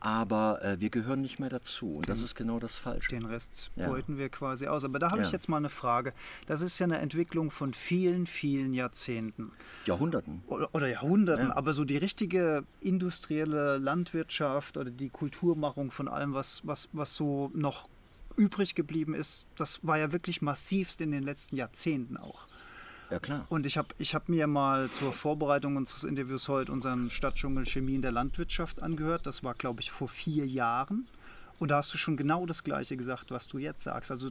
aber 0.00 0.64
äh, 0.64 0.80
wir 0.80 0.90
gehören 0.90 1.20
nicht 1.20 1.38
mehr 1.38 1.50
dazu 1.50 1.96
und 1.96 2.08
das 2.08 2.22
ist 2.22 2.34
genau 2.34 2.58
das 2.58 2.78
Falsche. 2.78 3.08
Den 3.10 3.26
Rest 3.26 3.70
ja. 3.76 3.88
beuten 3.88 4.18
wir 4.18 4.30
quasi 4.30 4.66
aus. 4.66 4.84
Aber 4.84 4.98
da 4.98 5.10
habe 5.10 5.20
ja. 5.20 5.26
ich 5.26 5.32
jetzt 5.32 5.48
mal 5.48 5.58
eine 5.58 5.68
Frage. 5.68 6.14
Das 6.46 6.62
ist 6.62 6.78
ja 6.78 6.84
eine 6.84 6.98
Entwicklung 6.98 7.50
von 7.50 7.74
vielen, 7.74 8.26
vielen 8.26 8.72
Jahrzehnten. 8.72 9.52
Jahrhunderten. 9.84 10.42
Oder, 10.46 10.74
oder 10.74 10.88
Jahrhunderten, 10.88 11.48
ja. 11.48 11.56
aber 11.56 11.74
so 11.74 11.84
die 11.84 11.98
richtige 11.98 12.64
industrielle 12.80 13.78
Landwirtschaft 13.78 14.76
oder 14.78 14.90
die 14.90 15.10
Kulturmachung 15.10 15.90
von 15.90 16.08
allem, 16.08 16.32
was, 16.32 16.62
was, 16.64 16.88
was 16.92 17.14
so 17.14 17.50
noch 17.54 17.88
übrig 18.36 18.74
geblieben 18.74 19.14
ist, 19.14 19.46
das 19.56 19.80
war 19.82 19.98
ja 19.98 20.12
wirklich 20.12 20.40
massivst 20.40 21.00
in 21.00 21.10
den 21.10 21.22
letzten 21.22 21.56
Jahrzehnten 21.56 22.16
auch. 22.16 22.46
Ja, 23.10 23.18
klar. 23.18 23.46
Und 23.48 23.66
ich 23.66 23.76
habe 23.76 23.88
ich 23.98 24.14
hab 24.14 24.28
mir 24.28 24.46
mal 24.46 24.88
zur 24.88 25.12
Vorbereitung 25.12 25.76
unseres 25.76 26.04
Interviews 26.04 26.48
heute 26.48 26.70
unseren 26.72 27.10
Stadtdschungel 27.10 27.66
Chemie 27.66 27.96
in 27.96 28.02
der 28.02 28.12
Landwirtschaft 28.12 28.80
angehört. 28.82 29.26
Das 29.26 29.42
war, 29.42 29.54
glaube 29.54 29.80
ich, 29.80 29.90
vor 29.90 30.08
vier 30.08 30.46
Jahren. 30.46 31.08
Und 31.58 31.70
da 31.70 31.76
hast 31.76 31.92
du 31.92 31.98
schon 31.98 32.16
genau 32.16 32.46
das 32.46 32.64
Gleiche 32.64 32.96
gesagt, 32.96 33.30
was 33.30 33.46
du 33.48 33.58
jetzt 33.58 33.82
sagst. 33.82 34.10
Also 34.10 34.30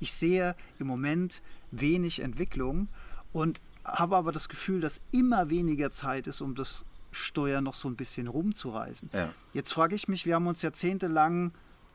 ich 0.00 0.12
sehe 0.12 0.54
im 0.78 0.86
Moment 0.86 1.40
wenig 1.70 2.20
Entwicklung 2.20 2.88
und 3.32 3.60
habe 3.84 4.16
aber 4.16 4.32
das 4.32 4.48
Gefühl, 4.48 4.80
dass 4.80 5.00
immer 5.12 5.48
weniger 5.48 5.90
Zeit 5.90 6.26
ist, 6.26 6.40
um 6.40 6.54
das 6.54 6.84
Steuer 7.12 7.60
noch 7.60 7.74
so 7.74 7.88
ein 7.88 7.96
bisschen 7.96 8.26
rumzureißen. 8.26 9.10
Ja. 9.12 9.30
Jetzt 9.54 9.72
frage 9.72 9.94
ich 9.94 10.08
mich, 10.08 10.26
wir 10.26 10.34
haben 10.34 10.46
uns 10.46 10.60
jahrzehntelang 10.60 11.52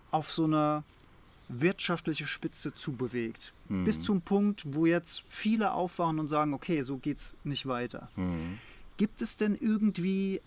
auf 0.09 0.31
so 0.31 0.45
einer 0.45 0.83
wirtschaftliche 1.59 2.27
Spitze 2.27 2.73
zubewegt. 2.73 3.53
Mhm. 3.69 3.85
Bis 3.85 4.01
zum 4.01 4.21
Punkt, 4.21 4.63
wo 4.73 4.85
jetzt 4.85 5.23
viele 5.29 5.73
aufwachen 5.73 6.19
und 6.19 6.27
sagen, 6.27 6.53
okay, 6.53 6.81
so 6.81 6.97
geht 6.97 7.17
es 7.17 7.35
nicht 7.43 7.65
weiter. 7.65 8.09
Mhm. 8.15 8.59
Gibt 8.97 9.21
es 9.21 9.37
denn 9.37 9.55
irgendwie 9.55 10.41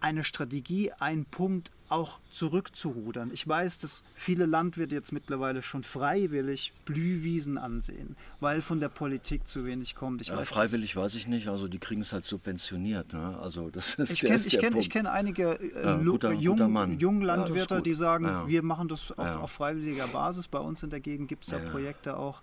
eine 0.00 0.24
Strategie, 0.24 0.92
einen 0.92 1.24
Punkt 1.24 1.70
auch 1.92 2.18
zurückzurudern. 2.30 3.30
Ich 3.32 3.46
weiß, 3.46 3.78
dass 3.78 4.02
viele 4.14 4.46
Landwirte 4.46 4.94
jetzt 4.94 5.12
mittlerweile 5.12 5.62
schon 5.62 5.84
freiwillig 5.84 6.72
Blühwiesen 6.86 7.58
ansehen, 7.58 8.16
weil 8.40 8.62
von 8.62 8.80
der 8.80 8.88
Politik 8.88 9.46
zu 9.46 9.66
wenig 9.66 9.94
kommt. 9.94 10.26
Ja, 10.26 10.38
weiß, 10.38 10.48
freiwillig 10.48 10.96
weiß 10.96 11.14
ich 11.14 11.28
nicht, 11.28 11.48
also 11.48 11.68
die 11.68 11.78
kriegen 11.78 12.00
es 12.00 12.12
halt 12.12 12.24
subventioniert. 12.24 13.12
Ne? 13.12 13.38
Also 13.40 13.70
das 13.70 13.94
ist 13.94 14.12
ich 14.12 14.20
kenne 14.20 14.70
kenn, 14.70 14.88
kenn 14.88 15.06
einige 15.06 15.60
äh, 15.60 15.84
ja, 15.84 15.96
guter, 15.96 16.32
jung, 16.32 16.56
guter 16.58 16.86
Junglandwirte, 16.86 17.74
ja, 17.76 17.80
die 17.82 17.94
sagen, 17.94 18.48
wir 18.48 18.62
machen 18.62 18.88
das 18.88 19.12
auf, 19.12 19.42
auf, 19.42 19.50
freiwilliger 19.52 20.06
Basis. 20.06 20.48
Bei 20.48 20.58
uns 20.58 20.82
in 20.82 20.90
der 20.90 21.00
Gegend 21.00 21.28
gibt 21.28 21.44
es 21.44 21.50
da 21.50 21.58
Projekte 21.58 22.16
auch 22.16 22.40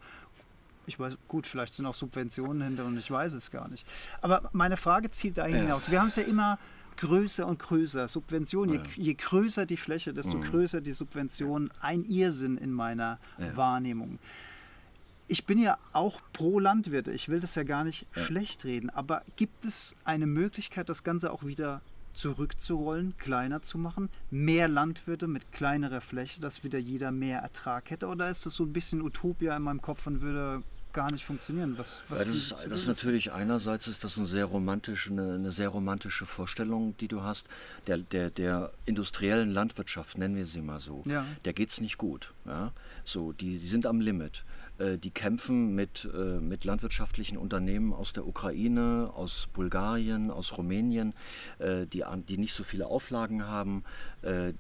ich 0.86 1.00
weiß, 1.00 1.18
gut, 1.28 1.46
vielleicht 1.46 1.76
sind 1.76 1.86
auch 1.86 1.94
Subventionen 1.94 2.64
hinter 2.64 2.86
und 2.86 2.98
ich 2.98 3.12
weiß 3.12 3.34
es 3.34 3.52
gar 3.52 3.68
nicht. 3.68 3.86
Aber 4.22 4.50
meine 4.54 4.76
Frage 4.76 5.12
zielt 5.12 5.38
dahin 5.38 5.56
hinaus. 5.56 5.92
Wir 5.92 6.02
haben 6.02 6.08
es 6.08 6.16
ja 6.16 6.24
immer 6.24 6.58
größer 7.00 7.48
und 7.48 7.60
größer. 7.60 8.08
Subvention, 8.08 8.70
je, 8.70 8.80
je 8.96 9.14
größer 9.14 9.66
die 9.66 9.78
Fläche, 9.78 10.14
desto 10.14 10.38
mhm. 10.38 10.44
größer 10.44 10.82
die 10.82 10.92
Subvention. 10.92 11.72
Ein 11.80 12.04
Irrsinn 12.04 12.58
in 12.58 12.72
meiner 12.72 13.20
ja. 13.38 13.56
Wahrnehmung. 13.56 14.20
Ich 15.28 15.46
bin 15.46 15.60
ja 15.60 15.78
auch 15.94 16.20
pro 16.34 16.60
Landwirte. 16.60 17.12
Ich 17.12 17.30
will 17.30 17.40
das 17.40 17.56
ja 17.56 17.64
gar 17.64 17.84
nicht 17.84 18.06
ja. 18.16 18.26
schlecht 18.26 18.66
reden. 18.66 18.90
Aber 18.90 19.24
gibt 19.38 19.64
es 19.64 19.96
eine 20.04 20.28
Möglichkeit, 20.28 20.90
das 20.90 21.04
Ganze 21.04 21.32
auch 21.32 21.46
wieder 21.46 21.82
zurückzurollen, 22.14 23.16
kleiner 23.18 23.62
zu 23.62 23.78
machen, 23.78 24.10
mehr 24.30 24.68
Landwirte 24.68 25.28
mit 25.28 25.54
kleinerer 25.54 26.02
Fläche, 26.02 26.42
dass 26.42 26.66
wieder 26.66 26.80
jeder 26.80 27.12
mehr 27.12 27.40
Ertrag 27.40 27.92
hätte? 27.92 28.08
Oder 28.08 28.30
ist 28.30 28.46
das 28.46 28.56
so 28.56 28.66
ein 28.66 28.74
bisschen 28.74 29.02
Utopia 29.02 29.56
in 29.56 29.64
meinem 29.64 29.82
Kopf 29.82 30.06
und 30.06 30.22
würde 30.22 30.64
gar 30.94 31.12
nicht 31.12 31.26
funktionieren. 31.26 31.78
Was, 31.78 32.04
was 32.10 32.20
ja, 32.20 32.26
das, 32.26 32.36
ist, 32.36 32.52
das 32.52 32.82
ist 32.82 32.88
natürlich 32.88 33.32
einerseits 33.32 33.88
ist 33.88 34.04
das 34.04 34.18
eine 34.18 34.28
sehr 34.28 34.46
romantische, 34.46 35.12
eine, 35.12 35.36
eine, 35.36 35.52
sehr 35.52 35.70
romantische 35.70 36.26
Vorstellung, 36.26 36.96
die 36.98 37.08
du 37.08 37.24
hast, 37.24 37.48
der, 37.88 37.98
der, 37.98 38.30
der 38.30 38.72
industriellen 38.86 39.50
Landwirtschaft, 39.50 40.18
nennen 40.18 40.36
wir 40.36 40.48
sie 40.48 40.62
mal 40.62 40.80
so. 40.80 41.04
Ja. 41.06 41.26
Der 41.46 41.54
geht 41.54 41.70
es 41.70 41.82
nicht 41.82 41.98
gut. 41.98 42.34
Ja? 42.46 42.74
So, 43.06 43.32
die, 43.32 43.60
die 43.60 43.68
sind 43.68 43.86
am 43.86 44.02
Limit. 44.02 44.44
Äh, 44.80 44.98
die 44.98 45.12
kämpfen 45.12 45.76
mit, 45.76 46.10
äh, 46.14 46.40
mit 46.40 46.64
landwirtschaftlichen 46.64 47.38
Unternehmen 47.38 47.94
aus 47.94 48.14
der 48.14 48.26
Ukraine, 48.26 49.12
aus 49.14 49.48
Bulgarien, 49.54 50.32
aus 50.32 50.58
Rumänien, 50.58 51.14
äh, 51.60 51.86
die, 51.86 52.04
die 52.28 52.38
nicht 52.38 52.54
so 52.54 52.64
viele 52.64 52.88
Auflagen 52.88 53.46
haben, 53.46 53.84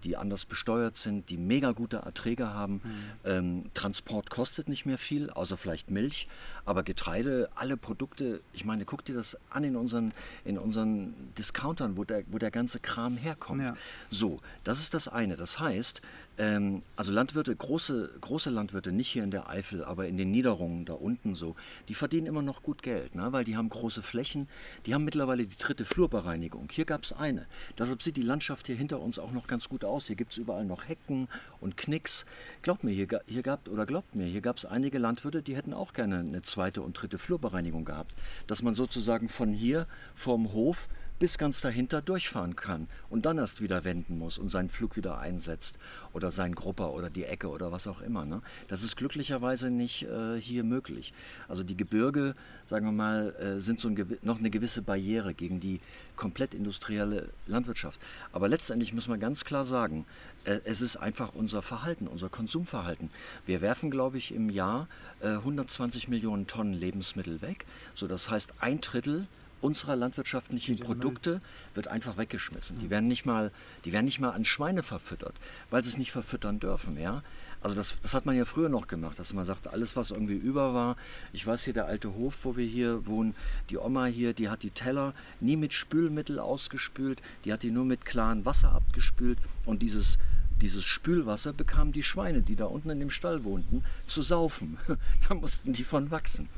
die 0.03 0.15
anders 0.15 0.45
besteuert 0.45 0.95
sind, 0.95 1.29
die 1.29 1.35
mega 1.37 1.73
gute 1.73 1.97
Erträge 1.97 2.53
haben. 2.53 2.75
Mhm. 2.75 2.91
Ähm, 3.25 3.63
Transport 3.73 4.29
kostet 4.29 4.69
nicht 4.69 4.85
mehr 4.85 4.97
viel, 4.97 5.29
außer 5.29 5.57
vielleicht 5.57 5.91
Milch, 5.91 6.18
aber 6.65 6.83
Getreide, 6.83 7.49
alle 7.55 7.77
Produkte, 7.77 8.41
ich 8.53 8.65
meine, 8.65 8.85
guck 8.85 9.03
dir 9.05 9.15
das 9.15 9.37
an 9.49 9.63
in 9.63 9.75
unseren, 9.75 10.13
in 10.45 10.57
unseren 10.57 11.13
Discountern, 11.37 11.97
wo 11.97 12.03
der, 12.03 12.23
wo 12.27 12.37
der 12.37 12.51
ganze 12.51 12.79
Kram 12.79 13.17
herkommt. 13.17 13.61
Ja. 13.61 13.75
So, 14.11 14.39
das 14.63 14.79
ist 14.79 14.93
das 14.93 15.07
eine. 15.07 15.35
Das 15.35 15.59
heißt, 15.59 16.01
ähm, 16.39 16.83
also 16.95 17.11
Landwirte, 17.11 17.53
große, 17.53 18.11
große 18.21 18.49
Landwirte, 18.49 18.93
nicht 18.93 19.09
hier 19.09 19.23
in 19.23 19.31
der 19.31 19.49
Eifel, 19.49 19.83
aber 19.83 20.07
in 20.07 20.15
den 20.15 20.31
Niederungen 20.31 20.85
da 20.85 20.93
unten 20.93 21.35
so, 21.35 21.55
die 21.89 21.93
verdienen 21.93 22.27
immer 22.27 22.41
noch 22.41 22.63
gut 22.63 22.81
Geld, 22.81 23.13
ne? 23.13 23.27
weil 23.33 23.43
die 23.43 23.57
haben 23.57 23.67
große 23.67 24.01
Flächen, 24.01 24.47
die 24.85 24.93
haben 24.93 25.03
mittlerweile 25.03 25.45
die 25.45 25.57
dritte 25.57 25.83
Flurbereinigung. 25.83 26.69
Hier 26.71 26.85
gab 26.85 27.03
es 27.03 27.11
eine. 27.11 27.45
Deshalb 27.77 28.01
sieht 28.01 28.15
die 28.15 28.21
Landschaft 28.21 28.67
hier 28.67 28.77
hinter 28.77 29.01
uns 29.01 29.19
auch 29.19 29.33
noch 29.33 29.47
ganz 29.47 29.67
gut 29.67 29.83
aus. 29.83 30.07
Hier 30.07 30.15
gibt 30.15 30.31
es 30.31 30.37
überall 30.37 30.65
noch 30.65 30.87
Hecken 30.87 31.27
und 31.59 31.75
Knicks. 31.75 32.25
Glaubt 32.61 32.85
mir, 32.85 32.91
hier, 32.91 33.07
hier 33.27 33.43
gab, 33.43 33.67
oder 33.67 33.85
glaubt 33.85 34.15
mir, 34.15 34.25
hier 34.25 34.41
gab 34.41 34.57
es 34.57 34.65
einige 34.65 34.97
Landwirte, 34.97 35.43
die 35.43 35.57
hätten 35.57 35.73
auch 35.73 35.91
gerne 35.91 36.19
eine 36.19 36.41
zweite 36.41 36.81
und 36.81 36.93
dritte 36.93 37.17
Flurbereinigung 37.17 37.83
gehabt. 37.83 38.15
Dass 38.47 38.61
man 38.61 38.75
sozusagen 38.75 39.27
von 39.27 39.51
hier 39.51 39.87
vom 40.15 40.53
Hof 40.53 40.87
bis 41.19 41.37
ganz 41.37 41.61
dahinter 41.61 42.01
durchfahren 42.01 42.55
kann 42.55 42.87
und 43.09 43.25
dann 43.25 43.37
erst 43.37 43.61
wieder 43.61 43.83
wenden 43.83 44.17
muss 44.17 44.37
und 44.37 44.49
seinen 44.49 44.69
Flug 44.69 44.95
wieder 44.95 45.19
einsetzt 45.19 45.77
oder 46.13 46.31
seinen 46.31 46.55
Grupper 46.55 46.93
oder 46.93 47.09
die 47.09 47.25
Ecke 47.25 47.49
oder 47.49 47.71
was 47.71 47.87
auch 47.87 48.01
immer. 48.01 48.25
Ne? 48.25 48.41
Das 48.69 48.83
ist 48.83 48.95
glücklicherweise 48.95 49.69
nicht 49.69 50.03
äh, 50.03 50.39
hier 50.39 50.63
möglich. 50.63 51.13
Also 51.47 51.63
die 51.63 51.77
Gebirge, 51.77 52.35
sagen 52.65 52.85
wir 52.85 52.91
mal, 52.91 53.35
äh, 53.35 53.59
sind 53.59 53.79
so 53.79 53.89
ein 53.89 54.17
noch 54.21 54.39
eine 54.39 54.49
gewisse 54.49 54.81
Barriere 54.81 55.33
gegen 55.33 55.59
die 55.59 55.81
komplett 56.15 56.53
industrielle 56.53 57.29
Landwirtschaft. 57.47 57.99
Aber 58.31 58.47
letztendlich 58.47 58.93
muss 58.93 59.07
man 59.07 59.19
ganz 59.19 59.45
klar 59.45 59.65
sagen, 59.65 60.05
äh, 60.45 60.59
es 60.63 60.81
ist 60.81 60.97
einfach 60.97 61.33
unser 61.33 61.61
Verhalten, 61.61 62.07
unser 62.07 62.29
Konsumverhalten. 62.29 63.09
Wir 63.45 63.61
werfen, 63.61 63.91
glaube 63.91 64.17
ich, 64.17 64.33
im 64.33 64.49
Jahr 64.49 64.87
120 65.21 66.07
äh, 66.07 66.09
Millionen 66.09 66.47
Tonnen 66.47 66.73
Lebensmittel 66.73 67.41
weg. 67.41 67.65
So, 67.93 68.07
das 68.07 68.29
heißt, 68.29 68.53
ein 68.59 68.81
Drittel 68.81 69.27
unserer 69.61 69.95
landwirtschaftlichen 69.95 70.77
Produkte 70.77 71.41
wird 71.73 71.87
einfach 71.87 72.17
weggeschmissen. 72.17 72.79
Die 72.79 72.89
werden 72.89 73.07
nicht 73.07 73.25
mal, 73.25 73.51
die 73.85 73.93
werden 73.93 74.05
nicht 74.05 74.19
mal 74.19 74.31
an 74.31 74.45
Schweine 74.45 74.83
verfüttert, 74.83 75.35
weil 75.69 75.83
sie 75.83 75.89
es 75.89 75.97
nicht 75.97 76.11
verfüttern 76.11 76.59
dürfen. 76.59 76.97
Ja? 76.97 77.23
Also 77.61 77.75
das, 77.75 77.97
das 78.01 78.13
hat 78.13 78.25
man 78.25 78.35
ja 78.35 78.45
früher 78.45 78.69
noch 78.69 78.87
gemacht, 78.87 79.19
dass 79.19 79.33
man 79.33 79.45
sagt, 79.45 79.67
alles 79.67 79.95
was 79.95 80.11
irgendwie 80.11 80.35
über 80.35 80.73
war. 80.73 80.95
Ich 81.33 81.45
weiß 81.45 81.63
hier 81.63 81.73
der 81.73 81.85
alte 81.85 82.13
Hof, 82.13 82.39
wo 82.43 82.55
wir 82.55 82.65
hier 82.65 83.05
wohnen, 83.05 83.35
die 83.69 83.77
Oma 83.77 84.05
hier, 84.05 84.33
die 84.33 84.49
hat 84.49 84.63
die 84.63 84.71
Teller 84.71 85.13
nie 85.39 85.57
mit 85.57 85.73
Spülmittel 85.73 86.39
ausgespült, 86.39 87.21
die 87.45 87.51
hat 87.51 87.63
die 87.63 87.71
nur 87.71 87.85
mit 87.85 88.05
klarem 88.05 88.45
Wasser 88.45 88.71
abgespült 88.71 89.39
und 89.65 89.81
dieses 89.81 90.17
dieses 90.61 90.83
Spülwasser 90.83 91.53
bekamen 91.53 91.93
die 91.93 92.03
Schweine, 92.03 92.41
die 92.41 92.55
da 92.55 92.65
unten 92.65 92.89
in 92.89 92.99
dem 92.99 93.09
Stall 93.09 93.45
wohnten, 93.45 93.83
zu 94.05 94.21
saufen. 94.21 94.77
da 95.29 95.35
mussten 95.35 95.71
die 95.73 95.83
von 95.83 96.11
wachsen. 96.11 96.49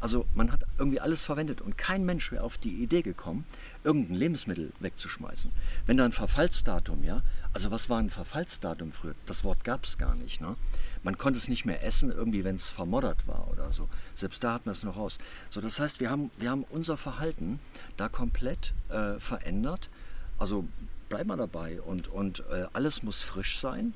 Also 0.00 0.26
man 0.34 0.52
hat 0.52 0.62
irgendwie 0.78 1.00
alles 1.00 1.24
verwendet 1.24 1.60
und 1.60 1.76
kein 1.76 2.04
Mensch 2.04 2.30
wäre 2.30 2.44
auf 2.44 2.56
die 2.56 2.82
Idee 2.82 3.02
gekommen, 3.02 3.44
irgendein 3.82 4.14
Lebensmittel 4.14 4.72
wegzuschmeißen. 4.78 5.50
Wenn 5.86 5.96
da 5.96 6.04
ein 6.04 6.12
Verfallsdatum, 6.12 7.02
ja, 7.02 7.22
also 7.52 7.70
was 7.70 7.90
war 7.90 7.98
ein 7.98 8.10
Verfallsdatum 8.10 8.92
früher? 8.92 9.14
Das 9.26 9.42
Wort 9.42 9.64
gab 9.64 9.84
es 9.84 9.98
gar 9.98 10.14
nicht. 10.14 10.40
Ne? 10.40 10.56
Man 11.02 11.18
konnte 11.18 11.38
es 11.38 11.48
nicht 11.48 11.64
mehr 11.64 11.82
essen, 11.82 12.12
irgendwie 12.12 12.44
wenn 12.44 12.56
es 12.56 12.70
vermoddert 12.70 13.26
war 13.26 13.48
oder 13.50 13.72
so. 13.72 13.88
Selbst 14.14 14.44
da 14.44 14.54
hatten 14.54 14.66
wir 14.66 14.72
es 14.72 14.84
noch 14.84 14.96
raus. 14.96 15.18
So, 15.50 15.60
das 15.60 15.80
heißt, 15.80 15.98
wir 15.98 16.10
haben, 16.10 16.30
wir 16.38 16.50
haben 16.50 16.64
unser 16.70 16.96
Verhalten 16.96 17.58
da 17.96 18.08
komplett 18.08 18.74
äh, 18.90 19.18
verändert. 19.18 19.90
Also 20.38 20.64
bleiben 21.08 21.30
wir 21.30 21.36
dabei 21.36 21.80
und, 21.80 22.08
und 22.08 22.44
äh, 22.50 22.66
alles 22.72 23.02
muss 23.02 23.22
frisch 23.22 23.58
sein. 23.58 23.94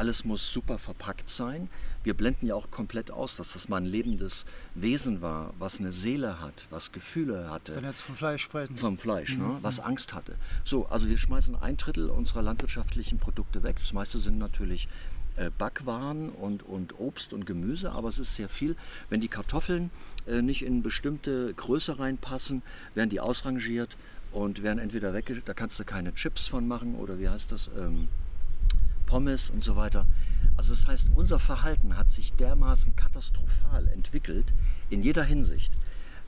Alles 0.00 0.24
muss 0.24 0.50
super 0.50 0.78
verpackt 0.78 1.28
sein. 1.28 1.68
Wir 2.04 2.14
blenden 2.14 2.46
ja 2.46 2.54
auch 2.54 2.70
komplett 2.70 3.10
aus, 3.10 3.36
dass 3.36 3.52
das 3.52 3.68
mal 3.68 3.76
ein 3.76 3.84
lebendes 3.84 4.46
Wesen 4.74 5.20
war, 5.20 5.52
was 5.58 5.78
eine 5.78 5.92
Seele 5.92 6.40
hat, 6.40 6.66
was 6.70 6.92
Gefühle 6.92 7.50
hatte. 7.50 7.76
Wenn 7.76 7.84
jetzt 7.84 8.00
vom 8.00 8.16
Fleisch 8.16 8.42
sprechen. 8.42 8.78
Vom 8.78 8.96
Fleisch, 8.96 9.36
ne? 9.36 9.44
mhm. 9.44 9.50
ne? 9.50 9.58
was 9.60 9.78
Angst 9.78 10.14
hatte. 10.14 10.36
So, 10.64 10.86
also 10.86 11.06
wir 11.06 11.18
schmeißen 11.18 11.54
ein 11.54 11.76
Drittel 11.76 12.08
unserer 12.08 12.40
landwirtschaftlichen 12.40 13.18
Produkte 13.18 13.62
weg. 13.62 13.76
Das 13.78 13.92
meiste 13.92 14.18
sind 14.18 14.38
natürlich 14.38 14.88
äh, 15.36 15.50
Backwaren 15.58 16.30
und, 16.30 16.62
und 16.62 16.98
Obst 16.98 17.34
und 17.34 17.44
Gemüse, 17.44 17.92
aber 17.92 18.08
es 18.08 18.18
ist 18.18 18.36
sehr 18.36 18.48
viel. 18.48 18.76
Wenn 19.10 19.20
die 19.20 19.28
Kartoffeln 19.28 19.90
äh, 20.26 20.40
nicht 20.40 20.62
in 20.62 20.82
bestimmte 20.82 21.52
Größe 21.52 21.98
reinpassen, 21.98 22.62
werden 22.94 23.10
die 23.10 23.20
ausrangiert 23.20 23.98
und 24.32 24.62
werden 24.62 24.78
entweder 24.78 25.12
weg, 25.12 25.30
da 25.44 25.52
kannst 25.52 25.78
du 25.78 25.84
keine 25.84 26.14
Chips 26.14 26.46
von 26.46 26.66
machen 26.66 26.94
oder 26.94 27.18
wie 27.18 27.28
heißt 27.28 27.52
das? 27.52 27.68
Ähm, 27.78 28.08
Pommes 29.10 29.50
und 29.50 29.64
so 29.64 29.74
weiter. 29.74 30.06
Also 30.56 30.72
das 30.72 30.86
heißt, 30.86 31.10
unser 31.16 31.40
Verhalten 31.40 31.96
hat 31.96 32.08
sich 32.08 32.32
dermaßen 32.34 32.94
katastrophal 32.94 33.88
entwickelt 33.88 34.52
in 34.88 35.02
jeder 35.02 35.24
Hinsicht. 35.24 35.72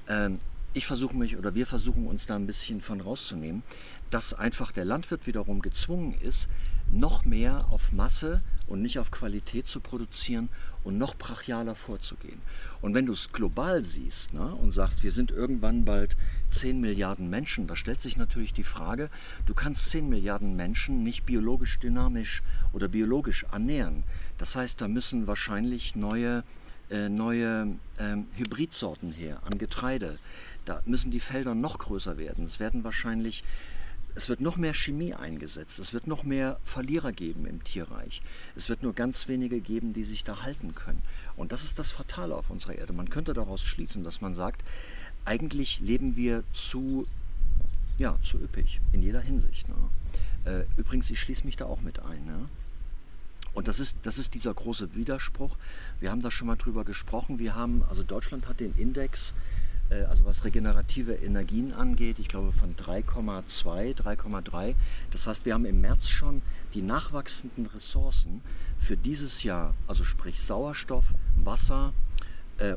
Ähm, 0.08 0.40
ich 0.74 0.86
versuche 0.86 1.14
mich 1.16 1.36
oder 1.36 1.54
wir 1.54 1.66
versuchen 1.66 2.08
uns 2.08 2.26
da 2.26 2.34
ein 2.34 2.46
bisschen 2.46 2.80
von 2.80 3.00
rauszunehmen, 3.00 3.62
dass 4.10 4.34
einfach 4.34 4.72
der 4.72 4.84
Landwirt 4.84 5.28
wiederum 5.28 5.62
gezwungen 5.62 6.14
ist, 6.14 6.48
noch 6.90 7.24
mehr 7.24 7.66
auf 7.70 7.92
Masse 7.92 8.40
und 8.66 8.82
nicht 8.82 8.98
auf 8.98 9.12
Qualität 9.12 9.68
zu 9.68 9.78
produzieren 9.78 10.48
und 10.82 10.98
noch 10.98 11.14
brachialer 11.14 11.76
vorzugehen. 11.76 12.40
Und 12.80 12.94
wenn 12.94 13.06
du 13.06 13.12
es 13.12 13.32
global 13.32 13.84
siehst 13.84 14.34
ne, 14.34 14.54
und 14.56 14.72
sagst, 14.72 15.04
wir 15.04 15.12
sind 15.12 15.30
irgendwann 15.30 15.84
bald 15.84 16.16
10 16.52 16.80
Milliarden 16.80 17.28
Menschen, 17.30 17.66
da 17.66 17.76
stellt 17.76 18.00
sich 18.00 18.16
natürlich 18.16 18.52
die 18.52 18.64
Frage, 18.64 19.10
du 19.46 19.54
kannst 19.54 19.90
10 19.90 20.08
Milliarden 20.08 20.56
Menschen 20.56 21.02
nicht 21.02 21.24
biologisch 21.26 21.78
dynamisch 21.78 22.42
oder 22.72 22.88
biologisch 22.88 23.44
ernähren. 23.50 24.04
Das 24.38 24.56
heißt, 24.56 24.80
da 24.80 24.88
müssen 24.88 25.26
wahrscheinlich 25.26 25.96
neue, 25.96 26.44
äh, 26.90 27.08
neue 27.08 27.76
äh, 27.98 28.16
Hybridsorten 28.36 29.12
her 29.12 29.40
an 29.44 29.58
Getreide. 29.58 30.18
Da 30.64 30.82
müssen 30.86 31.10
die 31.10 31.20
Felder 31.20 31.54
noch 31.54 31.78
größer 31.78 32.18
werden. 32.18 32.44
Es 32.44 32.60
werden 32.60 32.84
wahrscheinlich 32.84 33.42
es 34.14 34.28
wird 34.28 34.40
noch 34.40 34.56
mehr 34.56 34.74
Chemie 34.74 35.14
eingesetzt. 35.14 35.78
Es 35.78 35.92
wird 35.92 36.06
noch 36.06 36.22
mehr 36.22 36.58
Verlierer 36.64 37.12
geben 37.12 37.46
im 37.46 37.64
Tierreich. 37.64 38.22
Es 38.56 38.68
wird 38.68 38.82
nur 38.82 38.94
ganz 38.94 39.26
wenige 39.28 39.60
geben, 39.60 39.94
die 39.94 40.04
sich 40.04 40.22
da 40.24 40.42
halten 40.42 40.74
können. 40.74 41.02
Und 41.36 41.52
das 41.52 41.64
ist 41.64 41.78
das 41.78 41.90
Fatale 41.90 42.34
auf 42.34 42.50
unserer 42.50 42.74
Erde. 42.74 42.92
Man 42.92 43.08
könnte 43.08 43.32
daraus 43.32 43.62
schließen, 43.62 44.04
dass 44.04 44.20
man 44.20 44.34
sagt, 44.34 44.62
eigentlich 45.24 45.80
leben 45.80 46.16
wir 46.16 46.44
zu, 46.52 47.06
ja, 47.98 48.18
zu 48.22 48.38
üppig 48.38 48.80
in 48.92 49.02
jeder 49.02 49.20
Hinsicht. 49.20 49.68
Ne? 49.68 49.74
Äh, 50.44 50.64
übrigens, 50.76 51.10
ich 51.10 51.20
schließe 51.20 51.44
mich 51.44 51.56
da 51.56 51.66
auch 51.66 51.80
mit 51.80 52.00
ein. 52.00 52.24
Ne? 52.24 52.48
Und 53.54 53.68
das 53.68 53.80
ist, 53.80 53.96
das 54.02 54.18
ist 54.18 54.34
dieser 54.34 54.54
große 54.54 54.94
Widerspruch. 54.94 55.56
Wir 56.00 56.10
haben 56.10 56.22
da 56.22 56.30
schon 56.30 56.46
mal 56.46 56.56
drüber 56.56 56.84
gesprochen. 56.84 57.38
Wir 57.38 57.54
haben, 57.54 57.84
also 57.88 58.02
Deutschland 58.02 58.48
hat 58.48 58.60
den 58.60 58.74
Index 58.76 59.34
äh, 59.92 60.04
also 60.04 60.24
was 60.24 60.44
regenerative 60.44 61.14
Energien 61.14 61.72
angeht, 61.72 62.18
ich 62.18 62.28
glaube 62.28 62.52
von 62.52 62.74
3,2, 62.76 63.96
3,3. 63.96 64.74
Das 65.10 65.26
heißt, 65.26 65.44
wir 65.44 65.54
haben 65.54 65.64
im 65.64 65.80
März 65.80 66.08
schon 66.08 66.42
die 66.74 66.82
nachwachsenden 66.82 67.66
Ressourcen 67.66 68.40
für 68.80 68.96
dieses 68.96 69.42
Jahr, 69.42 69.74
also 69.86 70.04
sprich 70.04 70.40
Sauerstoff, 70.40 71.04
Wasser 71.36 71.92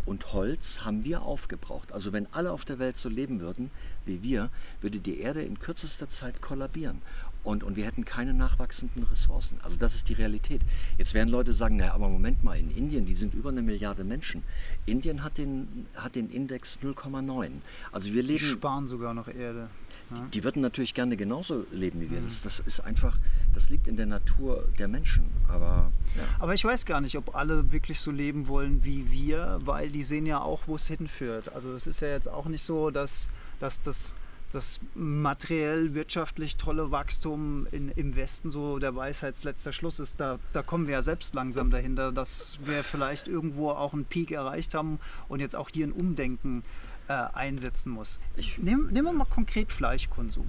und 0.06 0.34
Holz, 0.34 0.82
haben 0.84 1.04
wir 1.04 1.22
aufgebraucht. 1.22 1.92
Also 1.92 2.12
wenn 2.14 2.28
alle 2.34 2.52
auf 2.52 2.66
der 2.66 2.80
Welt 2.80 2.98
so 2.98 3.10
leben 3.10 3.40
würden 3.40 3.70
wie 4.06 4.24
wir, 4.24 4.50
würde 4.82 5.00
die 5.00 5.20
Erde 5.20 5.42
in 5.42 5.60
kürzester 5.60 6.10
Zeit 6.10 6.42
kollabieren. 6.42 7.02
Und, 7.44 7.64
und 7.64 7.76
wir 7.76 7.86
hätten 7.86 8.06
keine 8.06 8.34
nachwachsenden 8.34 9.04
Ressourcen. 9.04 9.60
Also 9.62 9.78
das 9.78 9.94
ist 9.94 10.10
die 10.10 10.14
Realität. 10.14 10.62
Jetzt 10.98 11.14
werden 11.14 11.30
Leute 11.30 11.54
sagen, 11.54 11.76
naja, 11.78 11.94
aber 11.94 12.10
Moment 12.10 12.44
mal, 12.44 12.58
in 12.58 12.76
Indien, 12.76 13.06
die 13.06 13.14
sind 13.14 13.36
über 13.36 13.50
eine 13.50 13.62
Milliarde 13.62 14.04
Menschen. 14.04 14.42
Indien 14.88 15.24
hat 15.24 15.38
den, 15.38 15.86
hat 15.96 16.16
den 16.16 16.32
Index 16.32 16.80
0,9. 16.82 17.52
Also 17.92 18.12
wir 18.14 18.24
leben... 18.24 18.40
Die 18.40 18.46
sparen 18.46 18.88
sogar 18.88 19.14
noch 19.14 19.28
Erde. 19.28 19.70
Ja. 20.12 20.28
Die, 20.34 20.44
würden 20.44 20.62
natürlich 20.62 20.94
gerne 20.94 21.18
genauso 21.18 21.66
leben 21.72 22.00
wie 22.02 22.12
wir. 22.12 22.20
Mhm. 22.20 22.26
Das, 22.26 22.42
das 22.42 22.60
ist 22.60 22.80
einfach, 22.82 23.18
das 23.54 23.70
liegt 23.70 23.88
in 23.88 23.98
der 23.98 24.06
Natur 24.06 24.68
der 24.78 24.88
Menschen. 24.88 25.32
Aber, 25.48 25.92
ja. 26.16 26.24
aber 26.40 26.54
ich 26.54 26.64
weiß 26.64 26.86
gar 26.86 27.02
nicht, 27.02 27.18
ob 27.18 27.36
alle 27.36 27.72
wirklich 27.72 28.00
so 28.00 28.12
leben 28.12 28.48
wollen 28.48 28.84
wie 28.84 29.12
wir, 29.12 29.60
weil 29.64 29.90
die 29.90 30.04
sehen 30.04 30.26
ja 30.26 30.42
auch, 30.42 30.62
wo 30.68 30.76
es 30.76 30.88
hinführt. 30.88 31.54
Also 31.54 31.74
es 31.74 31.88
ist 31.88 32.02
ja 32.02 32.10
jetzt 32.10 32.30
auch 32.30 32.46
nicht 32.46 32.64
so, 32.64 32.92
dass, 32.92 33.30
dass 33.60 33.82
das 33.82 34.16
das 34.56 34.80
materiell, 34.96 35.94
wirtschaftlich 35.94 36.56
tolle 36.56 36.90
Wachstum 36.90 37.68
in, 37.72 37.90
im 37.90 38.16
Westen 38.16 38.52
so 38.52 38.80
der 38.80 38.96
Weisheitsletzter 38.96 39.74
Schluss 39.74 40.00
ist, 40.00 40.20
da, 40.20 40.40
da 40.54 40.64
kommen 40.64 40.88
wir 40.88 40.94
ja 40.94 41.02
selbst 41.02 41.36
langsam 41.36 41.70
dahinter, 41.70 42.12
dass 42.12 42.60
wir 42.64 42.84
vielleicht 42.84 43.28
irgendwo 43.28 43.72
auch 43.72 43.94
einen 43.94 44.06
Peak 44.06 44.32
erreicht 44.32 44.74
haben 44.74 45.00
und 45.28 45.42
jetzt 45.42 45.56
auch 45.56 45.70
hier 45.74 45.86
ein 45.86 45.92
Umdenken 45.92 46.64
äh, 47.08 47.14
einsetzen 47.14 47.92
muss. 47.92 48.20
Ich, 48.36 48.58
nehmen, 48.58 48.92
nehmen 48.92 49.08
wir 49.08 49.14
mal 49.14 49.26
konkret 49.26 49.72
Fleischkonsum. 49.72 50.48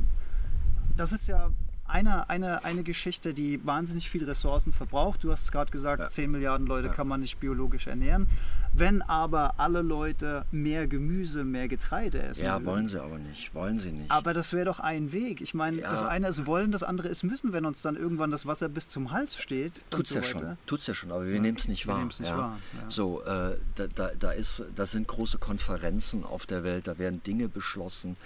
Das 0.97 1.13
ist 1.13 1.27
ja 1.27 1.51
eine, 1.89 2.29
eine, 2.29 2.65
eine 2.65 2.83
Geschichte, 2.83 3.35
die 3.35 3.65
wahnsinnig 3.65 4.11
viel 4.11 4.25
Ressourcen 4.25 4.73
verbraucht. 4.73 5.25
Du 5.25 5.33
hast 5.33 5.51
gerade 5.53 5.71
gesagt, 5.71 6.01
ja. 6.01 6.09
10 6.09 6.31
Milliarden 6.31 6.67
Leute 6.67 6.89
ja. 6.89 6.93
kann 6.93 7.09
man 7.09 7.21
nicht 7.21 7.39
biologisch 7.39 7.87
ernähren. 7.87 8.29
Wenn 8.73 9.01
aber 9.01 9.55
alle 9.59 9.81
Leute 9.81 10.45
mehr 10.51 10.87
Gemüse, 10.87 11.45
mehr 11.45 11.67
Getreide 11.67 12.23
essen. 12.23 12.45
Ja, 12.45 12.55
würden, 12.55 12.67
wollen 12.67 12.89
sie 12.89 13.03
aber 13.03 13.19
nicht. 13.19 13.55
Wollen 13.55 13.79
sie 13.79 13.93
nicht. 13.93 14.11
Aber 14.11 14.35
das 14.35 14.53
wäre 14.53 14.67
doch 14.67 14.81
ein 14.81 15.13
Weg. 15.13 15.41
Ich 15.41 15.55
meine, 15.55 15.81
ja. 15.81 15.91
das 15.91 16.03
eine 16.03 16.29
ist 16.29 16.47
wollen, 16.47 16.73
das 16.73 16.83
andere 16.83 17.09
ist 17.09 17.23
müssen, 17.23 17.55
wenn 17.55 17.65
uns 17.65 17.81
dann 17.81 17.97
irgendwann 17.97 18.31
das 18.31 18.45
Wasser 18.45 18.69
bis 18.69 18.89
zum 18.91 19.13
Hals 19.13 19.37
steht. 19.37 19.81
Tut's 19.89 20.11
so 20.11 20.17
ja 20.17 20.23
schon. 20.25 20.59
Tut's 20.67 20.87
ja 20.87 20.95
schon, 20.95 21.11
aber 21.11 21.27
wir 21.27 21.41
nehmen 21.41 21.57
es 21.57 21.69
nicht 21.69 21.87
wahr. 21.87 22.05
Nicht 22.05 22.21
wahr. 22.21 22.59
So, 22.89 23.23
äh, 23.23 23.57
da, 23.77 23.87
da, 23.95 24.11
da, 24.19 24.31
ist, 24.33 24.63
da 24.75 24.85
sind 24.85 25.09
große 25.09 25.39
Konferenzen 25.39 26.25
auf 26.25 26.45
der 26.45 26.63
Welt, 26.63 26.87
da 26.87 26.99
werden 26.99 27.23
Dinge 27.23 27.49
beschlossen. 27.49 28.17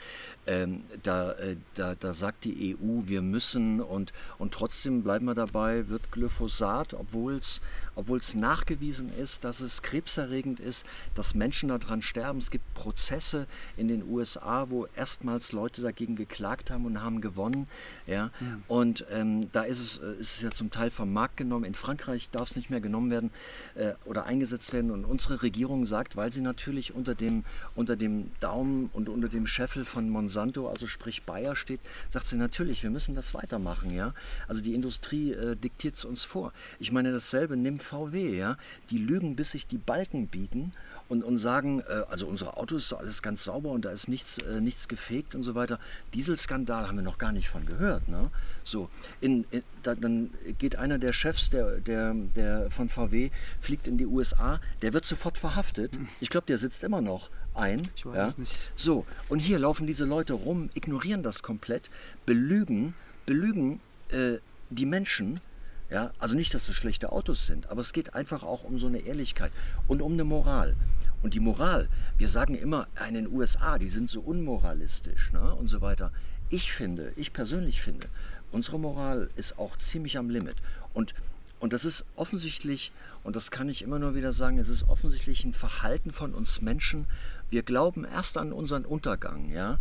Ähm, 0.46 0.82
da, 1.02 1.32
äh, 1.32 1.56
da, 1.74 1.94
da 1.94 2.12
sagt 2.12 2.44
die 2.44 2.74
EU, 2.74 3.02
wir 3.06 3.22
müssen 3.22 3.49
und, 3.54 4.12
und 4.38 4.52
trotzdem 4.52 5.02
bleiben 5.02 5.26
wir 5.26 5.34
dabei, 5.34 5.88
wird 5.88 6.10
Glyphosat, 6.12 6.94
obwohl 6.94 7.34
es 7.34 8.34
nachgewiesen 8.34 9.12
ist, 9.18 9.44
dass 9.44 9.60
es 9.60 9.82
krebserregend 9.82 10.60
ist, 10.60 10.86
dass 11.14 11.34
Menschen 11.34 11.68
daran 11.68 12.02
sterben. 12.02 12.38
Es 12.38 12.50
gibt 12.50 12.72
Prozesse 12.74 13.46
in 13.76 13.88
den 13.88 14.08
USA, 14.08 14.66
wo 14.70 14.86
erstmals 14.96 15.52
Leute 15.52 15.82
dagegen 15.82 16.16
geklagt 16.16 16.70
haben 16.70 16.86
und 16.86 17.02
haben 17.02 17.20
gewonnen. 17.20 17.66
Ja? 18.06 18.14
ja. 18.14 18.30
Und 18.68 19.04
ähm, 19.10 19.50
da 19.52 19.62
ist 19.62 19.80
es, 19.80 19.98
äh, 19.98 20.12
ist 20.14 20.36
es 20.36 20.40
ja 20.40 20.50
zum 20.50 20.70
Teil 20.70 20.90
vom 20.90 21.12
Markt 21.12 21.36
genommen. 21.36 21.64
In 21.64 21.74
Frankreich 21.74 22.28
darf 22.30 22.50
es 22.50 22.56
nicht 22.56 22.70
mehr 22.70 22.80
genommen 22.80 23.10
werden 23.10 23.30
äh, 23.74 23.92
oder 24.04 24.24
eingesetzt 24.24 24.72
werden. 24.72 24.90
Und 24.90 25.04
unsere 25.04 25.42
Regierung 25.42 25.86
sagt, 25.86 26.16
weil 26.16 26.32
sie 26.32 26.40
natürlich 26.40 26.94
unter 26.94 27.14
dem, 27.14 27.44
unter 27.74 27.96
dem 27.96 28.30
Daumen 28.40 28.90
und 28.92 29.08
unter 29.08 29.28
dem 29.28 29.46
Scheffel 29.46 29.84
von 29.84 30.08
Monsanto 30.08 30.68
also 30.68 30.86
sprich 30.86 31.22
Bayer 31.22 31.56
steht, 31.56 31.80
sagt 32.10 32.28
sie 32.28 32.36
natürlich, 32.36 32.82
wir 32.82 32.90
müssen 32.90 33.14
das 33.14 33.34
weitermachen, 33.40 33.94
ja. 33.94 34.14
Also 34.48 34.60
die 34.60 34.74
Industrie 34.74 35.32
äh, 35.32 35.56
diktiert 35.56 35.94
es 35.96 36.04
uns 36.04 36.24
vor. 36.24 36.52
Ich 36.78 36.92
meine 36.92 37.12
dasselbe, 37.12 37.56
nimm 37.56 37.78
VW, 37.78 38.36
ja. 38.36 38.56
Die 38.90 38.98
lügen, 38.98 39.36
bis 39.36 39.52
sich 39.52 39.66
die 39.66 39.78
Balken 39.78 40.28
bieten 40.28 40.72
und, 41.08 41.24
und 41.24 41.38
sagen, 41.38 41.80
äh, 41.80 42.04
also 42.08 42.26
unsere 42.26 42.56
Autos 42.56 42.84
ist 42.84 42.92
doch 42.92 43.00
alles 43.00 43.22
ganz 43.22 43.44
sauber 43.44 43.70
und 43.70 43.84
da 43.84 43.90
ist 43.90 44.08
nichts, 44.08 44.38
äh, 44.38 44.60
nichts 44.60 44.88
gefegt 44.88 45.34
und 45.34 45.42
so 45.42 45.54
weiter. 45.54 45.78
Dieselskandal 46.14 46.86
haben 46.86 46.96
wir 46.96 47.02
noch 47.02 47.18
gar 47.18 47.32
nicht 47.32 47.48
von 47.48 47.66
gehört. 47.66 48.08
Ne? 48.08 48.30
So, 48.64 48.88
in, 49.20 49.44
in, 49.50 49.62
da, 49.82 49.94
dann 49.94 50.30
geht 50.58 50.76
einer 50.76 50.98
der 50.98 51.12
Chefs 51.12 51.50
der, 51.50 51.78
der, 51.78 52.14
der 52.14 52.70
von 52.70 52.88
VW, 52.88 53.30
fliegt 53.60 53.88
in 53.88 53.98
die 53.98 54.06
USA, 54.06 54.60
der 54.82 54.92
wird 54.92 55.04
sofort 55.04 55.36
verhaftet. 55.36 55.96
Hm. 55.96 56.08
Ich 56.20 56.30
glaube, 56.30 56.46
der 56.46 56.58
sitzt 56.58 56.84
immer 56.84 57.00
noch 57.00 57.28
ein. 57.54 57.88
Ich 57.96 58.06
weiß 58.06 58.16
ja? 58.16 58.28
es 58.28 58.38
nicht. 58.38 58.72
So, 58.76 59.04
und 59.28 59.40
hier 59.40 59.58
laufen 59.58 59.86
diese 59.88 60.04
Leute 60.04 60.34
rum, 60.34 60.70
ignorieren 60.74 61.24
das 61.24 61.42
komplett, 61.42 61.90
belügen, 62.24 62.94
belügen 63.30 63.78
äh, 64.08 64.38
die 64.70 64.86
Menschen 64.86 65.40
ja, 65.88 66.12
also 66.18 66.34
nicht, 66.34 66.52
dass 66.52 66.68
es 66.68 66.74
schlechte 66.74 67.12
Autos 67.12 67.46
sind, 67.46 67.68
aber 67.68 67.80
es 67.80 67.92
geht 67.92 68.14
einfach 68.14 68.42
auch 68.42 68.64
um 68.64 68.80
so 68.80 68.88
eine 68.88 68.98
Ehrlichkeit 68.98 69.52
und 69.86 70.02
um 70.02 70.14
eine 70.14 70.24
Moral. 70.24 70.74
Und 71.22 71.34
die 71.34 71.40
Moral, 71.40 71.88
wir 72.18 72.26
sagen 72.26 72.54
immer 72.54 72.88
in 73.08 73.14
den 73.14 73.32
USA, 73.32 73.78
die 73.78 73.88
sind 73.88 74.10
so 74.10 74.20
unmoralistisch 74.20 75.32
ne, 75.32 75.54
und 75.54 75.68
so 75.68 75.80
weiter. 75.80 76.12
Ich 76.48 76.72
finde, 76.72 77.12
ich 77.14 77.32
persönlich 77.32 77.82
finde, 77.82 78.08
unsere 78.50 78.80
Moral 78.80 79.30
ist 79.36 79.58
auch 79.58 79.76
ziemlich 79.76 80.18
am 80.18 80.30
Limit. 80.30 80.56
Und, 80.92 81.14
und 81.60 81.72
das 81.72 81.84
ist 81.84 82.06
offensichtlich, 82.16 82.90
und 83.22 83.36
das 83.36 83.52
kann 83.52 83.68
ich 83.68 83.82
immer 83.82 84.00
nur 84.00 84.16
wieder 84.16 84.32
sagen, 84.32 84.58
es 84.58 84.68
ist 84.68 84.88
offensichtlich 84.88 85.44
ein 85.44 85.54
Verhalten 85.54 86.12
von 86.12 86.34
uns 86.34 86.62
Menschen. 86.62 87.06
Wir 87.48 87.62
glauben 87.62 88.04
erst 88.04 88.38
an 88.38 88.52
unseren 88.52 88.84
Untergang, 88.84 89.50
ja 89.50 89.78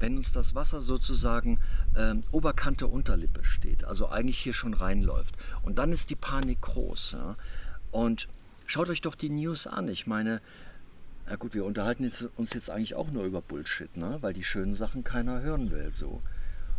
wenn 0.00 0.16
uns 0.16 0.32
das 0.32 0.54
Wasser 0.54 0.80
sozusagen 0.80 1.58
äh, 1.94 2.14
Oberkante 2.30 2.86
Unterlippe 2.86 3.44
steht, 3.44 3.84
also 3.84 4.08
eigentlich 4.08 4.38
hier 4.38 4.54
schon 4.54 4.74
reinläuft. 4.74 5.36
Und 5.62 5.78
dann 5.78 5.92
ist 5.92 6.10
die 6.10 6.16
Panik 6.16 6.60
groß. 6.60 7.12
Ja? 7.12 7.36
Und 7.90 8.28
schaut 8.66 8.88
euch 8.88 9.00
doch 9.00 9.14
die 9.14 9.30
News 9.30 9.66
an. 9.66 9.88
Ich 9.88 10.06
meine, 10.06 10.40
ja 11.28 11.36
gut, 11.36 11.54
wir 11.54 11.64
unterhalten 11.64 12.04
jetzt, 12.04 12.28
uns 12.36 12.54
jetzt 12.54 12.70
eigentlich 12.70 12.94
auch 12.94 13.10
nur 13.10 13.24
über 13.24 13.42
Bullshit, 13.42 13.96
ne? 13.96 14.18
weil 14.20 14.32
die 14.32 14.44
schönen 14.44 14.74
Sachen 14.74 15.04
keiner 15.04 15.40
hören 15.42 15.70
will. 15.70 15.92
So. 15.92 16.22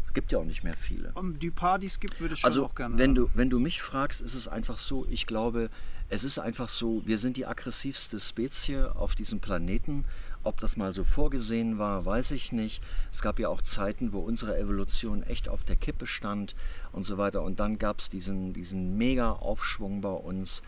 Es 0.09 0.13
gibt 0.13 0.31
ja 0.31 0.39
auch 0.39 0.45
nicht 0.45 0.63
mehr 0.63 0.75
viele. 0.75 1.11
Um 1.13 1.37
die 1.37 1.51
Partys 1.51 1.99
gibt, 1.99 2.19
würde 2.19 2.33
ich 2.33 2.39
schon 2.39 2.49
also, 2.49 2.65
auch 2.65 2.73
gerne. 2.73 2.97
Wenn 2.97 3.13
du, 3.13 3.29
wenn 3.35 3.51
du 3.51 3.59
mich 3.59 3.81
fragst, 3.81 4.21
ist 4.21 4.33
es 4.33 4.47
einfach 4.47 4.79
so, 4.79 5.05
ich 5.07 5.27
glaube, 5.27 5.69
es 6.09 6.23
ist 6.23 6.39
einfach 6.39 6.67
so, 6.67 7.03
wir 7.05 7.19
sind 7.19 7.37
die 7.37 7.45
aggressivste 7.45 8.19
Spezie 8.19 8.95
auf 8.95 9.13
diesem 9.13 9.39
Planeten 9.39 10.05
ob 10.43 10.59
das 10.59 10.77
mal 10.77 10.93
so 10.93 11.03
vorgesehen 11.03 11.77
war, 11.77 12.05
weiß 12.05 12.31
ich 12.31 12.51
nicht. 12.51 12.81
Es 13.11 13.21
gab 13.21 13.39
ja 13.39 13.49
auch 13.49 13.61
Zeiten, 13.61 14.13
wo 14.13 14.19
unsere 14.19 14.57
Evolution 14.57 15.23
echt 15.23 15.49
auf 15.49 15.63
der 15.63 15.75
Kippe 15.75 16.07
stand 16.07 16.55
und 16.91 17.05
so 17.05 17.17
weiter. 17.17 17.43
Und 17.43 17.59
dann 17.59 17.77
gab 17.77 17.99
es 17.99 18.09
diesen, 18.09 18.53
diesen 18.53 18.97
mega 18.97 19.31
Aufschwung 19.31 20.01
bei 20.01 20.09
uns. 20.09 20.61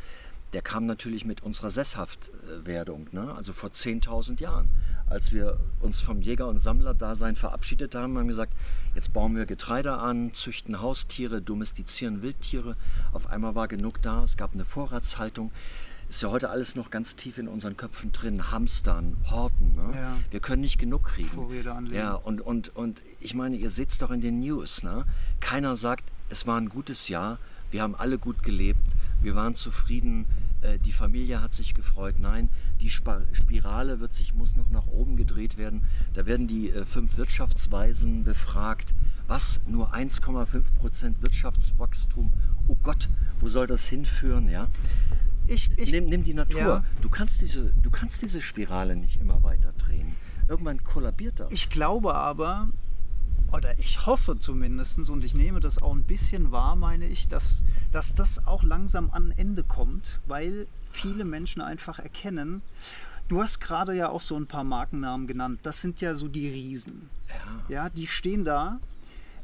Der 0.54 0.62
kam 0.62 0.86
natürlich 0.86 1.24
mit 1.24 1.42
unserer 1.42 1.70
Sesshaftwerdung, 1.70 3.08
ne? 3.14 3.34
also 3.34 3.54
vor 3.54 3.70
10.000 3.70 4.42
Jahren. 4.42 4.70
Als 5.08 5.32
wir 5.32 5.58
uns 5.80 6.02
vom 6.02 6.22
Jäger- 6.22 6.48
und 6.48 6.60
Sammlerdasein 6.60 7.38
verabschiedet 7.38 7.96
haben, 7.96 8.18
haben 8.18 8.26
wir 8.26 8.32
gesagt, 8.32 8.54
jetzt 8.94 9.14
bauen 9.14 9.36
wir 9.36 9.46
Getreide 9.46 9.94
an, 9.94 10.34
züchten 10.34 10.82
Haustiere, 10.82 11.42
domestizieren 11.42 12.22
Wildtiere. 12.22 12.76
Auf 13.14 13.28
einmal 13.28 13.56
war 13.56 13.70
genug 13.70 14.02
da, 14.02 14.26
es 14.26 14.36
gab 14.36 14.54
eine 14.54 14.66
Vorratshaltung 14.66 15.52
ist 16.12 16.22
ja 16.24 16.30
heute 16.30 16.50
alles 16.50 16.76
noch 16.76 16.92
ganz 16.92 17.16
tief 17.16 17.38
in 17.38 17.48
unseren 17.48 17.78
Köpfen 17.78 18.12
drin. 18.12 18.52
Hamstern, 18.52 19.16
Horten. 19.30 19.76
Ne? 19.76 19.96
Ja. 19.96 20.18
Wir 20.30 20.42
können 20.42 20.62
nicht 20.62 20.78
genug 20.78 21.06
kriegen. 21.06 21.30
Vorräte 21.30 21.72
anlegen. 21.72 21.96
Ja, 21.96 22.16
und, 22.16 22.42
und, 22.42 22.76
und 22.76 23.02
ich 23.22 23.34
meine, 23.34 23.56
ihr 23.56 23.70
seht 23.70 23.90
es 23.92 23.98
doch 23.98 24.12
in 24.12 24.20
den 24.20 24.42
News. 24.42 24.84
Ne? 24.84 25.06
Keiner 25.40 25.78
sagt, 25.78 26.04
es 26.28 26.46
war 26.46 26.60
ein 26.60 26.68
gutes 26.68 27.08
Jahr, 27.08 27.40
wir 27.72 27.82
haben 27.82 27.96
alle 27.96 28.18
gut 28.18 28.44
gelebt, 28.44 28.82
wir 29.22 29.36
waren 29.36 29.56
zufrieden, 29.56 30.26
äh, 30.60 30.80
die 30.80 30.92
Familie 30.92 31.42
hat 31.42 31.54
sich 31.54 31.76
gefreut. 31.76 32.16
Nein, 32.20 32.50
die 32.82 32.90
Spirale 32.90 34.02
wird 34.02 34.14
sich, 34.14 34.34
muss 34.34 34.54
noch 34.58 34.70
nach 34.70 34.88
oben 34.88 35.16
gedreht 35.16 35.58
werden. 35.58 35.88
Da 36.14 36.26
werden 36.26 36.46
die 36.46 36.72
äh, 36.72 36.84
fünf 36.84 37.16
Wirtschaftsweisen 37.16 38.26
befragt. 38.26 38.94
Was? 39.28 39.62
Nur 39.66 39.94
1,5 39.94 40.74
Prozent 40.78 41.22
Wirtschaftswachstum? 41.22 42.34
Oh 42.68 42.76
Gott, 42.84 43.08
wo 43.40 43.48
soll 43.48 43.66
das 43.66 43.86
hinführen? 43.86 44.50
Ja? 44.50 44.68
Ich, 45.48 45.70
ich, 45.78 45.92
nimm, 45.92 46.06
nimm, 46.06 46.24
die 46.24 46.34
Natur. 46.34 46.60
Ja. 46.60 46.84
Du, 47.02 47.10
kannst 47.10 47.42
diese, 47.42 47.72
du 47.82 47.90
kannst 47.90 48.22
diese 48.22 48.42
Spirale 48.42 48.96
nicht 48.96 49.20
immer 49.20 49.44
weiter 49.44 49.74
drehen. 49.78 50.16
Irgendwann 50.48 50.84
kollabiert 50.84 51.40
das. 51.40 51.52
Ich 51.52 51.70
glaube 51.70 52.16
aber, 52.16 52.70
oder 53.52 53.78
ich 53.80 54.06
hoffe 54.06 54.38
zumindest, 54.40 55.10
und 55.10 55.24
ich 55.24 55.34
nehme 55.34 55.60
das 55.60 55.82
auch 55.82 55.94
ein 55.94 56.04
bisschen 56.04 56.52
wahr, 56.52 56.76
meine 56.76 57.06
ich, 57.06 57.28
dass, 57.28 57.64
dass 57.92 58.14
das 58.14 58.46
auch 58.46 58.64
langsam 58.64 59.10
an 59.12 59.34
Ende 59.36 59.64
kommt, 59.64 60.20
weil 60.28 60.68
viele 60.92 61.26
Menschen 61.26 61.62
einfach 61.62 62.00
erkennen, 62.00 62.62
Du 63.32 63.42
hast 63.42 63.62
gerade 63.62 63.96
ja 63.96 64.10
auch 64.10 64.20
so 64.20 64.36
ein 64.36 64.46
paar 64.46 64.66
Markennamen 64.66 65.26
genannt. 65.26 65.62
Das 65.64 65.80
sind 65.80 66.02
ja 66.02 66.16
so 66.16 66.28
die 66.28 66.50
Riesen. 66.50 67.10
Ja. 67.70 67.76
ja, 67.86 67.90
die 67.90 68.06
stehen 68.06 68.44
da 68.44 68.82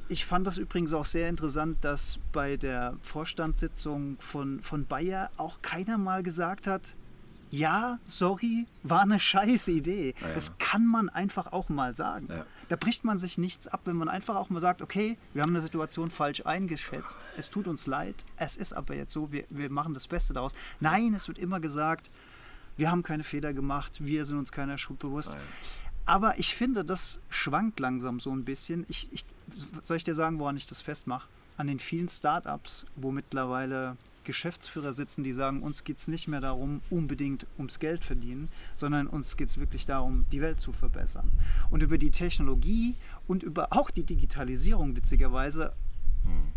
ich 0.10 0.26
fand 0.26 0.48
das 0.48 0.58
übrigens 0.58 0.94
auch 0.94 1.06
sehr 1.06 1.30
interessant, 1.30 1.78
dass 1.82 2.20
bei 2.32 2.58
der 2.58 2.96
Vorstandssitzung 3.04 4.18
von, 4.20 4.62
von 4.62 4.86
Bayer 4.86 5.30
auch 5.38 5.62
keiner 5.62 5.98
mal 5.98 6.24
gesagt 6.24 6.68
hat, 6.68 6.96
ja, 7.50 8.00
sorry, 8.06 8.66
war 8.84 9.02
eine 9.02 9.20
scheiß 9.20 9.70
Idee. 9.70 10.14
Ja, 10.20 10.28
Das 10.34 10.58
kann 10.58 10.86
man 10.86 11.08
einfach 11.08 11.54
auch 11.54 11.70
mal 11.70 11.96
sagen. 11.96 12.28
Ja. 12.30 12.46
Da 12.68 12.76
bricht 12.76 13.06
man 13.06 13.18
sich 13.18 13.38
nichts 13.38 13.68
ab, 13.68 13.82
wenn 13.86 13.96
man 13.96 14.10
einfach 14.10 14.36
auch 14.36 14.50
mal 14.50 14.60
sagt, 14.60 14.82
okay, 14.82 15.18
wir 15.34 15.44
haben 15.44 15.52
eine 15.52 15.62
Situation 15.62 16.10
falsch 16.10 16.46
eingeschätzt, 16.46 17.26
es 17.38 17.50
tut 17.50 17.68
uns 17.68 17.88
leid, 17.88 18.26
es 18.36 18.58
ist 18.58 18.74
aber 18.74 18.96
jetzt 18.96 19.14
so, 19.14 19.32
wir, 19.32 19.46
wir 19.50 19.72
machen 19.72 19.94
das 19.94 20.08
Beste 20.08 20.34
daraus. 20.34 20.54
Nein, 20.82 21.14
es 21.14 21.28
wird 21.30 21.40
immer 21.40 21.62
gesagt, 21.62 22.12
wir 22.76 22.92
haben 22.92 23.02
keine 23.02 23.24
Fehler 23.24 23.54
gemacht, 23.54 24.06
wir 24.06 24.26
sind 24.26 24.38
uns 24.38 24.52
keiner 24.52 24.78
Schuld 24.78 25.00
bewusst. 25.00 25.34
Nein. 25.34 25.42
Aber 26.08 26.40
ich 26.40 26.56
finde, 26.56 26.86
das 26.86 27.20
schwankt 27.30 27.80
langsam 27.80 28.20
so 28.20 28.32
ein 28.32 28.46
bisschen. 28.46 28.86
Ich, 28.88 29.10
ich, 29.12 29.26
soll 29.84 29.98
ich 29.98 30.06
dir 30.06 30.16
sagen, 30.16 30.40
woran 30.40 30.56
ich 30.56 30.66
das 30.66 30.82
festmache? 30.82 31.28
An 31.58 31.68
den 31.68 31.80
vielen 31.80 32.08
Startups, 32.08 32.86
wo 32.96 33.12
mittlerweile 33.12 33.98
Geschäftsführer 34.24 34.94
sitzen, 34.94 35.24
die 35.24 35.34
sagen, 35.34 35.62
uns 35.62 35.84
geht 35.84 35.98
es 35.98 36.08
nicht 36.08 36.28
mehr 36.28 36.40
darum, 36.40 36.82
unbedingt 36.90 37.46
ums 37.58 37.80
Geld 37.80 38.06
verdienen, 38.06 38.48
sondern 38.78 39.08
uns 39.08 39.36
geht 39.36 39.50
es 39.50 39.58
wirklich 39.58 39.86
darum, 39.86 40.26
die 40.32 40.42
Welt 40.42 40.62
zu 40.62 40.72
verbessern. 40.72 41.30
Und 41.70 41.84
über 41.84 41.98
die 41.98 42.12
Technologie 42.12 42.96
und 43.28 43.44
über 43.44 43.68
auch 43.72 43.90
die 43.90 44.04
Digitalisierung, 44.04 44.96
witzigerweise, 44.96 45.74
hm. 46.24 46.52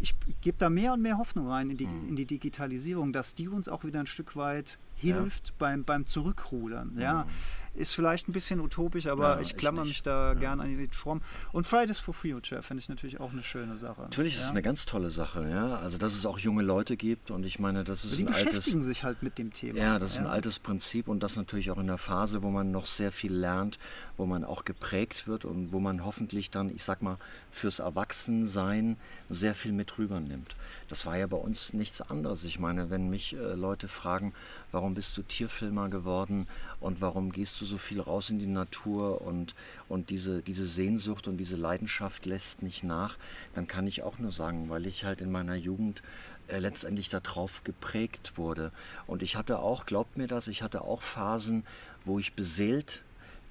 ich 0.00 0.14
gebe 0.40 0.56
da 0.58 0.70
mehr 0.70 0.94
und 0.94 1.02
mehr 1.02 1.18
Hoffnung 1.18 1.48
rein 1.48 1.68
in 1.68 1.76
die, 1.76 1.86
hm. 1.86 2.08
in 2.08 2.16
die 2.16 2.26
Digitalisierung, 2.26 3.12
dass 3.12 3.34
die 3.34 3.48
uns 3.48 3.68
auch 3.68 3.84
wieder 3.84 4.00
ein 4.00 4.06
Stück 4.06 4.36
weit 4.36 4.78
hilft 4.96 5.48
ja. 5.48 5.54
beim, 5.58 5.84
beim 5.84 6.06
Zurückrudern. 6.06 6.96
Ja. 6.98 7.24
Mhm. 7.24 7.30
Ist 7.76 7.94
vielleicht 7.94 8.28
ein 8.28 8.32
bisschen 8.32 8.60
utopisch, 8.60 9.06
aber 9.06 9.36
ja, 9.36 9.40
ich 9.40 9.56
klammer 9.56 9.84
mich 9.84 10.02
da 10.02 10.28
ja. 10.28 10.34
gern 10.34 10.60
an 10.60 10.68
die 10.68 10.88
Schwamm. 10.92 11.20
Und 11.52 11.66
Fridays 11.66 11.98
for 11.98 12.14
Future 12.14 12.62
finde 12.62 12.80
ich 12.80 12.88
natürlich 12.88 13.20
auch 13.20 13.32
eine 13.32 13.42
schöne 13.42 13.76
Sache. 13.76 14.02
Natürlich 14.02 14.34
ja? 14.34 14.40
ist 14.40 14.46
es 14.46 14.50
eine 14.50 14.62
ganz 14.62 14.86
tolle 14.86 15.10
Sache, 15.10 15.48
ja. 15.48 15.76
Also 15.76 15.98
dass 15.98 16.14
es 16.14 16.26
auch 16.26 16.38
junge 16.38 16.62
Leute 16.62 16.96
gibt 16.96 17.30
und 17.30 17.44
ich 17.44 17.58
meine, 17.58 17.84
das 17.84 18.04
ist 18.04 18.18
die 18.18 18.22
ein 18.22 18.28
altes. 18.28 18.40
Die 18.40 18.48
beschäftigen 18.48 18.82
sich 18.82 19.04
halt 19.04 19.22
mit 19.22 19.38
dem 19.38 19.52
Thema. 19.52 19.78
Ja, 19.78 19.98
das 19.98 20.12
ist 20.12 20.20
ein 20.20 20.26
altes 20.26 20.58
Prinzip 20.58 21.08
und 21.08 21.22
das 21.22 21.36
natürlich 21.36 21.70
auch 21.70 21.78
in 21.78 21.86
der 21.86 21.98
Phase, 21.98 22.42
wo 22.42 22.50
man 22.50 22.70
noch 22.70 22.86
sehr 22.86 23.12
viel 23.12 23.32
lernt, 23.32 23.78
wo 24.16 24.26
man 24.26 24.44
auch 24.44 24.64
geprägt 24.64 25.28
wird 25.28 25.44
und 25.44 25.72
wo 25.72 25.80
man 25.80 26.04
hoffentlich 26.04 26.50
dann, 26.50 26.70
ich 26.70 26.84
sag 26.84 27.02
mal, 27.02 27.18
fürs 27.50 27.78
Erwachsensein 27.78 28.96
sehr 29.28 29.54
viel 29.54 29.72
mit 29.72 29.98
rübernimmt. 29.98 30.54
Das 30.88 31.06
war 31.06 31.16
ja 31.16 31.26
bei 31.26 31.36
uns 31.36 31.72
nichts 31.72 32.00
anderes. 32.00 32.44
Ich 32.44 32.58
meine, 32.58 32.90
wenn 32.90 33.08
mich 33.08 33.34
äh, 33.34 33.54
Leute 33.54 33.88
fragen, 33.88 34.32
warum 34.76 34.92
bist 34.92 35.16
du 35.16 35.22
Tierfilmer 35.22 35.88
geworden 35.88 36.46
und 36.80 37.00
warum 37.00 37.32
gehst 37.32 37.58
du 37.62 37.64
so 37.64 37.78
viel 37.78 37.98
raus 37.98 38.28
in 38.28 38.38
die 38.38 38.46
Natur 38.46 39.22
und, 39.22 39.54
und 39.88 40.10
diese, 40.10 40.42
diese 40.42 40.66
Sehnsucht 40.66 41.28
und 41.28 41.38
diese 41.38 41.56
Leidenschaft 41.56 42.26
lässt 42.26 42.62
nicht 42.62 42.84
nach, 42.84 43.16
dann 43.54 43.66
kann 43.66 43.86
ich 43.86 44.02
auch 44.02 44.18
nur 44.18 44.32
sagen, 44.32 44.68
weil 44.68 44.84
ich 44.84 45.04
halt 45.04 45.22
in 45.22 45.32
meiner 45.32 45.54
Jugend 45.54 46.02
äh, 46.48 46.58
letztendlich 46.58 47.08
darauf 47.08 47.64
geprägt 47.64 48.36
wurde. 48.36 48.70
Und 49.06 49.22
ich 49.22 49.36
hatte 49.36 49.60
auch, 49.60 49.86
glaubt 49.86 50.18
mir 50.18 50.26
das, 50.26 50.46
ich 50.46 50.62
hatte 50.62 50.82
auch 50.82 51.00
Phasen, 51.00 51.64
wo 52.04 52.18
ich 52.18 52.34
beseelt 52.34 53.00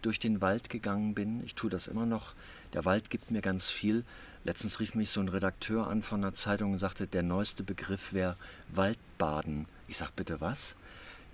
durch 0.04 0.20
den 0.20 0.42
Wald 0.42 0.70
gegangen 0.70 1.16
bin. 1.16 1.44
Ich 1.44 1.56
tue 1.56 1.72
das 1.72 1.88
immer 1.88 2.06
noch. 2.06 2.36
Der 2.74 2.86
Wald 2.86 3.10
gibt 3.10 3.32
mir 3.32 3.42
ganz 3.42 3.72
viel. 3.72 4.04
Letztens 4.44 4.80
rief 4.80 4.94
mich 4.94 5.10
so 5.10 5.22
ein 5.22 5.30
Redakteur 5.30 5.88
an 5.88 6.04
von 6.04 6.24
einer 6.24 6.36
Zeitung 6.36 6.74
und 6.74 6.78
sagte, 6.78 7.08
der 7.08 7.24
neueste 7.24 7.64
Begriff 7.64 8.14
wäre 8.14 8.38
Waldbaden. 8.70 9.66
Ich 9.88 9.98
sag 9.98 10.16
bitte 10.16 10.40
was? 10.40 10.76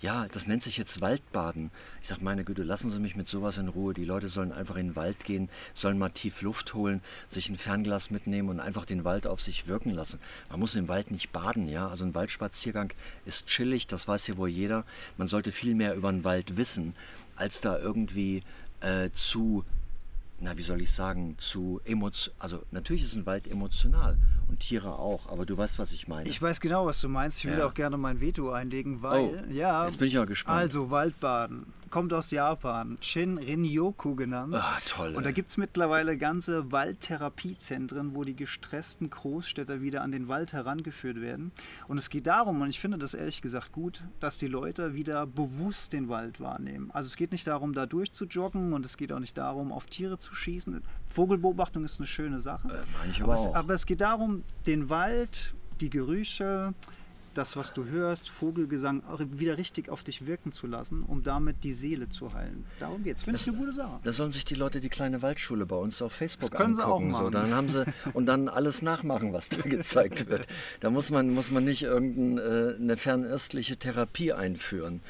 Ja, 0.02 0.28
das 0.28 0.48
nennt 0.48 0.64
sich 0.64 0.78
jetzt 0.78 1.00
Waldbaden. 1.00 1.70
Ich 2.02 2.08
sage, 2.08 2.24
meine 2.24 2.44
Güte, 2.44 2.64
lassen 2.64 2.90
Sie 2.90 3.00
mich 3.00 3.16
mit 3.16 3.28
sowas 3.28 3.58
in 3.58 3.68
Ruhe. 3.68 3.94
Die 3.94 4.06
Leute 4.06 4.30
sollen 4.30 4.52
einfach 4.52 4.76
in 4.76 4.88
den 4.88 4.96
Wald 4.96 5.24
gehen, 5.24 5.48
sollen 5.76 6.00
mal 6.00 6.10
tief 6.10 6.42
Luft 6.42 6.74
holen, 6.74 7.02
sich 7.30 7.50
ein 7.50 7.58
Fernglas 7.58 8.10
mitnehmen 8.10 8.50
und 8.50 8.60
einfach 8.60 8.86
den 8.86 9.04
Wald 9.04 9.28
auf 9.28 9.42
sich 9.42 9.68
wirken 9.68 9.92
lassen. 9.92 10.20
Man 10.50 10.60
muss 10.60 10.74
im 10.74 10.88
Wald 10.88 11.12
nicht 11.12 11.32
baden, 11.32 11.68
ja. 11.68 11.88
Also 11.88 12.04
ein 12.04 12.16
Waldspaziergang 12.16 12.94
ist 13.26 13.46
chillig, 13.46 13.86
das 13.86 14.08
weiß 14.08 14.26
ja 14.28 14.38
wohl 14.38 14.50
jeder. 14.50 14.86
Man 15.18 15.28
sollte 15.28 15.52
viel 15.52 15.76
mehr 15.76 15.94
über 15.94 16.12
den 16.12 16.24
Wald 16.24 16.58
wissen, 16.58 16.96
als 17.36 17.62
da 17.62 17.78
irgendwie 17.78 18.44
äh, 18.82 19.12
zu 19.14 19.64
na 20.44 20.58
wie 20.58 20.64
soll 20.64 20.82
ich 20.82 20.92
sagen, 20.92 21.36
zu 21.38 21.82
emotional, 21.86 22.36
also 22.40 22.64
natürlich 22.72 23.04
ist 23.04 23.14
ein 23.14 23.28
Wald 23.28 23.48
emotional 23.48 24.18
und 24.52 24.60
Tiere 24.60 25.00
auch, 25.00 25.28
aber 25.32 25.46
du 25.46 25.58
weißt, 25.58 25.80
was 25.80 25.92
ich 25.92 26.08
meine. 26.08 26.30
Ich 26.30 26.42
weiß 26.42 26.62
genau, 26.62 26.86
was 26.86 27.02
du 27.02 27.10
meinst. 27.10 27.40
Ich 27.40 27.46
will 27.46 27.58
ja. 27.58 27.66
auch 27.66 27.74
gerne 27.74 27.98
mein 27.98 28.22
Veto 28.22 28.52
einlegen, 28.52 29.02
weil, 29.02 29.20
oh, 29.22 29.36
ja. 29.50 29.86
Jetzt 29.86 29.98
bin 29.98 30.08
ich 30.08 30.20
auch 30.20 30.28
gespannt. 30.28 30.60
Also, 30.60 30.92
Waldbaden 30.92 31.66
kommt 31.92 32.14
aus 32.14 32.32
Japan, 32.32 32.98
Shin 33.02 33.38
Rinyoku 33.38 34.16
genannt. 34.16 34.56
Ah, 34.56 34.80
toll. 34.88 35.14
Und 35.16 35.26
da 35.26 35.32
gibt 35.32 35.50
es 35.50 35.58
mittlerweile 35.58 36.18
ganze 36.18 36.72
Waldtherapiezentren, 36.72 38.16
wo 38.16 38.24
die 38.24 38.36
gestressten 38.36 39.10
Großstädter 39.10 39.82
wieder 39.82 40.02
an 40.02 40.12
den 40.12 40.28
Wald 40.28 40.54
herangeführt 40.54 41.22
werden. 41.22 41.52
Und 41.88 41.98
es 41.98 42.10
geht 42.10 42.28
darum, 42.28 42.62
und 42.62 42.70
ich 42.70 42.80
finde 42.80 42.98
das 42.98 43.14
ehrlich 43.14 43.42
gesagt 43.42 43.74
gut, 43.74 44.02
dass 44.20 44.38
die 44.38 44.48
Leute 44.48 44.96
wieder 44.96 45.28
bewusst 45.28 45.94
den 45.94 46.10
Wald 46.10 46.40
wahrnehmen. 46.40 46.90
Also 46.92 47.08
es 47.08 47.18
geht 47.18 47.32
nicht 47.32 47.46
darum, 47.46 47.74
da 47.74 47.86
durchzujoggen 47.86 48.74
und 48.74 48.86
es 48.86 48.98
geht 48.98 49.12
auch 49.12 49.20
nicht 49.20 49.38
darum, 49.38 49.72
auf 49.72 49.86
Tiere 49.88 50.18
zu 50.18 50.34
schießen. 50.34 50.82
Vogelbeobachtung 51.10 51.84
ist 51.84 52.00
eine 52.00 52.08
schöne 52.08 52.40
Sache. 52.40 52.70
Äh, 52.70 52.98
meine 52.98 53.12
ich 53.12 53.22
aber, 53.22 53.34
aber, 53.34 53.42
auch. 53.42 53.50
Es, 53.50 53.56
aber 53.56 53.74
es 53.74 53.86
geht 53.86 54.02
darum, 54.02 54.44
den 54.66 54.90
Wald, 54.90 55.54
die 55.82 55.90
Gerüche, 55.90 56.74
das, 57.34 57.56
was 57.56 57.74
du 57.74 57.86
hörst, 57.86 58.30
Vogelgesang, 58.30 59.04
wieder 59.32 59.58
richtig 59.58 59.90
auf 59.90 60.04
dich 60.04 60.26
wirken 60.26 60.52
zu 60.52 60.68
lassen, 60.68 61.04
um 61.04 61.24
damit 61.24 61.64
die 61.64 61.74
Seele 61.74 62.10
zu 62.10 62.34
heilen. 62.34 62.66
Darum 62.80 63.04
geht's. 63.04 63.24
Finde 63.24 63.40
ich 63.40 63.48
eine 63.48 63.58
gute 63.58 63.72
Sache. 63.74 64.00
Da 64.04 64.14
sollen 64.14 64.32
sich 64.32 64.46
die 64.46 64.56
Leute 64.56 64.80
die 64.80 64.90
kleine 64.90 65.22
Waldschule 65.22 65.66
bei 65.66 65.76
uns 65.76 66.02
auf 66.02 66.14
Facebook 66.14 66.52
das 66.52 66.60
können 66.60 66.80
angucken. 66.80 67.10
Sie 67.10 67.16
auch 67.16 67.22
machen. 67.22 67.26
So, 67.26 67.30
dann 67.30 67.54
haben 67.54 67.70
sie 67.70 67.86
und 68.14 68.26
dann 68.26 68.48
alles 68.48 68.82
nachmachen, 68.82 69.34
was 69.34 69.50
da 69.50 69.58
gezeigt 69.58 70.28
wird. 70.30 70.48
Da 70.80 70.90
muss 70.90 71.10
man, 71.12 71.30
muss 71.30 71.52
man 71.52 71.64
nicht 71.64 71.84
irgendeine 71.84 72.94
äh, 72.94 72.98
fernöstliche 72.98 73.78
Therapie 73.78 74.34
einführen. 74.34 75.02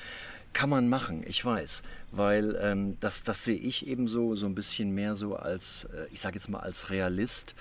Kann 0.53 0.69
man 0.69 0.89
machen, 0.89 1.23
ich 1.25 1.43
weiß, 1.43 1.81
weil 2.11 2.57
ähm, 2.61 2.97
das, 2.99 3.23
das 3.23 3.45
sehe 3.45 3.57
ich 3.57 3.87
eben 3.87 4.09
so, 4.09 4.35
so 4.35 4.45
ein 4.47 4.55
bisschen 4.55 4.91
mehr 4.93 5.15
so 5.15 5.35
als, 5.35 5.85
äh, 5.85 6.07
ich 6.11 6.19
sage 6.19 6.35
jetzt 6.35 6.49
mal 6.49 6.59
als 6.59 6.89
Realist, 6.89 7.55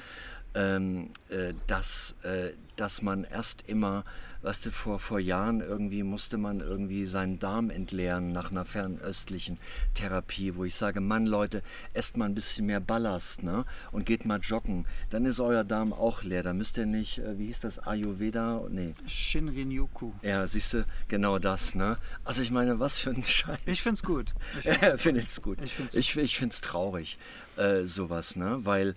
ähm, 0.54 1.10
äh, 1.28 1.54
dass, 1.68 2.16
äh, 2.22 2.50
dass 2.74 3.02
man 3.02 3.24
erst 3.24 3.68
immer 3.68 4.04
weißt 4.42 4.66
du, 4.66 4.70
vor, 4.70 4.98
vor 4.98 5.20
Jahren 5.20 5.60
irgendwie 5.60 6.02
musste 6.02 6.38
man 6.38 6.60
irgendwie 6.60 7.06
seinen 7.06 7.38
Darm 7.38 7.70
entleeren 7.70 8.32
nach 8.32 8.50
einer 8.50 8.64
fernöstlichen 8.64 9.58
Therapie, 9.94 10.54
wo 10.56 10.64
ich 10.64 10.74
sage, 10.74 11.00
Mann, 11.00 11.26
Leute, 11.26 11.62
esst 11.92 12.16
mal 12.16 12.26
ein 12.26 12.34
bisschen 12.34 12.66
mehr 12.66 12.80
Ballast 12.80 13.42
ne? 13.42 13.64
und 13.92 14.06
geht 14.06 14.24
mal 14.24 14.40
joggen. 14.40 14.86
Dann 15.10 15.26
ist 15.26 15.40
euer 15.40 15.64
Darm 15.64 15.92
auch 15.92 16.22
leer. 16.22 16.42
Da 16.42 16.52
müsst 16.52 16.78
ihr 16.78 16.86
nicht, 16.86 17.18
äh, 17.18 17.38
wie 17.38 17.46
hieß 17.46 17.60
das, 17.60 17.78
Ayurveda? 17.78 18.62
Nee. 18.70 18.94
Shinrin-yoku. 19.06 20.12
Ja, 20.22 20.46
siehst 20.46 20.74
du, 20.74 20.84
genau 21.08 21.38
das. 21.38 21.74
Ne? 21.74 21.98
Also 22.24 22.42
ich 22.42 22.50
meine, 22.50 22.80
was 22.80 22.98
für 22.98 23.10
ein 23.10 23.24
Scheiß. 23.24 23.60
Ich 23.66 23.82
find's 23.82 24.02
gut. 24.02 24.34
Ich 24.64 24.68
find's, 24.78 25.02
find's 25.02 25.42
gut. 25.42 25.60
Ich 25.62 25.74
find's, 25.74 25.94
ich, 25.94 26.16
ich 26.16 26.38
find's 26.38 26.60
traurig, 26.60 27.18
äh, 27.56 27.84
sowas, 27.84 28.36
ne? 28.36 28.60
weil 28.62 28.94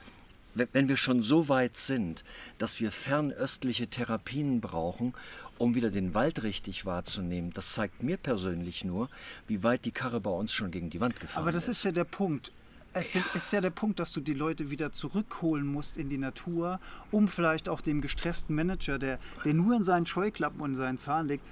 wenn 0.56 0.88
wir 0.88 0.98
schon 0.98 1.24
so 1.24 1.50
weit 1.50 1.78
sind, 1.78 2.24
dass 2.58 2.80
wir 2.80 2.92
fernöstliche 2.92 3.88
Therapien 3.88 4.62
brauchen, 4.62 5.14
um 5.58 5.76
wieder 5.76 5.92
den 5.92 6.14
Wald 6.14 6.44
richtig 6.44 6.86
wahrzunehmen, 6.86 7.52
das 7.54 7.74
zeigt 7.74 8.04
mir 8.04 8.18
persönlich 8.18 8.84
nur, 8.84 9.10
wie 9.48 9.64
weit 9.64 9.86
die 9.86 9.92
Karre 9.92 10.20
bei 10.20 10.32
uns 10.32 10.52
schon 10.52 10.72
gegen 10.72 10.90
die 10.90 11.00
Wand 11.00 11.20
gefahren 11.20 11.30
ist. 11.30 11.38
Aber 11.38 11.52
das 11.52 11.68
ist 11.68 11.84
ja 11.84 11.92
der 11.92 12.04
Punkt. 12.04 12.52
Es 12.94 13.16
ja. 13.16 13.24
ist 13.34 13.52
ja 13.52 13.60
der 13.60 13.72
Punkt, 13.72 14.00
dass 14.00 14.12
du 14.12 14.22
die 14.22 14.34
Leute 14.34 14.70
wieder 14.70 14.92
zurückholen 14.92 15.66
musst 15.66 15.98
in 15.98 16.10
die 16.10 16.20
Natur, 16.20 16.80
um 17.10 17.28
vielleicht 17.28 17.68
auch 17.68 17.82
dem 17.82 18.02
gestressten 18.02 18.56
Manager, 18.56 19.00
der, 19.00 19.20
der 19.44 19.54
nur 19.56 19.76
in 19.76 19.84
seinen 19.84 20.06
Scheuklappen 20.06 20.62
und 20.62 20.72
in 20.72 20.78
seinen 20.78 20.98
Zahn 21.00 21.28
liegt, 21.28 21.44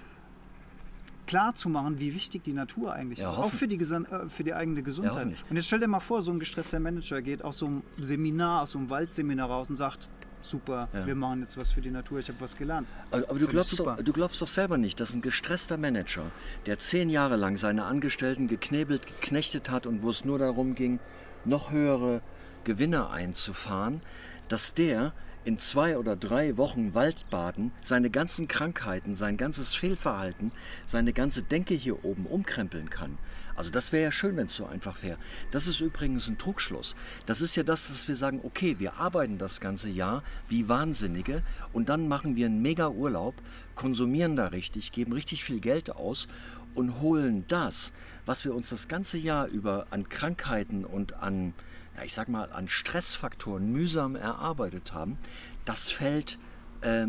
klar 1.27 1.55
zu 1.55 1.69
machen, 1.69 1.99
wie 1.99 2.13
wichtig 2.13 2.43
die 2.43 2.53
Natur 2.53 2.93
eigentlich 2.93 3.19
ja, 3.19 3.31
ist. 3.31 3.37
Auch 3.37 3.51
für 3.51 3.67
die, 3.67 3.79
äh, 3.79 4.29
für 4.29 4.43
die 4.43 4.53
eigene 4.53 4.83
Gesundheit. 4.83 5.27
Ja, 5.27 5.35
und 5.49 5.55
jetzt 5.55 5.67
stell 5.67 5.79
dir 5.79 5.87
mal 5.87 5.99
vor, 5.99 6.21
so 6.21 6.31
ein 6.31 6.39
gestresster 6.39 6.79
Manager 6.79 7.21
geht 7.21 7.43
aus 7.43 7.59
so 7.59 7.67
einem 7.67 7.83
Seminar, 7.99 8.63
aus 8.63 8.71
so 8.71 8.79
einem 8.79 8.89
Waldseminar 8.89 9.49
raus 9.49 9.69
und 9.69 9.75
sagt, 9.75 10.09
super, 10.41 10.89
ja. 10.93 11.05
wir 11.05 11.15
machen 11.15 11.41
jetzt 11.41 11.57
was 11.57 11.71
für 11.71 11.81
die 11.81 11.91
Natur, 11.91 12.19
ich 12.19 12.27
habe 12.27 12.39
was 12.41 12.55
gelernt. 12.55 12.87
Aber, 13.11 13.29
aber 13.29 13.39
du, 13.39 13.47
glaubst 13.47 13.79
doch, 13.79 13.97
du 13.97 14.13
glaubst 14.13 14.41
doch 14.41 14.47
selber 14.47 14.77
nicht, 14.77 14.99
dass 14.99 15.13
ein 15.13 15.21
gestresster 15.21 15.77
Manager, 15.77 16.23
der 16.65 16.79
zehn 16.79 17.09
Jahre 17.09 17.35
lang 17.35 17.57
seine 17.57 17.85
Angestellten 17.85 18.47
geknebelt, 18.47 19.05
geknechtet 19.05 19.69
hat 19.69 19.85
und 19.85 20.01
wo 20.01 20.09
es 20.09 20.25
nur 20.25 20.39
darum 20.39 20.75
ging, 20.75 20.99
noch 21.45 21.71
höhere 21.71 22.21
Gewinne 22.63 23.09
einzufahren, 23.09 24.01
dass 24.47 24.73
der 24.73 25.13
in 25.43 25.57
zwei 25.57 25.97
oder 25.97 26.15
drei 26.15 26.57
Wochen 26.57 26.93
Waldbaden 26.93 27.71
seine 27.81 28.09
ganzen 28.09 28.47
Krankheiten, 28.47 29.15
sein 29.15 29.37
ganzes 29.37 29.73
Fehlverhalten, 29.73 30.51
seine 30.85 31.13
ganze 31.13 31.41
Denke 31.43 31.73
hier 31.73 32.05
oben 32.05 32.25
umkrempeln 32.25 32.89
kann. 32.89 33.17
Also 33.55 33.71
das 33.71 33.91
wäre 33.91 34.05
ja 34.05 34.11
schön, 34.11 34.37
wenn 34.37 34.47
es 34.47 34.55
so 34.55 34.65
einfach 34.65 35.03
wäre. 35.03 35.17
Das 35.51 35.67
ist 35.67 35.81
übrigens 35.81 36.27
ein 36.27 36.37
Trugschluss. 36.37 36.95
Das 37.25 37.41
ist 37.41 37.55
ja 37.55 37.63
das, 37.63 37.89
was 37.89 38.07
wir 38.07 38.15
sagen, 38.15 38.39
okay, 38.43 38.77
wir 38.79 38.95
arbeiten 38.95 39.37
das 39.37 39.59
ganze 39.59 39.89
Jahr 39.89 40.23
wie 40.47 40.69
Wahnsinnige 40.69 41.43
und 41.73 41.89
dann 41.89 42.07
machen 42.07 42.35
wir 42.35 42.45
einen 42.45 42.61
mega 42.61 42.89
Urlaub, 42.89 43.35
konsumieren 43.75 44.35
da 44.35 44.47
richtig, 44.47 44.91
geben 44.91 45.13
richtig 45.13 45.43
viel 45.43 45.59
Geld 45.59 45.91
aus 45.91 46.27
und 46.75 47.01
holen 47.01 47.45
das, 47.47 47.91
was 48.25 48.45
wir 48.45 48.55
uns 48.55 48.69
das 48.69 48.87
ganze 48.87 49.17
Jahr 49.17 49.47
über 49.47 49.87
an 49.89 50.07
Krankheiten 50.07 50.85
und 50.85 51.13
an 51.13 51.53
ja, 51.97 52.03
ich 52.03 52.13
sag 52.13 52.29
mal, 52.29 52.51
an 52.51 52.67
Stressfaktoren 52.67 53.71
mühsam 53.71 54.15
erarbeitet 54.15 54.93
haben, 54.93 55.17
das 55.65 55.91
fällt 55.91 56.39
äh, 56.81 57.07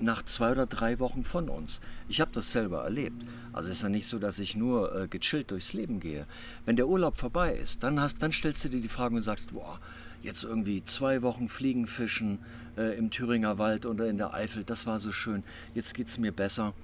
nach 0.00 0.22
zwei 0.24 0.52
oder 0.52 0.66
drei 0.66 0.98
Wochen 0.98 1.24
von 1.24 1.48
uns. 1.48 1.80
Ich 2.08 2.20
habe 2.20 2.30
das 2.32 2.52
selber 2.52 2.84
erlebt. 2.84 3.24
Also 3.52 3.70
es 3.70 3.76
ist 3.76 3.82
ja 3.82 3.88
nicht 3.88 4.06
so, 4.06 4.18
dass 4.18 4.38
ich 4.38 4.56
nur 4.56 4.94
äh, 4.94 5.08
gechillt 5.08 5.50
durchs 5.50 5.72
Leben 5.72 6.00
gehe. 6.00 6.26
Wenn 6.64 6.76
der 6.76 6.88
Urlaub 6.88 7.18
vorbei 7.18 7.54
ist, 7.54 7.82
dann, 7.82 8.00
hast, 8.00 8.22
dann 8.22 8.32
stellst 8.32 8.64
du 8.64 8.68
dir 8.68 8.80
die 8.80 8.88
Frage 8.88 9.16
und 9.16 9.22
sagst, 9.22 9.52
boah, 9.52 9.80
jetzt 10.22 10.44
irgendwie 10.44 10.84
zwei 10.84 11.22
Wochen 11.22 11.48
Fliegenfischen 11.48 12.38
äh, 12.76 12.96
im 12.96 13.10
Thüringer 13.10 13.58
Wald 13.58 13.86
oder 13.86 14.08
in 14.08 14.18
der 14.18 14.34
Eifel, 14.34 14.64
das 14.64 14.86
war 14.86 15.00
so 15.00 15.12
schön, 15.12 15.42
jetzt 15.74 15.94
geht 15.94 16.08
es 16.08 16.18
mir 16.18 16.32
besser. 16.32 16.74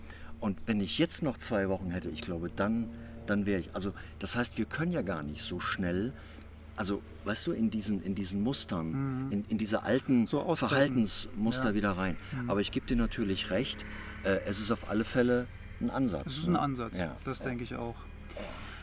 Und 0.40 0.58
wenn 0.66 0.80
ich 0.80 0.98
jetzt 0.98 1.22
noch 1.22 1.38
zwei 1.38 1.68
Wochen 1.68 1.90
hätte, 1.90 2.08
ich 2.08 2.20
glaube, 2.20 2.50
dann, 2.54 2.88
dann 3.26 3.46
wäre 3.46 3.60
ich. 3.60 3.74
Also 3.74 3.92
das 4.18 4.36
heißt, 4.36 4.58
wir 4.58 4.66
können 4.66 4.92
ja 4.92 5.02
gar 5.02 5.22
nicht 5.22 5.42
so 5.42 5.60
schnell 5.60 6.12
also 6.76 7.02
weißt 7.24 7.46
du, 7.46 7.52
in 7.52 7.70
diesen, 7.70 8.02
in 8.02 8.14
diesen 8.14 8.42
Mustern, 8.42 9.26
mhm. 9.26 9.32
in, 9.32 9.44
in 9.48 9.58
diese 9.58 9.82
alten 9.82 10.26
so 10.26 10.54
Verhaltensmuster 10.54 11.70
ja. 11.70 11.74
wieder 11.74 11.92
rein. 11.92 12.16
Mhm. 12.32 12.50
Aber 12.50 12.60
ich 12.60 12.72
gebe 12.72 12.86
dir 12.86 12.96
natürlich 12.96 13.50
recht, 13.50 13.84
äh, 14.24 14.40
es 14.46 14.60
ist 14.60 14.70
auf 14.70 14.90
alle 14.90 15.04
Fälle 15.04 15.46
ein 15.80 15.90
Ansatz. 15.90 16.26
Es 16.26 16.38
ist 16.38 16.48
ne? 16.48 16.58
ein 16.58 16.64
Ansatz, 16.64 16.98
ja. 16.98 17.16
das 17.24 17.38
ja. 17.38 17.44
denke 17.46 17.64
ich 17.64 17.74
auch. 17.74 17.96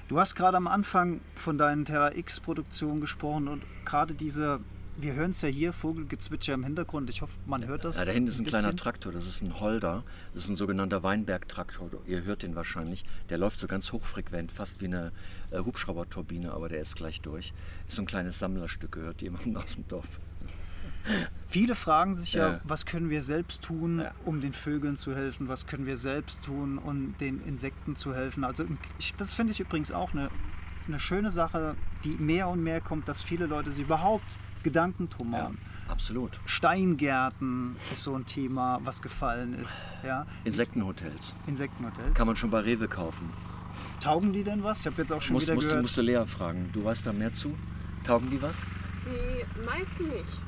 Du 0.07 0.19
hast 0.19 0.35
gerade 0.35 0.57
am 0.57 0.67
Anfang 0.67 1.21
von 1.35 1.57
deinen 1.57 1.85
Terra 1.85 2.13
X-Produktionen 2.13 2.99
gesprochen 2.99 3.47
und 3.47 3.63
gerade 3.85 4.13
diese 4.13 4.59
wir 5.01 5.13
hören 5.13 5.31
es 5.31 5.41
ja 5.41 5.49
hier, 5.49 5.73
Vogelgezwitscher 5.73 6.53
im 6.53 6.63
Hintergrund. 6.63 7.09
Ich 7.09 7.21
hoffe, 7.21 7.37
man 7.45 7.65
hört 7.65 7.85
das. 7.85 7.97
Ja, 7.97 8.05
da 8.05 8.11
hinten 8.11 8.29
ist 8.29 8.39
ein, 8.39 8.45
ein 8.45 8.49
kleiner 8.49 8.75
Traktor, 8.75 9.11
das 9.11 9.27
ist 9.27 9.41
ein 9.41 9.59
Holder. 9.59 10.03
Das 10.33 10.43
ist 10.43 10.49
ein 10.49 10.55
sogenannter 10.55 11.03
Weinberg-Traktor. 11.03 11.89
Ihr 12.07 12.23
hört 12.23 12.43
den 12.43 12.55
wahrscheinlich. 12.55 13.03
Der 13.29 13.37
läuft 13.37 13.59
so 13.59 13.67
ganz 13.67 13.91
hochfrequent, 13.91 14.51
fast 14.51 14.81
wie 14.81 14.85
eine 14.85 15.11
äh, 15.51 15.59
Hubschrauberturbine, 15.59 16.51
aber 16.51 16.69
der 16.69 16.81
ist 16.81 16.95
gleich 16.95 17.21
durch. 17.21 17.53
Ist 17.87 17.95
so 17.95 18.03
ein 18.03 18.07
kleines 18.07 18.39
Sammlerstück, 18.39 18.91
gehört 18.91 19.21
jemandem 19.21 19.57
aus 19.57 19.75
dem 19.75 19.87
Dorf. 19.87 20.19
Viele 21.47 21.75
fragen 21.75 22.15
sich 22.15 22.33
ja, 22.33 22.53
ja, 22.53 22.61
was 22.63 22.85
können 22.85 23.09
wir 23.09 23.23
selbst 23.23 23.63
tun, 23.63 23.99
ja. 23.99 24.11
um 24.23 24.39
den 24.39 24.53
Vögeln 24.53 24.95
zu 24.95 25.15
helfen? 25.15 25.47
Was 25.47 25.65
können 25.65 25.85
wir 25.85 25.97
selbst 25.97 26.43
tun, 26.43 26.77
um 26.77 27.17
den 27.17 27.41
Insekten 27.45 27.95
zu 27.95 28.13
helfen? 28.13 28.43
Also 28.43 28.65
ich, 28.99 29.15
das 29.15 29.33
finde 29.33 29.51
ich 29.51 29.59
übrigens 29.59 29.91
auch 29.91 30.13
eine, 30.13 30.29
eine 30.87 30.99
schöne 30.99 31.31
Sache, 31.31 31.75
die 32.03 32.15
mehr 32.17 32.47
und 32.47 32.63
mehr 32.63 32.81
kommt, 32.81 33.07
dass 33.07 33.21
viele 33.21 33.47
Leute 33.47 33.71
sich 33.71 33.83
überhaupt 33.83 34.37
Gedanken 34.63 35.09
drum 35.09 35.31
machen. 35.31 35.57
Ja, 35.61 35.91
absolut. 35.91 36.39
Steingärten 36.45 37.75
ist 37.91 38.03
so 38.03 38.15
ein 38.15 38.25
Thema, 38.25 38.79
was 38.83 39.01
gefallen 39.01 39.53
ist. 39.53 39.91
Ja. 40.05 40.25
Insektenhotels. 40.43 41.35
Insektenhotels. 41.47 42.13
Kann 42.13 42.27
man 42.27 42.35
schon 42.35 42.49
bei 42.49 42.59
Rewe 42.59 42.87
kaufen. 42.87 43.29
Taugen 43.99 44.33
die 44.33 44.43
denn 44.43 44.63
was? 44.63 44.81
Ich 44.81 44.85
habe 44.87 45.01
jetzt 45.01 45.13
auch 45.13 45.21
schon 45.21 45.33
musst, 45.33 45.47
wieder 45.47 45.55
musst, 45.55 45.67
gehört. 45.67 45.81
Musst 45.83 45.97
du 45.97 46.01
Lea 46.01 46.25
fragen. 46.25 46.69
Du 46.73 46.83
weißt 46.83 47.05
da 47.05 47.13
mehr 47.13 47.33
zu? 47.33 47.55
Taugen 48.03 48.29
die 48.29 48.41
was? 48.41 48.65
Die 49.05 49.65
meisten 49.65 50.07
nicht. 50.09 50.41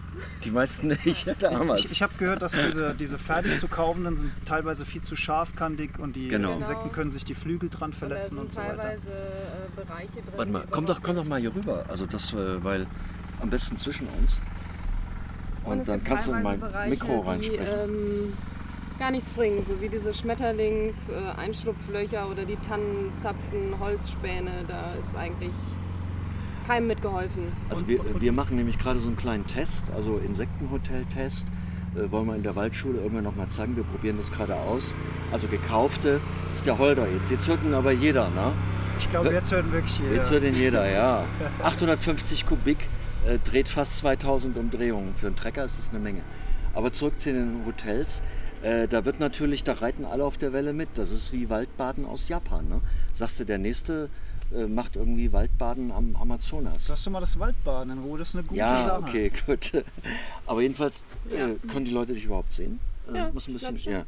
Die 0.44 0.52
meisten 0.52 0.88
nicht, 1.06 1.42
damals. 1.42 1.86
Ich, 1.86 1.92
ich 1.94 2.04
habe 2.04 2.14
gehört, 2.18 2.42
dass 2.44 2.52
diese, 2.52 2.94
diese 2.94 3.18
fertig 3.18 3.58
zu 3.60 3.68
kaufenden 3.68 4.16
sind 4.16 4.32
teilweise 4.46 4.86
viel 4.86 5.02
zu 5.02 5.16
scharfkantig 5.16 5.98
und 5.98 6.16
die 6.16 6.28
genau. 6.28 6.58
Insekten 6.58 6.92
können 6.92 7.12
sich 7.12 7.26
die 7.26 7.34
Flügel 7.34 7.70
dran 7.70 7.94
verletzen 7.94 8.38
und 8.38 8.52
so 8.52 8.60
weiter. 8.60 8.78
Teilweise 8.78 9.10
äh, 9.10 9.76
Bereiche 9.76 10.12
drin. 10.14 10.34
Warte 10.36 10.52
mal, 10.52 10.66
komm 10.70 10.86
doch, 10.86 11.02
komm 11.02 11.16
doch 11.16 11.26
mal 11.26 11.40
hier 11.40 11.56
rüber. 11.56 11.86
Also 11.90 12.06
das, 12.06 12.32
äh, 12.34 12.64
weil 12.64 12.86
am 13.44 13.50
besten 13.50 13.78
zwischen 13.78 14.08
uns. 14.08 14.42
Und, 15.64 15.80
und 15.80 15.88
dann 15.88 16.04
kannst 16.04 16.28
du 16.28 16.32
in 16.32 16.42
mein 16.42 16.60
Bereiche, 16.60 16.90
Mikro 16.90 17.20
reinsprechen. 17.20 17.66
Die, 17.66 17.94
ähm, 17.94 18.34
gar 19.00 19.12
nichts 19.12 19.32
bringen, 19.32 19.64
so 19.64 19.80
wie 19.82 19.90
diese 19.90 20.14
Schmetterlings, 20.14 21.10
äh, 21.10 21.40
Einschlupflöcher 21.40 22.30
oder 22.30 22.46
die 22.46 22.58
Tannenzapfen, 22.58 23.80
Holzspäne, 23.80 24.66
da 24.68 24.94
ist 24.94 25.16
eigentlich 25.16 25.54
keinem 26.68 26.88
mitgeholfen. 26.88 27.52
Also 27.70 27.88
wir, 27.88 28.00
wir 28.20 28.32
machen 28.32 28.56
nämlich 28.56 28.78
gerade 28.80 29.00
so 29.00 29.08
einen 29.08 29.18
kleinen 29.18 29.46
Test, 29.48 29.86
also 29.96 30.18
Insektenhotel-Test. 30.18 31.48
Äh, 31.96 32.12
wollen 32.12 32.28
wir 32.28 32.36
in 32.36 32.44
der 32.44 32.56
Waldschule 32.56 33.00
irgendwann 33.00 33.26
noch 33.26 33.36
mal 33.36 33.50
zeigen. 33.50 33.76
Wir 33.76 33.84
probieren 33.84 34.18
das 34.18 34.32
gerade 34.32 34.56
aus. 34.56 34.96
Also 35.32 35.48
gekaufte 35.48 36.22
ist 36.52 36.66
der 36.66 36.78
Holder 36.78 37.08
jetzt. 37.08 37.30
Jetzt 37.30 37.48
hört 37.48 37.64
ihn 37.64 37.74
aber 37.74 37.92
jeder, 37.92 38.30
ne? 38.30 38.54
Ich 39.00 39.10
glaube, 39.10 39.32
jetzt 39.32 39.52
hört 39.52 39.66
ihn 39.66 39.72
wirklich 39.72 40.00
jeder. 40.00 40.14
Jetzt 40.14 40.32
hört 40.32 40.44
ihn 40.44 40.56
jeder, 40.56 40.90
ja. 40.90 41.26
850 41.64 42.46
Kubik 42.46 42.88
äh, 43.28 43.40
dreht 43.40 43.68
fast 43.68 43.98
2000 43.98 44.58
Umdrehungen. 44.58 45.16
Für 45.16 45.28
einen 45.28 45.36
Trecker 45.36 45.64
ist 45.66 45.78
das 45.78 45.90
eine 45.90 46.00
Menge. 46.00 46.22
Aber 46.74 46.92
zurück 46.92 47.20
zu 47.22 47.32
den 47.32 47.66
Hotels. 47.66 48.22
Äh, 48.62 48.88
da 48.88 49.04
wird 49.06 49.20
natürlich, 49.20 49.64
da 49.64 49.74
reiten 49.74 50.06
alle 50.06 50.24
auf 50.24 50.38
der 50.38 50.54
Welle 50.54 50.74
mit. 50.74 50.90
Das 50.96 51.12
ist 51.12 51.34
wie 51.34 51.50
Waldbaden 51.50 52.06
aus 52.06 52.30
Japan. 52.30 52.68
Ne? 52.70 52.82
Sagst 53.14 53.40
du, 53.40 53.46
der 53.46 53.58
nächste 53.58 54.10
äh, 54.56 54.66
macht 54.66 54.96
irgendwie 54.96 55.32
Waldbaden 55.34 55.92
am 55.92 56.16
Amazonas. 56.16 56.88
Sagst 56.88 57.06
du 57.06 57.10
mal 57.10 57.20
das 57.20 57.38
Waldbaden 57.38 57.92
in 57.94 58.00
Ruhe, 58.00 58.20
das 58.20 58.30
ist 58.30 58.36
eine 58.36 58.44
gute 58.44 58.60
ja, 58.60 58.78
Sache. 58.86 58.88
Ja, 59.02 59.08
okay, 59.08 59.32
gut. 59.46 59.84
Aber 60.46 60.62
jedenfalls 60.62 61.04
Ja. 61.30 61.50
äh, 61.50 61.56
können 61.68 61.86
die 61.86 61.92
Leute 61.92 62.14
dich 62.14 62.26
überhaupt 62.26 62.54
sehen. 62.54 62.80
Äh, 63.12 63.18
Ja, 63.18 63.32
muss 63.34 63.48
ein 63.48 63.54
bisschen, 63.54 63.78
schon. 63.78 63.94
ja. 63.94 64.06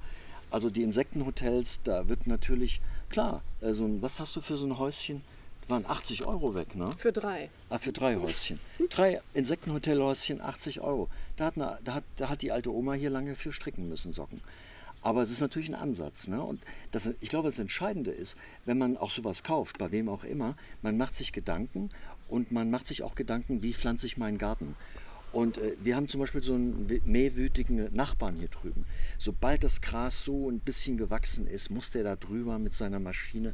Also 0.52 0.70
die 0.70 0.84
Insektenhotels, 0.84 1.82
da 1.84 2.08
wird 2.08 2.28
natürlich, 2.28 2.80
klar, 3.10 3.42
also 3.62 3.90
was 4.02 4.20
hast 4.22 4.36
du 4.38 4.42
für 4.42 4.56
so 4.56 4.66
ein 4.66 4.78
Häuschen? 4.78 5.22
Waren 5.68 5.86
80 5.86 6.26
Euro 6.26 6.54
weg, 6.54 6.76
ne? 6.76 6.92
Für 6.98 7.12
drei. 7.12 7.50
Ah, 7.70 7.80
für 7.80 7.92
drei 7.92 8.18
Häuschen. 8.18 8.60
Drei 8.90 9.22
Insektenhotelhäuschen, 9.34 10.40
80 10.40 10.82
Euro. 10.82 11.10
Da 11.38 11.46
hat, 11.46 11.56
eine, 11.56 11.80
da, 11.84 11.96
hat, 11.96 12.04
da 12.18 12.30
hat 12.30 12.44
die 12.44 12.52
alte 12.52 12.72
Oma 12.72 12.94
hier 12.94 13.10
lange 13.10 13.36
für 13.36 13.52
stricken 13.52 13.90
müssen, 13.90 14.14
Socken. 14.14 14.42
Aber 15.02 15.22
es 15.22 15.32
ist 15.32 15.42
natürlich 15.42 15.70
ein 15.70 15.76
Ansatz. 15.76 16.28
Ne? 16.28 16.42
Und 16.42 16.62
das, 16.92 17.10
ich 17.20 17.30
glaube, 17.30 17.48
das 17.48 17.60
Entscheidende 17.60 18.12
ist, 18.12 18.36
wenn 18.66 18.78
man 18.78 18.98
auch 18.98 19.12
sowas 19.12 19.44
kauft, 19.44 19.78
bei 19.78 19.92
wem 19.92 20.08
auch 20.10 20.24
immer, 20.24 20.56
man 20.82 20.98
macht 20.98 21.16
sich 21.16 21.32
Gedanken 21.32 21.90
und 22.28 22.52
man 22.52 22.70
macht 22.70 22.88
sich 22.88 23.04
auch 23.04 23.16
Gedanken, 23.16 23.64
wie 23.64 23.74
pflanze 23.74 24.08
ich 24.08 24.18
meinen 24.18 24.38
Garten. 24.38 24.76
Und 25.36 25.58
äh, 25.58 25.74
wir 25.84 25.98
haben 25.98 26.08
zum 26.08 26.22
Beispiel 26.22 26.42
so 26.42 26.54
einen 26.54 27.02
mähwütigen 27.04 27.94
Nachbarn 27.94 28.38
hier 28.38 28.48
drüben. 28.48 28.86
Sobald 29.18 29.66
das 29.66 29.82
Gras 29.82 30.24
so 30.24 30.50
ein 30.50 30.60
bisschen 30.60 30.96
gewachsen 30.98 31.46
ist, 31.46 31.70
muss 31.70 31.92
der 31.92 32.06
da 32.06 32.16
drüber 32.16 32.58
mit 32.58 32.74
seiner 32.74 33.00
Maschine. 33.02 33.54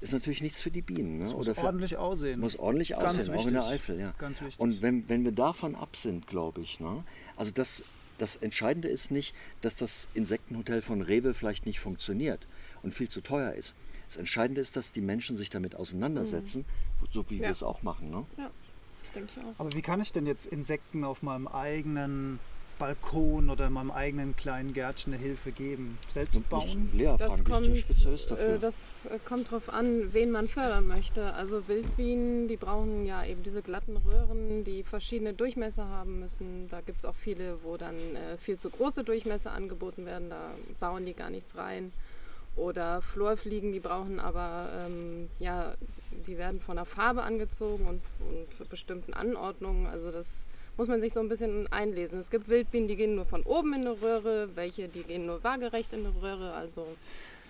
Ist 0.00 0.12
natürlich 0.12 0.42
nichts 0.42 0.60
für 0.60 0.72
die 0.72 0.82
Bienen. 0.82 1.18
Ne? 1.18 1.26
Muss 1.26 1.34
Oder 1.34 1.54
für, 1.54 1.66
ordentlich 1.66 1.96
aussehen. 1.96 2.40
muss 2.40 2.58
ordentlich 2.58 2.88
Ganz 2.88 3.16
aussehen, 3.16 3.34
auch 3.36 3.46
in 3.46 3.52
der 3.52 3.62
wichtig. 3.62 3.74
Eifel, 3.76 4.00
ja. 4.00 4.14
Ganz 4.18 4.40
wichtig. 4.40 4.58
Und 4.58 4.82
wenn, 4.82 5.08
wenn 5.08 5.24
wir 5.24 5.30
davon 5.30 5.76
ab 5.76 5.94
sind, 5.94 6.26
glaube 6.26 6.62
ich, 6.62 6.80
ne? 6.80 7.04
also 7.36 7.52
das, 7.52 7.84
das 8.18 8.34
Entscheidende 8.34 8.88
ist 8.88 9.12
nicht, 9.12 9.32
dass 9.60 9.76
das 9.76 10.08
Insektenhotel 10.14 10.82
von 10.82 11.00
Rewe 11.00 11.32
vielleicht 11.32 11.64
nicht 11.64 11.78
funktioniert 11.78 12.48
und 12.82 12.92
viel 12.92 13.08
zu 13.08 13.20
teuer 13.20 13.52
ist. 13.52 13.76
Das 14.08 14.16
Entscheidende 14.16 14.60
ist, 14.60 14.74
dass 14.74 14.90
die 14.90 15.00
Menschen 15.00 15.36
sich 15.36 15.48
damit 15.50 15.76
auseinandersetzen, 15.76 16.64
so 17.12 17.24
wie 17.30 17.38
wir 17.38 17.44
Ja. 17.46 17.52
es 17.52 17.62
auch 17.62 17.84
machen. 17.84 18.10
Ne? 18.10 18.24
Ja, 18.36 18.50
denke 19.14 19.30
ich 19.36 19.44
auch. 19.44 19.54
Aber 19.58 19.72
wie 19.72 19.82
kann 19.82 20.00
ich 20.00 20.12
denn 20.12 20.26
jetzt 20.26 20.46
Insekten 20.46 21.04
auf 21.04 21.22
meinem 21.22 21.48
eigenen 21.48 22.38
Balkon 22.78 23.50
oder 23.50 23.66
in 23.66 23.74
meinem 23.74 23.90
eigenen 23.90 24.34
kleinen 24.36 24.72
Gärtchen 24.72 25.12
eine 25.12 25.22
Hilfe 25.22 25.52
geben? 25.52 25.98
Selbst 26.08 26.48
bauen? 26.48 26.88
Lea 26.94 27.14
Das 27.18 27.44
kommt, 27.44 27.68
äh, 27.68 28.58
das 28.58 29.06
äh, 29.06 29.18
kommt 29.24 29.50
drauf 29.50 29.68
an, 29.68 30.12
wen 30.12 30.30
man 30.30 30.48
fördern 30.48 30.86
möchte. 30.86 31.34
Also 31.34 31.68
Wildbienen, 31.68 32.48
die 32.48 32.56
brauchen 32.56 33.04
ja 33.04 33.24
eben 33.24 33.42
diese 33.42 33.62
glatten 33.62 33.98
Röhren, 33.98 34.64
die 34.64 34.82
verschiedene 34.82 35.34
Durchmesser 35.34 35.86
haben 35.86 36.20
müssen. 36.20 36.68
Da 36.70 36.80
gibt 36.80 36.98
es 36.98 37.04
auch 37.04 37.14
viele, 37.14 37.62
wo 37.62 37.76
dann 37.76 37.94
äh, 37.94 38.38
viel 38.38 38.58
zu 38.58 38.70
große 38.70 39.04
Durchmesser 39.04 39.52
angeboten 39.52 40.06
werden. 40.06 40.30
Da 40.30 40.54
bauen 40.80 41.04
die 41.04 41.14
gar 41.14 41.30
nichts 41.30 41.54
rein. 41.56 41.92
Oder 42.56 43.00
Florfliegen, 43.00 43.72
die 43.72 43.80
brauchen 43.80 44.18
aber, 44.20 44.68
ähm, 44.86 45.28
ja, 45.38 45.74
die 46.26 46.36
werden 46.36 46.60
von 46.60 46.76
der 46.76 46.84
Farbe 46.84 47.22
angezogen 47.22 47.86
und, 47.86 48.02
und 48.28 48.68
bestimmten 48.68 49.14
Anordnungen. 49.14 49.86
Also 49.86 50.10
das 50.10 50.44
muss 50.76 50.88
man 50.88 51.00
sich 51.00 51.12
so 51.12 51.20
ein 51.20 51.28
bisschen 51.28 51.70
einlesen. 51.72 52.18
Es 52.20 52.30
gibt 52.30 52.48
Wildbienen, 52.48 52.88
die 52.88 52.96
gehen 52.96 53.14
nur 53.14 53.24
von 53.24 53.42
oben 53.44 53.72
in 53.74 53.80
eine 53.82 54.00
Röhre, 54.02 54.48
welche, 54.56 54.88
die 54.88 55.02
gehen 55.04 55.26
nur 55.26 55.42
waagerecht 55.44 55.92
in 55.92 56.00
eine 56.06 56.14
Röhre. 56.22 56.52
Also 56.52 56.86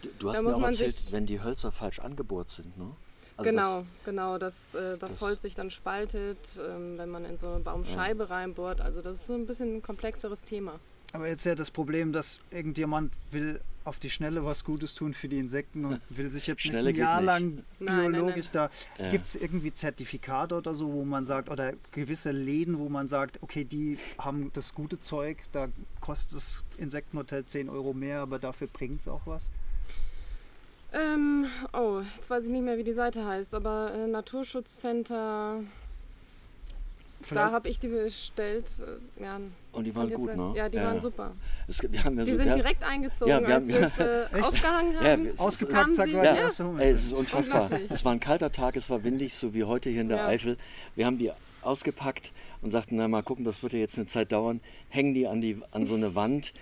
Du, 0.03 0.09
du 0.19 0.29
hast 0.31 0.37
da 0.37 0.43
mir 0.43 0.49
muss 0.49 0.57
auch 0.57 0.61
man 0.61 0.71
erzählt, 0.71 0.97
sich- 0.97 1.13
wenn 1.13 1.27
die 1.27 1.43
Hölzer 1.43 1.73
falsch 1.73 1.99
angebohrt 1.99 2.51
sind. 2.51 2.77
Ne? 2.79 2.91
Also 3.37 3.51
genau, 3.51 3.85
genau, 4.05 4.39
dass 4.39 4.75
äh, 4.75 4.97
das, 4.99 5.13
das- 5.13 5.21
Holz 5.21 5.43
sich 5.43 5.55
dann 5.55 5.71
spaltet, 5.71 6.39
ähm, 6.59 6.97
wenn 6.99 7.09
man 7.11 7.25
in 7.25 7.37
so 7.37 7.49
eine 7.49 7.61
Baumscheibe 7.61 8.31
reinbohrt. 8.31 8.81
Also 8.81 9.03
das 9.03 9.19
ist 9.19 9.27
so 9.27 9.35
ein 9.35 9.47
bisschen 9.47 9.77
ein 9.77 9.83
komplexeres 9.83 10.43
Thema. 10.43 10.79
Aber 11.13 11.29
jetzt 11.29 11.45
ja 11.45 11.55
das 11.55 11.71
Problem, 11.71 12.13
dass 12.13 12.41
irgendjemand 12.51 13.13
will 13.31 13.61
auf 13.85 13.99
die 13.99 14.11
Schnelle 14.11 14.45
was 14.45 14.65
Gutes 14.65 14.95
tun 14.95 15.15
für 15.15 15.29
die 15.29 15.39
Insekten 15.39 15.85
und 15.85 16.01
will 16.11 16.31
sich 16.31 16.47
jetzt 16.47 16.63
Schnelle 16.63 16.93
nicht 16.93 16.97
ein 16.97 17.01
Jahr 17.01 17.17
nicht. 17.17 17.27
lang 17.27 17.65
Nein, 17.79 17.97
nein, 17.97 18.13
biologisch 18.13 18.51
da. 18.51 18.71
Ja. 18.99 19.11
Gibt 19.11 19.27
es 19.27 19.35
irgendwie 19.35 19.73
Zertifikate 19.73 20.55
oder 20.55 20.75
so, 20.75 20.93
wo 20.93 21.05
man 21.05 21.25
sagt, 21.25 21.49
oder 21.49 21.73
gewisse 21.93 22.31
Läden, 22.31 22.79
wo 22.79 22.89
man 22.89 23.09
sagt, 23.09 23.43
okay, 23.43 23.65
die 23.65 23.99
haben 24.19 24.51
das 24.55 24.75
gute 24.75 25.01
Zeug, 25.01 25.39
da 25.53 25.69
kostet 26.01 26.37
das 26.37 26.63
Insektenhotel 26.79 27.45
10 27.45 27.69
Euro 27.69 27.93
mehr, 27.93 28.21
aber 28.21 28.39
dafür 28.39 28.69
bringt 28.69 29.01
es 29.01 29.09
auch 29.09 29.23
was? 29.25 29.51
Ähm, 30.93 31.47
oh, 31.73 32.03
jetzt 32.17 32.29
weiß 32.31 32.45
ich 32.45 32.51
nicht 32.51 32.65
mehr, 32.65 32.77
wie 32.77 32.85
die 32.85 32.93
Seite 32.93 33.25
heißt, 33.25 33.55
aber 33.55 33.93
äh, 33.95 34.07
Naturschutzcenter, 34.09 35.63
da 37.21 37.27
Vielleicht- 37.27 37.53
habe 37.53 37.69
ich 37.69 37.79
die 37.79 37.89
bestellt. 37.89 38.65
Äh, 39.19 39.23
ja, 39.23 39.41
Und 39.73 39.85
die 39.85 39.95
waren 39.95 40.09
jetzt, 40.09 40.19
gut, 40.19 40.37
ne? 40.37 40.53
Ja, 40.57 40.69
die 40.69 40.79
waren 40.79 41.01
super. 41.01 41.33
Es, 41.69 41.81
wir 41.83 42.03
haben 42.05 42.19
ja 42.19 42.25
Die 42.25 42.31
so, 42.33 42.37
sind 42.39 42.47
wir, 42.49 42.55
direkt 42.57 42.83
eingezogen, 42.83 43.31
Ja, 43.31 43.41
wir 43.41 43.55
als 43.55 43.55
haben- 43.57 43.69
wir 43.69 43.93
es 44.33 44.33
äh, 44.39 44.41
aufgehangen 44.43 44.93
Ja, 44.95 45.01
haben. 45.13 45.27
es- 45.27 45.35
es- 45.35 45.41
Ausgepackt, 45.41 45.95
sie- 45.95 45.99
war 46.15 46.25
ja. 46.25 46.35
Ey, 46.79 46.91
es 46.93 47.05
ist 47.05 47.13
unfassbar. 47.13 47.63
Unglaublich. 47.65 47.91
Es 47.91 48.05
war 48.05 48.13
ein 48.13 48.21
kalter 48.21 48.51
Tag, 48.53 48.77
es 48.77 48.89
war 48.91 49.05
windig, 49.05 49.35
so 49.35 49.55
wie 49.55 49.65
heute 49.65 49.91
hier 49.91 50.01
in 50.01 50.09
der 50.09 50.19
Ja. 50.19 50.27
Eifel. 50.27 50.57
Wir 50.97 51.07
haben 51.07 51.19
die 51.19 51.31
ausgepackt 51.63 52.33
und 52.63 52.71
sagten, 52.71 52.97
na 52.97 53.07
mal 53.07 53.23
gucken, 53.23 53.45
das 53.45 53.63
wird 53.63 53.75
ja 53.75 53.79
jetzt 53.79 53.97
eine 53.99 54.07
Zeit 54.07 54.33
dauern. 54.33 54.61
Hängen 54.89 55.13
die 55.15 55.27
an, 55.27 55.41
die, 55.41 55.59
an 55.73 55.85
so 55.87 55.95
eine 55.95 56.15
Wand. 56.15 56.53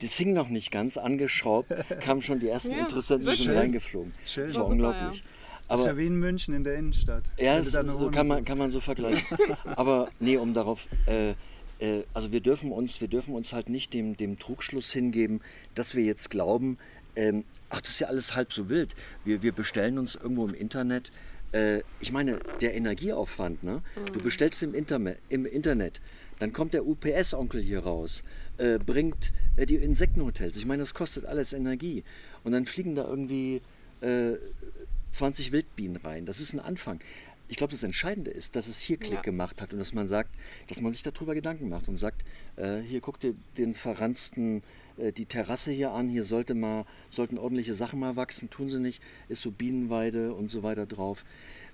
Das 0.00 0.12
hing 0.12 0.32
noch 0.34 0.48
nicht 0.48 0.70
ganz, 0.70 0.96
angeschraubt, 0.96 1.72
kamen 2.00 2.22
schon 2.22 2.38
die 2.38 2.48
ersten 2.48 2.72
Ja, 2.72 2.78
Interessenten, 2.80 3.28
die 3.30 3.42
sind 3.42 3.56
reingeflogen. 3.56 4.12
Schön. 4.26 4.44
Das 4.44 4.54
War 4.56 4.62
war 4.64 4.70
super, 4.70 5.12
Das 5.72 5.80
ist 5.80 5.86
Aber 5.86 5.94
ja 5.94 6.02
wie 6.02 6.06
in 6.06 6.16
München 6.16 6.54
in 6.54 6.64
der 6.64 6.74
Innenstadt. 6.76 7.24
ja, 7.38 7.54
Wenn 7.54 7.62
es, 7.62 7.68
du 7.68 7.72
da 7.72 7.80
eine 7.80 7.98
so 7.98 8.10
kann, 8.10 8.26
man, 8.26 8.44
kann 8.44 8.58
man 8.58 8.70
so 8.70 8.80
vergleichen. 8.80 9.24
Aber 9.64 10.10
nee, 10.20 10.36
um 10.36 10.54
darauf, 10.54 10.88
äh, 11.06 11.30
äh, 11.78 12.04
also 12.14 12.30
wir 12.30 12.40
dürfen 12.40 12.72
uns, 12.72 13.00
wir 13.00 13.08
dürfen 13.08 13.34
uns 13.34 13.52
halt 13.52 13.68
nicht 13.68 13.94
dem, 13.94 14.16
dem 14.16 14.38
Trugschluss 14.38 14.92
hingeben, 14.92 15.40
dass 15.74 15.94
wir 15.94 16.04
jetzt 16.04 16.30
glauben, 16.30 16.78
ähm, 17.16 17.44
ach, 17.70 17.80
das 17.80 17.90
ist 17.90 18.00
ja 18.00 18.08
alles 18.08 18.34
halb 18.34 18.52
so 18.52 18.68
wild. 18.68 18.94
Wir, 19.24 19.42
wir 19.42 19.52
bestellen 19.52 19.98
uns 19.98 20.14
irgendwo 20.14 20.46
im 20.46 20.54
Internet. 20.54 21.10
Äh, 21.52 21.80
ich 22.00 22.12
meine, 22.12 22.40
der 22.60 22.74
Energieaufwand, 22.74 23.62
ne? 23.62 23.82
Du 24.12 24.20
bestellst 24.20 24.62
im, 24.62 24.74
Interme 24.74 25.16
im 25.28 25.44
Internet, 25.44 26.00
dann 26.38 26.52
kommt 26.52 26.74
der 26.74 26.86
UPS-Onkel 26.86 27.60
hier 27.60 27.80
raus, 27.80 28.24
äh, 28.58 28.78
bringt 28.78 29.32
äh, 29.56 29.66
die 29.66 29.76
Insektenhotels. 29.76 30.56
Ich 30.56 30.66
meine, 30.66 30.82
das 30.82 30.94
kostet 30.94 31.26
alles 31.26 31.52
Energie. 31.52 32.04
Und 32.44 32.52
dann 32.52 32.64
fliegen 32.64 32.94
da 32.94 33.06
irgendwie 33.06 33.60
äh, 34.00 34.36
20 35.12 35.52
Wildbienen 35.52 35.96
rein. 35.96 36.26
Das 36.26 36.40
ist 36.40 36.52
ein 36.52 36.60
Anfang. 36.60 37.00
Ich 37.48 37.56
glaube, 37.56 37.72
das 37.72 37.82
Entscheidende 37.82 38.30
ist, 38.30 38.56
dass 38.56 38.66
es 38.66 38.80
hier 38.80 38.96
Klick 38.96 39.12
Ja. 39.14 39.20
gemacht 39.20 39.60
hat 39.60 39.72
und 39.72 39.78
dass 39.78 39.92
man 39.92 40.06
sagt, 40.08 40.30
dass 40.68 40.80
man 40.80 40.92
sich 40.92 41.02
darüber 41.02 41.34
Gedanken 41.34 41.68
macht 41.68 41.86
und 41.88 41.98
sagt, 41.98 42.24
äh, 42.56 42.80
hier 42.80 43.00
guck 43.02 43.20
dir 43.20 43.34
den 43.58 43.74
verranzten, 43.74 44.62
äh, 44.96 45.12
die 45.12 45.26
Terrasse 45.26 45.70
hier 45.70 45.92
an, 45.92 46.08
hier 46.08 46.24
sollte 46.24 46.54
mal, 46.54 46.86
sollten 47.10 47.36
ordentliche 47.36 47.74
Sachen 47.74 48.00
mal 48.00 48.16
wachsen, 48.16 48.48
tun 48.48 48.70
sie 48.70 48.80
nicht, 48.80 49.02
ist 49.28 49.42
so 49.42 49.50
Bienenweide 49.50 50.32
und 50.34 50.50
so 50.50 50.62
weiter 50.62 50.86
drauf. 50.86 51.24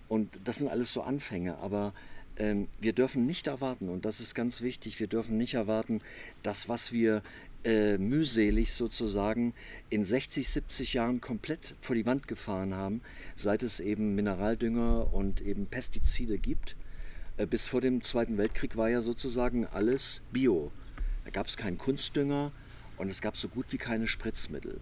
Und 0.09 0.36
das 0.45 0.57
sind 0.57 0.68
alles 0.68 0.93
so 0.93 1.03
Anfänge, 1.03 1.59
aber 1.59 1.93
ähm, 2.39 2.66
wir 2.80 2.93
dürfen 2.93 3.26
nicht 3.26 3.47
erwarten, 3.47 3.89
und 3.89 4.05
das 4.05 4.20
ist 4.20 4.34
ganz 4.34 4.62
wichtig, 4.62 4.99
wir 5.01 5.07
dürfen 5.07 5.36
nicht 5.39 5.55
erwarten, 5.55 6.01
das, 6.43 6.68
was 6.68 6.93
wir 6.93 7.22
äh, 7.64 7.98
mühselig 7.98 8.72
sozusagen 8.72 9.54
in 9.90 10.04
60, 10.04 10.48
70 10.48 10.94
Jahren 10.94 11.20
komplett 11.20 11.74
vor 11.80 11.96
die 11.96 12.06
Wand 12.06 12.28
gefahren 12.28 12.74
haben, 12.74 13.00
seit 13.36 13.62
es 13.62 13.80
eben 13.80 14.14
Mineraldünger 14.14 15.12
und 15.12 15.40
eben 15.40 15.66
Pestizide 15.66 16.38
gibt. 16.38 16.76
Äh, 17.36 17.46
bis 17.46 17.68
vor 17.68 17.80
dem 17.80 18.02
Zweiten 18.02 18.38
Weltkrieg 18.38 18.76
war 18.76 18.88
ja 18.88 19.00
sozusagen 19.00 19.66
alles 19.66 20.20
Bio. 20.32 20.70
Da 21.24 21.30
gab 21.30 21.46
es 21.46 21.56
keinen 21.56 21.78
Kunstdünger 21.78 22.52
und 22.96 23.09
es 23.09 23.20
gab 23.20 23.36
so 23.36 23.48
gut 23.48 23.66
wie 23.70 23.78
keine 23.78 24.06
Spritzmittel. 24.06 24.80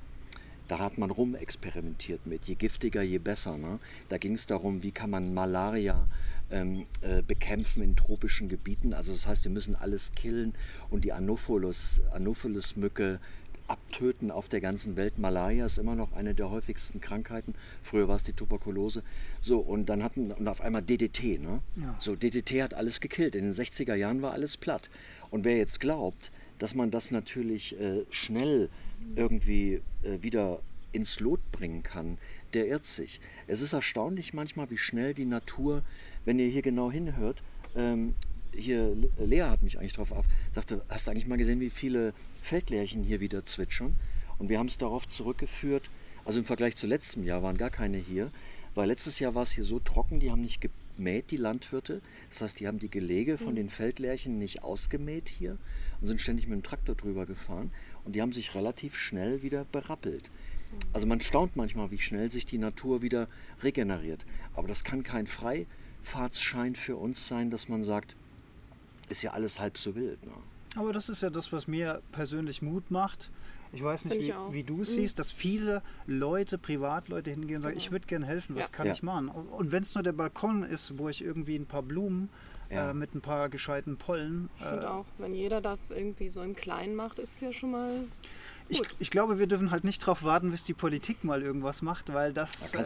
Da 0.68 0.78
hat 0.78 0.98
man 0.98 1.10
rumexperimentiert 1.10 2.26
mit, 2.26 2.46
je 2.46 2.56
giftiger, 2.56 3.02
je 3.02 3.18
besser. 3.18 3.56
Ne? 3.56 3.78
Da 4.08 4.18
ging 4.18 4.32
es 4.32 4.46
darum, 4.46 4.82
wie 4.82 4.90
kann 4.90 5.10
man 5.10 5.32
Malaria 5.32 6.06
ähm, 6.50 6.86
äh, 7.00 7.22
bekämpfen 7.22 7.82
in 7.82 7.96
tropischen 7.96 8.48
Gebieten. 8.48 8.94
Also 8.94 9.12
das 9.12 9.26
heißt, 9.26 9.44
wir 9.44 9.50
müssen 9.50 9.74
alles 9.76 10.12
killen 10.12 10.54
und 10.90 11.04
die 11.04 11.12
Anopheles, 11.12 12.00
Anopheles-Mücke 12.12 13.20
abtöten 13.68 14.30
auf 14.30 14.48
der 14.48 14.60
ganzen 14.60 14.96
Welt. 14.96 15.18
Malaria 15.18 15.66
ist 15.66 15.78
immer 15.78 15.94
noch 15.94 16.12
eine 16.12 16.34
der 16.34 16.50
häufigsten 16.50 17.00
Krankheiten. 17.00 17.54
Früher 17.82 18.08
war 18.08 18.16
es 18.16 18.22
die 18.22 18.32
Tuberkulose. 18.32 19.02
So, 19.40 19.58
und 19.58 19.86
dann 19.86 20.02
hatten 20.02 20.32
und 20.32 20.48
auf 20.48 20.60
einmal 20.60 20.82
DDT. 20.82 21.40
Ne? 21.40 21.60
Ja. 21.76 21.96
So, 21.98 22.14
DDT 22.14 22.62
hat 22.62 22.74
alles 22.74 23.00
gekillt. 23.00 23.34
In 23.34 23.44
den 23.44 23.54
60er 23.54 23.94
Jahren 23.94 24.22
war 24.22 24.32
alles 24.32 24.56
platt. 24.56 24.90
Und 25.30 25.44
wer 25.44 25.56
jetzt 25.56 25.80
glaubt, 25.80 26.30
dass 26.58 26.74
man 26.74 26.90
das 26.90 27.10
natürlich 27.10 27.78
äh, 27.78 28.04
schnell 28.10 28.70
irgendwie 29.14 29.82
äh, 30.02 30.22
wieder 30.22 30.60
ins 30.92 31.20
Lot 31.20 31.40
bringen 31.52 31.82
kann, 31.82 32.16
der 32.54 32.68
irrt 32.68 32.86
sich. 32.86 33.20
Es 33.46 33.60
ist 33.60 33.74
erstaunlich 33.74 34.32
manchmal, 34.32 34.70
wie 34.70 34.78
schnell 34.78 35.12
die 35.12 35.26
Natur, 35.26 35.82
wenn 36.26 36.38
ihr 36.38 36.48
hier 36.48 36.60
genau 36.60 36.92
hinhört, 36.92 37.42
ähm, 37.74 38.14
hier, 38.54 38.94
Le- 38.94 39.24
Lea 39.24 39.42
hat 39.44 39.62
mich 39.62 39.78
eigentlich 39.78 39.94
drauf 39.94 40.12
auf, 40.12 40.26
sagte, 40.54 40.82
hast 40.90 41.06
du 41.06 41.10
eigentlich 41.10 41.26
mal 41.26 41.38
gesehen, 41.38 41.60
wie 41.60 41.70
viele 41.70 42.12
Feldlärchen 42.42 43.02
hier 43.02 43.20
wieder 43.20 43.46
zwitschern? 43.46 43.96
Und 44.38 44.50
wir 44.50 44.58
haben 44.58 44.66
es 44.68 44.76
darauf 44.76 45.08
zurückgeführt, 45.08 45.88
also 46.26 46.38
im 46.38 46.44
Vergleich 46.44 46.76
zu 46.76 46.86
letztem 46.86 47.24
Jahr 47.24 47.42
waren 47.42 47.56
gar 47.56 47.70
keine 47.70 47.96
hier, 47.96 48.30
weil 48.74 48.88
letztes 48.88 49.18
Jahr 49.18 49.34
war 49.34 49.44
es 49.44 49.52
hier 49.52 49.64
so 49.64 49.78
trocken, 49.78 50.20
die 50.20 50.30
haben 50.30 50.42
nicht, 50.42 50.60
ge 50.60 50.70
gemäht, 50.96 51.30
die 51.30 51.36
Landwirte. 51.36 52.00
Das 52.30 52.40
heißt, 52.40 52.58
die 52.58 52.66
haben 52.66 52.78
die 52.78 52.88
Gelege 52.88 53.36
von 53.36 53.50
mhm. 53.50 53.56
den 53.56 53.68
Feldlärchen 53.68 54.38
nicht 54.38 54.62
ausgemäht 54.62 55.28
hier 55.28 55.58
und 56.00 56.06
sind 56.06 56.22
ständig 56.22 56.46
mit 56.46 56.58
dem 56.58 56.62
Traktor 56.62 56.94
drüber 56.94 57.26
gefahren. 57.26 57.70
Und 58.04 58.14
die 58.16 58.22
haben 58.22 58.32
sich 58.32 58.54
relativ 58.54 58.96
schnell 58.96 59.42
wieder 59.42 59.66
berappelt. 59.66 60.30
Mhm. 60.72 60.78
Also 60.94 61.06
man 61.06 61.20
staunt 61.20 61.54
manchmal, 61.54 61.90
wie 61.90 61.98
schnell 61.98 62.30
sich 62.30 62.46
die 62.46 62.56
Natur 62.56 63.02
wieder 63.02 63.28
regeneriert. 63.62 64.24
Aber 64.54 64.68
das 64.68 64.84
kann 64.84 65.02
kein 65.02 65.26
Freifahrtsschein 66.06 66.76
für 66.76 66.96
uns 66.96 67.26
sein, 67.26 67.50
dass 67.50 67.68
man 67.68 67.82
sagt, 67.82 68.14
ist 69.08 69.22
ja 69.22 69.32
alles 69.32 69.58
halb 69.58 69.76
so 69.76 69.94
wild. 69.96 70.24
Ne? 70.24 70.32
Aber 70.76 70.92
das 70.92 71.08
ist 71.08 71.22
ja 71.22 71.30
das, 71.30 71.52
was 71.52 71.66
mir 71.66 72.00
persönlich 72.12 72.62
Mut 72.62 72.90
macht. 72.90 73.30
Ich 73.72 73.82
weiß 73.82 74.04
nicht, 74.06 74.20
wie, 74.20 74.32
wie 74.52 74.62
du 74.62 74.82
es 74.82 74.90
mhm. 74.90 74.94
siehst, 74.94 75.18
dass 75.18 75.32
viele 75.32 75.82
Leute, 76.06 76.58
Privatleute 76.58 77.30
hingehen 77.30 77.56
und 77.56 77.62
sagen, 77.62 77.74
genau. 77.74 77.84
ich 77.84 77.90
würde 77.90 78.06
gerne 78.06 78.24
helfen, 78.24 78.54
was 78.54 78.64
ja. 78.64 78.68
kann 78.68 78.86
ja. 78.86 78.92
ich 78.92 79.02
machen? 79.02 79.28
Und 79.28 79.72
wenn 79.72 79.82
es 79.82 79.94
nur 79.94 80.04
der 80.04 80.12
Balkon 80.12 80.62
ist, 80.62 80.96
wo 80.98 81.08
ich 81.08 81.22
irgendwie 81.22 81.56
ein 81.56 81.66
paar 81.66 81.82
Blumen 81.82 82.28
ja. 82.70 82.90
äh, 82.90 82.94
mit 82.94 83.14
ein 83.14 83.20
paar 83.20 83.48
gescheiten 83.48 83.96
Pollen. 83.96 84.48
Ich 84.58 84.64
finde 84.64 84.84
äh, 84.84 84.88
auch, 84.88 85.06
wenn 85.18 85.32
jeder 85.32 85.60
das 85.60 85.90
irgendwie 85.90 86.28
so 86.28 86.40
im 86.42 86.54
Kleinen 86.54 86.94
macht, 86.94 87.18
ist 87.18 87.34
es 87.34 87.40
ja 87.40 87.52
schon 87.52 87.72
mal 87.72 88.04
ich, 88.68 88.82
ich, 88.98 89.10
glaube, 89.10 89.38
wir 89.38 89.46
dürfen 89.46 89.70
halt 89.70 89.84
nicht 89.84 90.02
darauf 90.02 90.22
warten, 90.22 90.50
bis 90.50 90.64
die 90.64 90.74
Politik 90.74 91.24
mal 91.24 91.42
irgendwas 91.42 91.82
macht, 91.82 92.12
weil 92.12 92.32
das, 92.32 92.72
da 92.72 92.78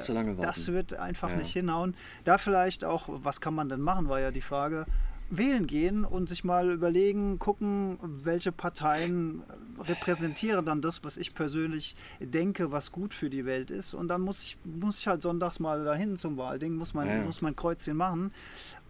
das 0.42 0.68
wird 0.68 0.94
einfach 0.94 1.30
ja. 1.30 1.36
nicht 1.36 1.52
hinhauen. 1.52 1.94
Da 2.24 2.38
vielleicht 2.38 2.84
auch, 2.84 3.04
was 3.08 3.40
kann 3.40 3.54
man 3.54 3.68
denn 3.68 3.80
machen, 3.80 4.08
war 4.08 4.20
ja 4.20 4.30
die 4.30 4.42
Frage 4.42 4.86
wählen 5.30 5.66
gehen 5.66 6.04
und 6.04 6.28
sich 6.28 6.44
mal 6.44 6.70
überlegen, 6.70 7.38
gucken, 7.38 7.98
welche 8.02 8.52
Parteien 8.52 9.42
repräsentieren 9.80 10.66
dann 10.66 10.82
das, 10.82 11.04
was 11.04 11.16
ich 11.16 11.34
persönlich 11.34 11.94
denke, 12.18 12.72
was 12.72 12.92
gut 12.92 13.14
für 13.14 13.30
die 13.30 13.46
Welt 13.46 13.70
ist. 13.70 13.94
Und 13.94 14.08
dann 14.08 14.20
muss 14.20 14.42
ich, 14.42 14.58
muss 14.64 14.98
ich 14.98 15.06
halt 15.06 15.22
sonntags 15.22 15.60
mal 15.60 15.84
dahin 15.84 16.16
zum 16.16 16.36
Wahlding, 16.36 16.74
muss 16.74 16.94
mein, 16.94 17.08
ja. 17.08 17.22
muss 17.22 17.42
mein 17.42 17.56
Kreuzchen 17.56 17.96
machen 17.96 18.32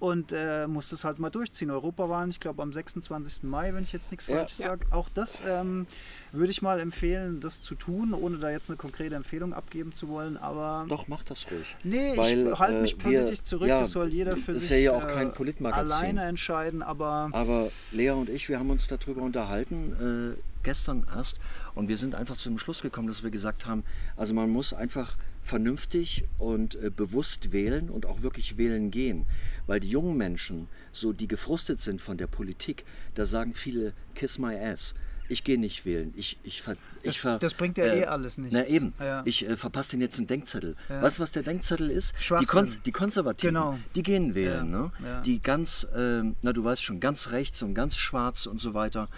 und 0.01 0.32
äh, 0.32 0.66
muss 0.66 0.88
das 0.88 1.05
halt 1.05 1.18
mal 1.18 1.30
durchziehen. 1.30 1.70
Europawahlen, 1.70 2.30
ich 2.30 2.41
glaube 2.41 2.62
am 2.62 2.72
26. 2.72 3.43
Mai, 3.45 3.74
wenn 3.74 3.82
ich 3.82 3.93
jetzt 3.93 4.11
nichts 4.11 4.26
ja. 4.26 4.36
Falsches 4.38 4.59
ja. 4.59 4.68
sage. 4.68 4.86
Auch 4.91 5.09
das 5.11 5.43
ähm, 5.47 5.86
würde 6.32 6.51
ich 6.51 6.62
mal 6.62 6.80
empfehlen, 6.80 7.41
das 7.41 7.61
zu 7.61 7.74
tun, 7.74 8.14
ohne 8.14 8.38
da 8.38 8.51
jetzt 8.51 8.70
eine 8.70 8.78
konkrete 8.78 9.14
Empfehlung 9.14 9.53
abgeben 9.53 9.93
zu 9.93 10.09
wollen. 10.09 10.38
Aber 10.38 10.86
doch, 10.88 11.07
mach 11.07 11.22
das 11.22 11.47
ruhig. 11.51 11.76
Nee, 11.84 12.16
Weil, 12.16 12.49
ich 12.49 12.59
halte 12.59 12.80
mich 12.80 12.95
äh, 12.95 13.03
politisch 13.03 13.41
wir, 13.41 13.45
zurück. 13.45 13.68
Ja, 13.68 13.80
das 13.80 13.91
soll 13.91 14.09
jeder 14.09 14.36
für 14.36 14.53
ist 14.53 14.68
sich 14.68 14.70
ja, 14.70 14.93
ja 14.93 14.93
auch 14.93 15.07
kein 15.07 15.28
äh, 15.28 15.32
Politmagazin. 15.32 15.93
alleine 15.93 16.22
entscheiden. 16.31 16.83
Aber, 16.83 17.28
aber 17.33 17.70
Lea 17.93 18.11
und 18.11 18.31
ich, 18.31 18.49
wir 18.49 18.59
haben 18.59 18.70
uns 18.70 18.89
darüber 18.89 19.20
unterhalten. 19.20 20.37
Äh, 20.37 20.43
gestern 20.62 21.07
erst 21.14 21.39
und 21.74 21.89
wir 21.89 21.97
sind 21.97 22.14
einfach 22.14 22.37
zum 22.37 22.59
Schluss 22.59 22.83
gekommen, 22.83 23.09
dass 23.09 23.22
wir 23.22 23.31
gesagt 23.31 23.66
haben, 23.66 23.85
also 24.16 24.35
man 24.35 24.51
muss 24.51 24.72
einfach 24.72 25.16
vernünftig 25.43 26.24
und 26.39 26.74
äh, 26.76 26.91
bewusst 26.91 27.53
wählen 27.53 27.91
und 27.91 28.07
auch 28.07 28.22
wirklich 28.22 28.57
wählen 28.57 28.91
gehen. 28.91 29.26
Weil 29.66 29.81
die 29.81 29.89
jungen 29.89 30.16
Menschen, 30.16 30.68
so 30.93 31.12
die 31.12 31.28
gefrustet 31.28 31.81
sind 31.81 32.01
von 32.01 32.18
der 32.18 32.26
Politik, 32.26 32.85
da 33.14 33.26
sagen 33.26 33.55
viele, 33.55 33.93
kiss 34.14 34.39
my 34.39 34.55
ass. 34.55 34.95
Ich 35.31 35.45
gehe 35.45 35.59
nicht 35.59 35.87
wählen. 35.87 36.12
Ich, 36.16 36.39
ich 36.43 36.61
ver, 36.61 36.76
das, 37.03 37.14
ich 37.14 37.20
ver, 37.20 37.39
das 37.39 37.55
bringt 37.55 37.78
ja 37.78 37.85
äh, 37.85 38.01
eh 38.01 38.05
alles 38.07 38.37
nichts. 38.37 38.53
Na 38.53 38.66
eben. 38.66 38.93
Ja. 39.01 39.22
Ich 39.24 39.49
äh, 39.49 39.57
verpasse 39.57 39.93
den 39.93 40.01
jetzt 40.01 40.18
einen 40.18 40.26
Denkzettel. 40.26 40.76
Ja. 40.89 41.03
Weißt 41.03 41.18
du, 41.18 41.22
was 41.22 41.33
der 41.33 41.43
Denkzettel 41.43 41.91
ist? 41.91 42.14
Die, 42.41 42.45
Kon 42.45 42.68
die 42.85 42.93
Konservativen, 42.93 43.55
genau. 43.55 43.78
die 43.95 44.03
gehen 44.03 44.35
wählen. 44.35 44.72
Ja. 44.72 44.91
Ne? 45.01 45.22
Die 45.24 45.41
ganz, 45.41 45.87
ähm, 45.97 46.37
na 46.43 46.53
du 46.53 46.62
weißt 46.64 46.83
schon, 46.83 47.01
ganz 47.01 47.31
rechts 47.31 47.62
und 47.62 47.74
ganz 47.74 47.97
schwarz 47.97 48.47
und 48.47 48.61
so 48.61 48.74
weiter 48.74 49.09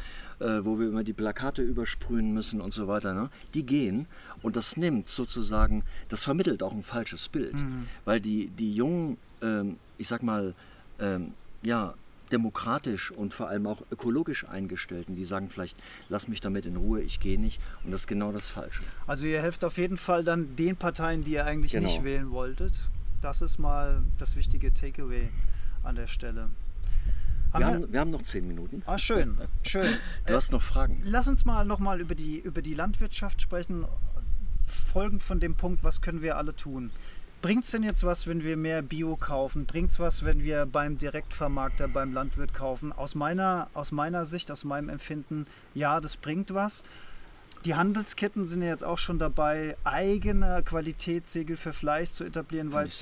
äh, 0.43 0.65
wo 0.65 0.79
wir 0.79 0.89
immer 0.89 1.05
die 1.05 1.13
Plakate 1.13 1.63
übersprühen 1.63 2.33
müssen 2.33 2.61
und 2.61 2.75
so 2.75 2.89
weiter, 2.89 3.15
ne? 3.15 3.31
die 3.55 3.65
gehen 3.65 4.07
und 4.43 4.57
das 4.57 4.77
nimmt 4.77 5.09
sozusagen, 5.09 5.85
das 6.09 6.25
vermittelt 6.25 6.63
auch 6.63 6.73
ein 6.73 6.83
falsches 6.83 7.29
Bild, 7.29 7.55
mhm. 7.55 7.87
weil 8.05 8.21
die, 8.21 8.49
die 8.49 8.75
jungen, 8.75 9.19
ähm, 9.41 9.77
ich 9.99 10.09
sag 10.09 10.23
mal, 10.23 10.55
ähm, 10.99 11.35
ja, 11.63 11.95
demokratisch 12.33 13.11
und 13.11 13.35
vor 13.35 13.49
allem 13.49 13.67
auch 13.67 13.83
ökologisch 13.91 14.49
eingestellten, 14.49 15.15
die 15.15 15.25
sagen 15.25 15.49
vielleicht, 15.51 15.77
lass 16.09 16.29
mich 16.29 16.41
damit 16.41 16.67
in 16.67 16.77
Ruhe, 16.77 17.01
ich 17.01 17.21
gehe 17.21 17.39
nicht. 17.39 17.61
Und 17.85 17.93
das 17.93 18.03
ist 18.03 18.07
genau 18.07 18.33
das 18.33 18.49
Falsche. 18.49 18.83
Also 19.07 19.27
ihr 19.27 19.43
helft 19.43 19.65
auf 19.65 19.79
jeden 19.79 19.97
Fall 19.97 20.25
dann 20.25 20.57
den 20.57 20.77
Parteien, 20.77 21.25
die 21.25 21.33
ihr 21.33 21.45
eigentlich 21.45 21.73
genau. 21.73 21.89
nicht 21.89 22.05
wählen 22.05 22.31
wolltet. 22.31 22.73
Das 23.21 23.43
ist 23.43 23.59
mal 23.59 24.03
das 24.19 24.35
wichtige 24.35 24.75
Takeaway 24.75 25.29
an 25.85 25.95
der 25.95 26.09
Stelle. 26.09 26.49
Wir 27.55 27.67
haben, 27.67 27.93
wir 27.93 28.01
haben 28.01 28.11
noch 28.11 28.23
zehn 28.23 28.49
Minuten. 28.49 28.83
Ah, 28.87 28.97
schön, 28.97 29.37
schön. 29.63 29.99
Du 30.27 30.35
hast 30.35 30.53
noch 30.53 30.63
Fragen. 30.63 31.03
Lass 31.05 31.29
uns 31.29 31.45
mal 31.45 31.65
nochmal 31.65 32.01
über 32.01 32.15
die, 32.15 32.39
über 32.39 32.63
die 32.63 32.73
Landwirtschaft 32.73 33.43
sprechen, 33.43 33.85
folgend 34.67 35.23
von 35.23 35.39
dem 35.39 35.55
Punkt, 35.55 35.85
was 35.85 36.01
können 36.01 36.23
wir 36.23 36.39
alle 36.39 36.57
tun. 36.57 36.91
Bringt 37.43 37.65
es 37.65 37.73
denn 37.73 37.83
jetzt 37.83 38.05
was, 38.05 38.29
wenn 38.29 38.45
wir 38.45 38.57
mehr 38.57 38.83
Bio 38.83 39.17
kaufen? 39.17 39.67
Bringt 39.67 39.91
es 39.91 39.99
was, 39.99 40.25
wenn 40.25 40.45
wir 40.45 40.65
beim 40.65 40.97
Direktvermarkter, 40.97 41.89
beim 41.89 42.15
Landwirt 42.15 42.55
kaufen? 42.55 42.93
Aus 42.93 43.17
meiner, 43.17 43.69
aus 43.75 43.91
meiner 43.91 44.27
Sicht, 44.27 44.53
aus 44.53 44.63
meinem 44.63 44.89
Empfinden, 44.89 45.47
ja, 45.75 46.01
das 46.01 46.17
bringt 46.17 46.55
was. 46.55 46.85
Die 47.65 47.75
Handelsketten 47.75 48.47
sind 48.47 48.63
ja 48.63 48.69
jetzt 48.69 48.85
auch 48.85 48.99
schon 48.99 49.19
dabei, 49.19 49.77
eigene 49.83 50.63
Qualitätssiegel 50.65 51.57
für 51.57 51.73
Fleisch 51.73 52.11
zu 52.13 52.23
etablieren, 52.23 52.73
weil 52.73 52.87
es 52.87 52.99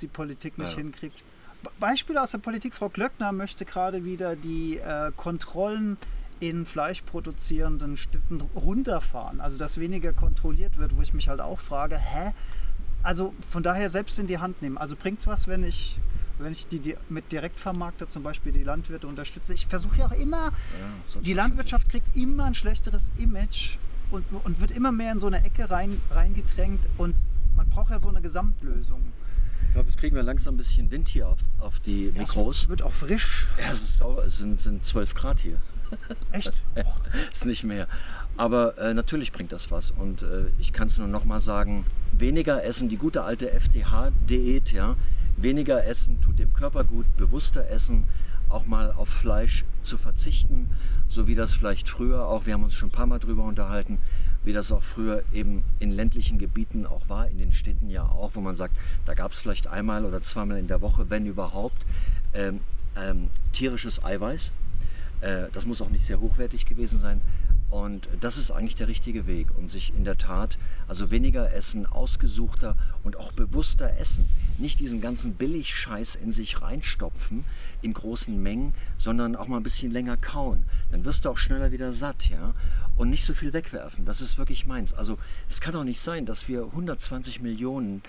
die 0.00 0.06
Politik 0.06 0.56
nicht 0.56 0.72
ja. 0.72 0.78
hinkriegt. 0.78 1.24
Beispiel 1.80 2.16
aus 2.16 2.30
der 2.30 2.38
Politik. 2.38 2.74
Frau 2.74 2.88
Glöckner 2.88 3.32
möchte 3.32 3.64
gerade 3.64 4.04
wieder 4.04 4.36
die 4.36 4.78
äh, 4.78 5.10
Kontrollen 5.16 5.96
in 6.38 6.64
fleischproduzierenden 6.64 7.96
Städten 7.96 8.40
runterfahren. 8.54 9.40
Also 9.40 9.58
dass 9.58 9.78
weniger 9.78 10.12
kontrolliert 10.12 10.78
wird, 10.78 10.96
wo 10.96 11.02
ich 11.02 11.12
mich 11.12 11.28
halt 11.28 11.40
auch 11.40 11.58
frage, 11.58 11.98
hä? 11.98 12.32
Also 13.02 13.34
von 13.48 13.62
daher 13.62 13.90
selbst 13.90 14.18
in 14.18 14.26
die 14.26 14.38
Hand 14.38 14.60
nehmen. 14.62 14.78
Also 14.78 14.96
bringt 14.96 15.20
es 15.20 15.26
was, 15.26 15.48
wenn 15.48 15.64
ich, 15.64 15.98
wenn 16.38 16.52
ich 16.52 16.66
die, 16.68 16.80
die, 16.80 16.96
mit 17.08 17.32
Direktvermarkter 17.32 18.08
zum 18.08 18.22
Beispiel 18.22 18.52
die 18.52 18.62
Landwirte 18.62 19.06
unterstütze? 19.06 19.54
Ich 19.54 19.66
versuche 19.66 19.98
ja 19.98 20.06
auch 20.06 20.12
immer, 20.12 20.52
ja, 21.14 21.20
die 21.22 21.32
Landwirtschaft 21.32 21.88
kriegt 21.88 22.14
immer 22.16 22.44
ein 22.44 22.54
schlechteres 22.54 23.10
Image 23.18 23.76
und, 24.10 24.24
und 24.44 24.60
wird 24.60 24.70
immer 24.70 24.92
mehr 24.92 25.12
in 25.12 25.20
so 25.20 25.26
eine 25.26 25.44
Ecke 25.44 25.70
rein, 25.70 26.00
reingedrängt 26.10 26.86
und 26.98 27.14
man 27.56 27.68
braucht 27.68 27.90
ja 27.90 27.98
so 27.98 28.08
eine 28.08 28.20
Gesamtlösung. 28.20 29.00
Ich 29.68 29.74
glaube, 29.74 29.88
jetzt 29.88 29.98
kriegen 29.98 30.16
wir 30.16 30.22
langsam 30.22 30.54
ein 30.54 30.56
bisschen 30.56 30.90
Wind 30.90 31.08
hier 31.08 31.28
auf, 31.28 31.38
auf 31.60 31.78
die 31.80 32.12
Mikros. 32.16 32.64
Ja, 32.64 32.68
wird 32.70 32.82
auch 32.82 32.92
frisch. 32.92 33.46
Ja, 33.58 33.70
es, 33.70 33.82
ist 33.82 34.02
es 34.02 34.38
sind, 34.38 34.60
sind 34.60 34.84
12 34.84 35.14
Grad 35.14 35.38
hier. 35.38 35.62
Echt? 36.32 36.62
ist 37.32 37.46
nicht 37.46 37.64
mehr. 37.64 37.86
Aber 38.36 38.78
äh, 38.78 38.94
natürlich 38.94 39.32
bringt 39.32 39.52
das 39.52 39.70
was. 39.70 39.90
Und 39.90 40.22
äh, 40.22 40.46
ich 40.58 40.72
kann 40.72 40.88
es 40.88 40.98
nur 40.98 41.08
noch 41.08 41.24
mal 41.24 41.40
sagen, 41.40 41.84
weniger 42.12 42.64
essen, 42.64 42.88
die 42.88 42.96
gute 42.96 43.22
alte 43.22 43.50
FDH-Diät, 43.50 44.72
ja. 44.72 44.96
Weniger 45.36 45.84
essen 45.86 46.20
tut 46.20 46.38
dem 46.38 46.52
Körper 46.52 46.84
gut, 46.84 47.06
bewusster 47.16 47.68
essen, 47.70 48.04
auch 48.50 48.66
mal 48.66 48.92
auf 48.92 49.08
Fleisch 49.08 49.64
zu 49.82 49.96
verzichten, 49.96 50.68
so 51.08 51.26
wie 51.26 51.34
das 51.34 51.54
vielleicht 51.54 51.88
früher 51.88 52.26
auch, 52.26 52.46
wir 52.46 52.54
haben 52.54 52.64
uns 52.64 52.74
schon 52.74 52.88
ein 52.88 52.92
paar 52.92 53.06
Mal 53.06 53.18
drüber 53.18 53.44
unterhalten, 53.44 53.98
wie 54.44 54.52
das 54.52 54.72
auch 54.72 54.82
früher 54.82 55.22
eben 55.32 55.62
in 55.78 55.92
ländlichen 55.92 56.38
Gebieten 56.38 56.86
auch 56.86 57.08
war, 57.08 57.28
in 57.28 57.38
den 57.38 57.52
Städten 57.52 57.88
ja 57.88 58.04
auch, 58.04 58.32
wo 58.34 58.40
man 58.40 58.56
sagt, 58.56 58.76
da 59.06 59.14
gab 59.14 59.32
es 59.32 59.40
vielleicht 59.40 59.66
einmal 59.66 60.04
oder 60.04 60.22
zweimal 60.22 60.58
in 60.58 60.66
der 60.66 60.80
Woche, 60.80 61.08
wenn 61.08 61.26
überhaupt, 61.26 61.86
ähm, 62.34 62.60
ähm, 62.96 63.28
tierisches 63.52 64.04
Eiweiß. 64.04 64.52
Äh, 65.20 65.44
das 65.52 65.66
muss 65.66 65.82
auch 65.82 65.90
nicht 65.90 66.06
sehr 66.06 66.20
hochwertig 66.20 66.66
gewesen 66.66 67.00
sein, 67.00 67.20
und 67.70 68.08
das 68.20 68.36
ist 68.36 68.50
eigentlich 68.50 68.74
der 68.74 68.88
richtige 68.88 69.26
Weg 69.26 69.48
und 69.56 69.70
sich 69.70 69.92
in 69.96 70.04
der 70.04 70.18
Tat, 70.18 70.58
also 70.88 71.10
weniger 71.10 71.52
essen, 71.52 71.86
ausgesuchter 71.86 72.76
und 73.04 73.16
auch 73.16 73.32
bewusster 73.32 73.96
essen. 73.98 74.28
Nicht 74.58 74.80
diesen 74.80 75.00
ganzen 75.00 75.34
Billigscheiß 75.34 76.16
in 76.16 76.32
sich 76.32 76.60
reinstopfen 76.60 77.44
in 77.80 77.94
großen 77.94 78.42
Mengen, 78.42 78.74
sondern 78.98 79.36
auch 79.36 79.46
mal 79.46 79.58
ein 79.58 79.62
bisschen 79.62 79.92
länger 79.92 80.16
kauen. 80.16 80.64
Dann 80.90 81.04
wirst 81.04 81.24
du 81.24 81.30
auch 81.30 81.38
schneller 81.38 81.70
wieder 81.70 81.92
satt, 81.92 82.28
ja. 82.28 82.54
Und 82.96 83.08
nicht 83.08 83.24
so 83.24 83.32
viel 83.32 83.52
wegwerfen. 83.52 84.04
Das 84.04 84.20
ist 84.20 84.36
wirklich 84.36 84.66
meins. 84.66 84.92
Also 84.92 85.16
es 85.48 85.60
kann 85.60 85.72
doch 85.72 85.84
nicht 85.84 86.00
sein, 86.00 86.26
dass 86.26 86.48
wir 86.48 86.64
120 86.64 87.40
Millionen 87.40 88.02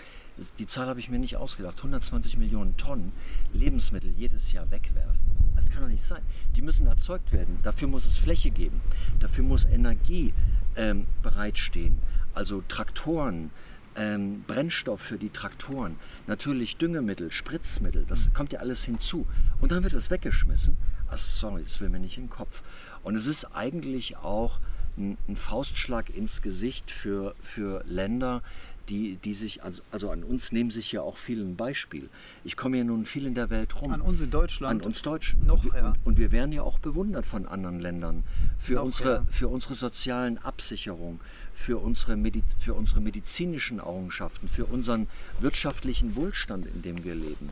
die 0.59 0.65
Zahl 0.65 0.87
habe 0.87 0.99
ich 0.99 1.09
mir 1.09 1.19
nicht 1.19 1.35
ausgedacht, 1.35 1.77
120 1.77 2.37
Millionen 2.37 2.77
Tonnen 2.77 3.11
Lebensmittel 3.53 4.11
jedes 4.17 4.51
Jahr 4.51 4.71
wegwerfen. 4.71 5.30
Das 5.61 5.69
kann 5.69 5.83
doch 5.83 5.89
nicht 5.89 6.03
sein. 6.03 6.23
Die 6.55 6.61
müssen 6.61 6.87
erzeugt 6.87 7.31
werden. 7.31 7.59
Dafür 7.61 7.87
muss 7.87 8.05
es 8.05 8.17
Fläche 8.17 8.49
geben. 8.49 8.81
Dafür 9.19 9.43
muss 9.43 9.65
Energie 9.65 10.33
ähm, 10.75 11.05
bereitstehen. 11.21 11.99
Also 12.33 12.63
Traktoren, 12.67 13.51
ähm, 13.95 14.43
Brennstoff 14.47 15.01
für 15.01 15.17
die 15.17 15.29
Traktoren, 15.29 15.97
natürlich 16.25 16.77
Düngemittel, 16.77 17.31
Spritzmittel, 17.31 18.05
das 18.07 18.33
kommt 18.33 18.53
ja 18.53 18.59
alles 18.59 18.85
hinzu. 18.85 19.27
Und 19.59 19.71
dann 19.71 19.83
wird 19.83 19.93
das 19.93 20.09
weggeschmissen. 20.09 20.77
Ach, 21.09 21.17
sorry, 21.17 21.63
das 21.63 21.79
will 21.79 21.89
mir 21.89 21.99
nicht 21.99 22.17
in 22.17 22.23
den 22.23 22.29
Kopf. 22.29 22.63
Und 23.03 23.15
es 23.15 23.27
ist 23.27 23.45
eigentlich 23.53 24.17
auch 24.17 24.59
ein, 24.97 25.17
ein 25.27 25.35
Faustschlag 25.35 26.09
ins 26.09 26.41
Gesicht 26.41 26.89
für, 26.89 27.35
für 27.41 27.83
Länder, 27.85 28.41
die, 28.89 29.17
die 29.17 29.33
sich, 29.33 29.63
also, 29.63 29.81
also 29.91 30.09
an 30.09 30.23
uns 30.23 30.51
nehmen 30.51 30.71
sich 30.71 30.91
ja 30.91 31.01
auch 31.01 31.17
viel 31.17 31.41
ein 31.41 31.55
Beispiel. 31.55 32.09
Ich 32.43 32.57
komme 32.57 32.77
ja 32.77 32.83
nun 32.83 33.05
viel 33.05 33.25
in 33.25 33.35
der 33.35 33.49
Welt 33.49 33.81
rum. 33.81 33.91
An 33.91 34.01
uns 34.01 34.21
in 34.21 34.31
Deutschland? 34.31 34.81
An 34.81 34.85
uns 34.85 35.01
Deutschen. 35.01 35.45
Noch, 35.45 35.63
und, 35.63 35.73
ja. 35.73 35.93
und, 36.03 36.17
wir 36.17 36.31
werden 36.31 36.51
ja 36.51 36.63
auch 36.63 36.79
bewundert 36.79 37.25
von 37.25 37.47
anderen 37.47 37.79
Ländern 37.79 38.23
für, 38.59 38.75
Noch, 38.75 38.83
unsere, 38.83 39.15
ja. 39.15 39.25
für 39.29 39.47
unsere 39.47 39.75
sozialen 39.75 40.37
Absicherung, 40.39 41.19
für 41.53 41.77
unsere, 41.77 42.17
Medi 42.17 42.43
für 42.59 42.73
unsere 42.73 43.01
medizinischen 43.01 43.79
Errungenschaften, 43.79 44.47
für 44.47 44.65
unseren 44.65 45.07
wirtschaftlichen 45.39 46.15
Wohlstand, 46.15 46.65
in 46.65 46.81
dem 46.81 47.03
wir 47.03 47.15
leben. 47.15 47.49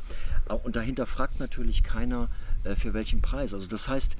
Und 0.63 0.75
dahinter 0.75 1.05
fragt 1.05 1.39
natürlich 1.39 1.83
keiner, 1.83 2.29
äh, 2.63 2.75
für 2.75 2.93
welchen 2.93 3.21
Preis. 3.21 3.53
Also 3.53 3.67
das 3.67 3.87
heißt, 3.87 4.15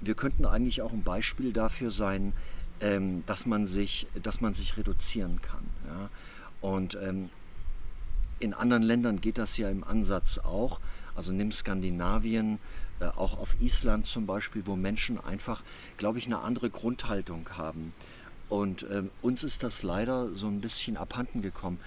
wir 0.00 0.14
könnten 0.14 0.46
eigentlich 0.46 0.82
auch 0.82 0.92
ein 0.92 1.02
Beispiel 1.02 1.52
dafür 1.52 1.90
sein, 1.90 2.32
ähm, 2.80 3.22
dass, 3.26 3.46
man 3.46 3.66
sich, 3.66 4.06
dass 4.22 4.40
man 4.40 4.54
sich 4.54 4.76
reduzieren 4.76 5.40
kann. 5.42 5.64
Ja? 5.86 6.10
Und 6.60 6.98
ähm, 7.00 7.30
in 8.38 8.54
anderen 8.54 8.82
Ländern 8.82 9.20
geht 9.20 9.38
das 9.38 9.56
ja 9.56 9.70
im 9.70 9.84
Ansatz 9.84 10.38
auch. 10.38 10.80
Also 11.14 11.32
nimm 11.32 11.52
Skandinavien, 11.52 12.58
äh, 13.00 13.06
auch 13.06 13.38
auf 13.38 13.56
Island 13.60 14.06
zum 14.06 14.26
Beispiel, 14.26 14.62
wo 14.66 14.76
Menschen 14.76 15.22
einfach, 15.22 15.62
glaube 15.96 16.18
ich, 16.18 16.26
eine 16.26 16.40
andere 16.40 16.70
Grundhaltung 16.70 17.48
haben. 17.56 17.92
Und 18.48 18.84
ähm, 18.90 19.10
uns 19.22 19.44
ist 19.44 19.62
das 19.62 19.82
leider 19.82 20.34
so 20.34 20.48
ein 20.48 20.60
bisschen 20.60 20.96
abhanden 20.96 21.40
gekommen. 21.40 21.78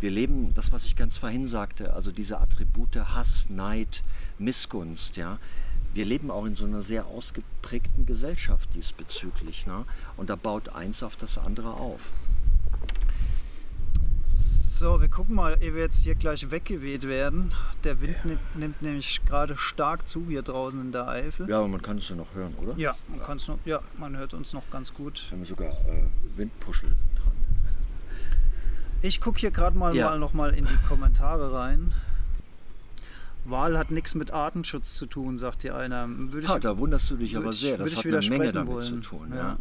Wir 0.00 0.10
leben, 0.10 0.52
das, 0.54 0.72
was 0.72 0.84
ich 0.84 0.96
ganz 0.96 1.16
vorhin 1.16 1.46
sagte, 1.46 1.94
also 1.94 2.12
diese 2.12 2.38
Attribute 2.38 2.96
Hass, 2.96 3.46
Neid, 3.48 4.02
Missgunst, 4.38 5.16
ja. 5.16 5.38
Wir 5.94 6.04
leben 6.04 6.30
auch 6.30 6.44
in 6.44 6.54
so 6.54 6.66
einer 6.66 6.82
sehr 6.82 7.06
ausgeprägten 7.06 8.04
Gesellschaft 8.04 8.68
diesbezüglich. 8.74 9.66
Ne? 9.66 9.86
Und 10.18 10.28
da 10.28 10.36
baut 10.36 10.68
eins 10.68 11.02
auf 11.02 11.16
das 11.16 11.38
andere 11.38 11.72
auf. 11.72 12.12
So, 14.78 15.00
wir 15.00 15.08
gucken 15.08 15.34
mal, 15.36 15.56
ehe 15.62 15.74
wir 15.74 15.80
jetzt 15.80 16.02
hier 16.02 16.14
gleich 16.14 16.50
weggeweht 16.50 17.08
werden. 17.08 17.50
Der 17.84 17.98
Wind 18.02 18.22
nimmt, 18.26 18.56
nimmt 18.56 18.82
nämlich 18.82 19.24
gerade 19.24 19.56
stark 19.56 20.06
zu 20.06 20.26
hier 20.28 20.42
draußen 20.42 20.78
in 20.78 20.92
der 20.92 21.08
Eifel. 21.08 21.48
Ja, 21.48 21.60
aber 21.60 21.68
man 21.68 21.80
kann 21.80 21.96
es 21.96 22.10
ja 22.10 22.14
noch 22.14 22.34
hören, 22.34 22.54
oder? 22.62 22.74
Ja, 22.76 22.94
man, 23.08 23.22
kann's 23.22 23.48
noch, 23.48 23.58
ja, 23.64 23.80
man 23.96 24.18
hört 24.18 24.34
uns 24.34 24.52
noch 24.52 24.68
ganz 24.68 24.92
gut. 24.92 25.24
Wir 25.30 25.38
haben 25.38 25.46
sogar 25.46 25.70
äh, 25.70 26.04
Windpuschel 26.36 26.90
dran. 26.90 27.32
Ich 29.00 29.22
gucke 29.22 29.40
hier 29.40 29.50
gerade 29.50 29.78
mal, 29.78 29.96
Ja. 29.96 30.10
mal 30.10 30.18
noch 30.18 30.34
mal 30.34 30.52
in 30.52 30.66
die 30.66 30.76
Kommentare 30.86 31.54
rein. 31.54 31.94
Wahl 33.46 33.78
hat 33.78 33.90
nichts 33.90 34.14
mit 34.14 34.30
Artenschutz 34.30 34.94
zu 34.98 35.06
tun, 35.06 35.38
sagt 35.38 35.62
hier 35.62 35.74
einer. 35.74 36.06
Würde 36.06 36.40
ich, 36.40 36.48
Ha, 36.50 36.58
da 36.58 36.76
wunderst 36.76 37.08
du 37.10 37.16
dich 37.16 37.34
aber 37.34 37.54
sehr. 37.54 37.78
Das 37.78 37.92
ich 37.92 37.96
hat 37.96 38.04
eine 38.04 38.28
Menge 38.28 38.52
damit 38.52 38.68
wollen. 38.74 38.82
zu 38.82 39.00
tun. 39.00 39.32
Ja. 39.34 39.58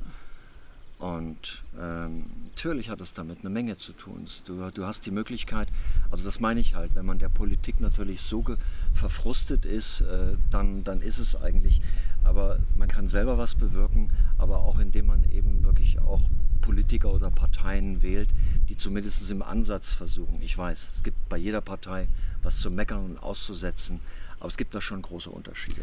Und 0.97 1.63
ähm, 1.77 2.25
natürlich 2.45 2.89
hat 2.89 3.01
es 3.01 3.13
damit 3.13 3.39
eine 3.41 3.49
Menge 3.49 3.77
zu 3.77 3.91
tun. 3.91 4.27
Du, 4.45 4.71
du 4.71 4.85
hast 4.85 5.05
die 5.05 5.11
Möglichkeit, 5.11 5.67
also 6.09 6.23
das 6.23 6.39
meine 6.39 6.61
ich 6.61 6.75
halt, 6.75 6.95
wenn 6.95 7.05
man 7.05 7.19
der 7.19 7.27
Politik 7.27 7.81
natürlich 7.81 8.21
so 8.21 8.45
verfrustet 8.93 9.65
ist, 9.65 10.01
äh, 10.01 10.37
dann, 10.51 10.83
dann 10.85 11.01
ist 11.01 11.19
es 11.19 11.35
eigentlich. 11.35 11.81
Aber 12.23 12.59
man 12.77 12.87
kann 12.87 13.09
selber 13.09 13.37
was 13.37 13.55
bewirken, 13.55 14.09
aber 14.37 14.59
auch 14.59 14.79
indem 14.79 15.07
man 15.07 15.29
eben 15.31 15.65
wirklich 15.65 15.99
auch 15.99 16.21
Politiker 16.61 17.11
oder 17.11 17.29
Parteien 17.29 18.01
wählt, 18.01 18.29
die 18.69 18.77
zumindest 18.77 19.29
im 19.29 19.41
Ansatz 19.41 19.91
versuchen. 19.93 20.41
Ich 20.41 20.57
weiß, 20.57 20.89
es 20.93 21.03
gibt 21.03 21.29
bei 21.29 21.37
jeder 21.37 21.61
Partei 21.61 22.07
was 22.41 22.59
zu 22.59 22.71
meckern 22.71 23.05
und 23.05 23.17
auszusetzen, 23.21 23.99
aber 24.39 24.47
es 24.47 24.57
gibt 24.57 24.73
da 24.73 24.81
schon 24.81 25.01
große 25.01 25.29
Unterschiede. 25.29 25.81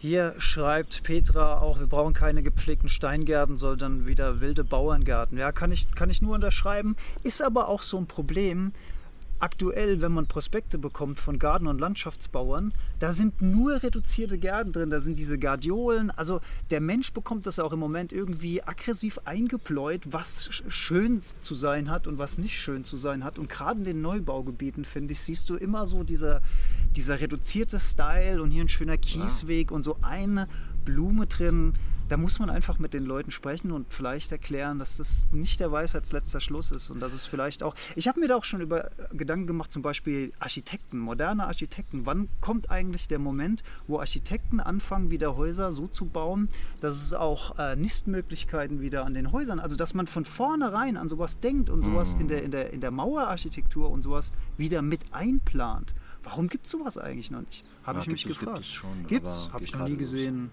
Hier 0.00 0.36
schreibt 0.38 1.02
Petra 1.02 1.58
auch, 1.58 1.80
wir 1.80 1.88
brauchen 1.88 2.14
keine 2.14 2.44
gepflegten 2.44 2.88
Steingärten, 2.88 3.56
sondern 3.56 4.06
wieder 4.06 4.40
wilde 4.40 4.62
Bauerngärten. 4.62 5.36
Ja, 5.36 5.50
kann 5.50 5.72
ich, 5.72 5.90
kann 5.92 6.08
ich 6.08 6.22
nur 6.22 6.36
unterschreiben. 6.36 6.94
Ist 7.24 7.42
aber 7.42 7.66
auch 7.66 7.82
so 7.82 7.98
ein 7.98 8.06
Problem. 8.06 8.72
Aktuell, 9.40 10.00
wenn 10.00 10.12
man 10.12 10.26
Prospekte 10.26 10.78
bekommt 10.78 11.20
von 11.20 11.38
Garten- 11.38 11.66
und 11.68 11.78
Landschaftsbauern, 11.80 12.72
da 12.98 13.12
sind 13.12 13.40
nur 13.40 13.82
reduzierte 13.82 14.36
Gärten 14.38 14.72
drin, 14.72 14.90
da 14.90 15.00
sind 15.00 15.18
diese 15.18 15.38
Gardiolen. 15.38 16.10
Also 16.10 16.40
der 16.70 16.80
Mensch 16.80 17.12
bekommt 17.12 17.46
das 17.46 17.58
auch 17.58 17.72
im 17.72 17.78
Moment 17.78 18.12
irgendwie 18.12 18.62
aggressiv 18.62 19.18
eingebläut, 19.24 20.02
was 20.12 20.50
sch- 20.50 20.68
schön 20.70 21.20
zu 21.40 21.54
sein 21.54 21.88
hat 21.90 22.06
und 22.06 22.18
was 22.18 22.38
nicht 22.38 22.58
schön 22.58 22.82
zu 22.84 22.96
sein 22.96 23.22
hat. 23.22 23.38
Und 23.38 23.48
gerade 23.48 23.78
in 23.78 23.84
den 23.84 24.00
Neubaugebieten, 24.00 24.84
finde 24.84 25.12
ich, 25.12 25.20
siehst 25.20 25.48
du 25.50 25.54
immer 25.56 25.86
so 25.86 26.02
dieser, 26.02 26.42
dieser 26.96 27.20
reduzierte 27.20 27.78
Style 27.78 28.42
und 28.42 28.50
hier 28.50 28.64
ein 28.64 28.68
schöner 28.68 28.96
Kiesweg 28.96 29.70
und 29.70 29.84
so 29.84 29.98
eine 30.02 30.48
Blume 30.88 31.26
drin. 31.26 31.74
Da 32.08 32.16
muss 32.16 32.38
man 32.38 32.48
einfach 32.48 32.78
mit 32.78 32.94
den 32.94 33.04
Leuten 33.04 33.30
sprechen 33.30 33.70
und 33.70 33.92
vielleicht 33.92 34.32
erklären, 34.32 34.78
dass 34.78 34.96
das 34.96 35.28
nicht 35.30 35.60
der 35.60 35.70
Weisheitsletzter 35.70 36.40
Schluss 36.40 36.72
ist 36.72 36.90
und 36.90 37.00
dass 37.00 37.12
es 37.12 37.26
vielleicht 37.26 37.62
auch. 37.62 37.74
Ich 37.96 38.08
habe 38.08 38.18
mir 38.18 38.28
da 38.28 38.36
auch 38.36 38.44
schon 38.44 38.62
über 38.62 38.90
Gedanken 39.12 39.46
gemacht, 39.46 39.70
zum 39.70 39.82
Beispiel 39.82 40.32
Architekten, 40.38 40.98
moderne 40.98 41.46
Architekten. 41.46 42.06
Wann 42.06 42.30
kommt 42.40 42.70
eigentlich 42.70 43.08
der 43.08 43.18
Moment, 43.18 43.62
wo 43.86 43.98
Architekten 44.00 44.58
anfangen, 44.60 45.10
wieder 45.10 45.36
Häuser 45.36 45.70
so 45.70 45.86
zu 45.86 46.06
bauen, 46.06 46.48
dass 46.80 46.96
es 46.96 47.12
auch 47.12 47.58
äh, 47.58 47.76
Nistmöglichkeiten 47.76 48.80
wieder 48.80 49.04
an 49.04 49.12
den 49.12 49.30
Häusern, 49.30 49.60
also 49.60 49.76
dass 49.76 49.92
man 49.92 50.06
von 50.06 50.24
vornherein 50.24 50.96
an 50.96 51.10
sowas 51.10 51.40
denkt 51.40 51.68
und 51.68 51.84
sowas 51.84 52.16
in, 52.18 52.28
der, 52.28 52.42
in, 52.42 52.50
der, 52.52 52.72
in 52.72 52.80
der 52.80 52.90
Mauerarchitektur 52.90 53.90
und 53.90 54.00
sowas 54.00 54.32
wieder 54.56 54.80
mit 54.80 55.12
einplant. 55.12 55.94
Warum 56.22 56.48
gibt 56.48 56.64
es 56.64 56.72
sowas 56.72 56.96
eigentlich 56.96 57.30
noch 57.30 57.40
nicht? 57.42 57.66
Habe 57.84 57.98
Ja, 57.98 58.02
ich 58.04 58.08
mich 58.08 58.22
es- 58.24 58.28
gibt 58.28 58.40
gefragt. 58.40 58.60
es 58.60 58.70
schon, 58.72 59.06
Gibt's? 59.06 59.50
Habe 59.52 59.62
ich 59.64 59.74
noch 59.74 59.86
nie 59.86 59.96
gerade 59.98 60.30
los. 60.30 60.48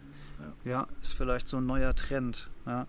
Ja, 0.63 0.87
ist 1.01 1.13
vielleicht 1.13 1.47
so 1.47 1.57
ein 1.57 1.65
neuer 1.65 1.95
Trend. 1.95 2.49
Ja. 2.65 2.87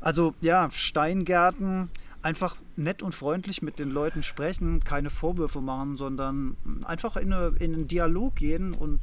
Also 0.00 0.34
ja, 0.40 0.70
Steingärten, 0.70 1.90
einfach 2.22 2.56
nett 2.76 3.02
und 3.02 3.14
freundlich 3.14 3.62
mit 3.62 3.78
den 3.78 3.90
Leuten 3.90 4.22
sprechen, 4.22 4.80
keine 4.84 5.10
Vorwürfe 5.10 5.60
machen, 5.60 5.96
sondern 5.96 6.56
einfach 6.84 7.16
in, 7.16 7.32
eine, 7.32 7.56
in 7.58 7.74
einen 7.74 7.88
Dialog 7.88 8.36
gehen 8.36 8.74
und 8.74 9.00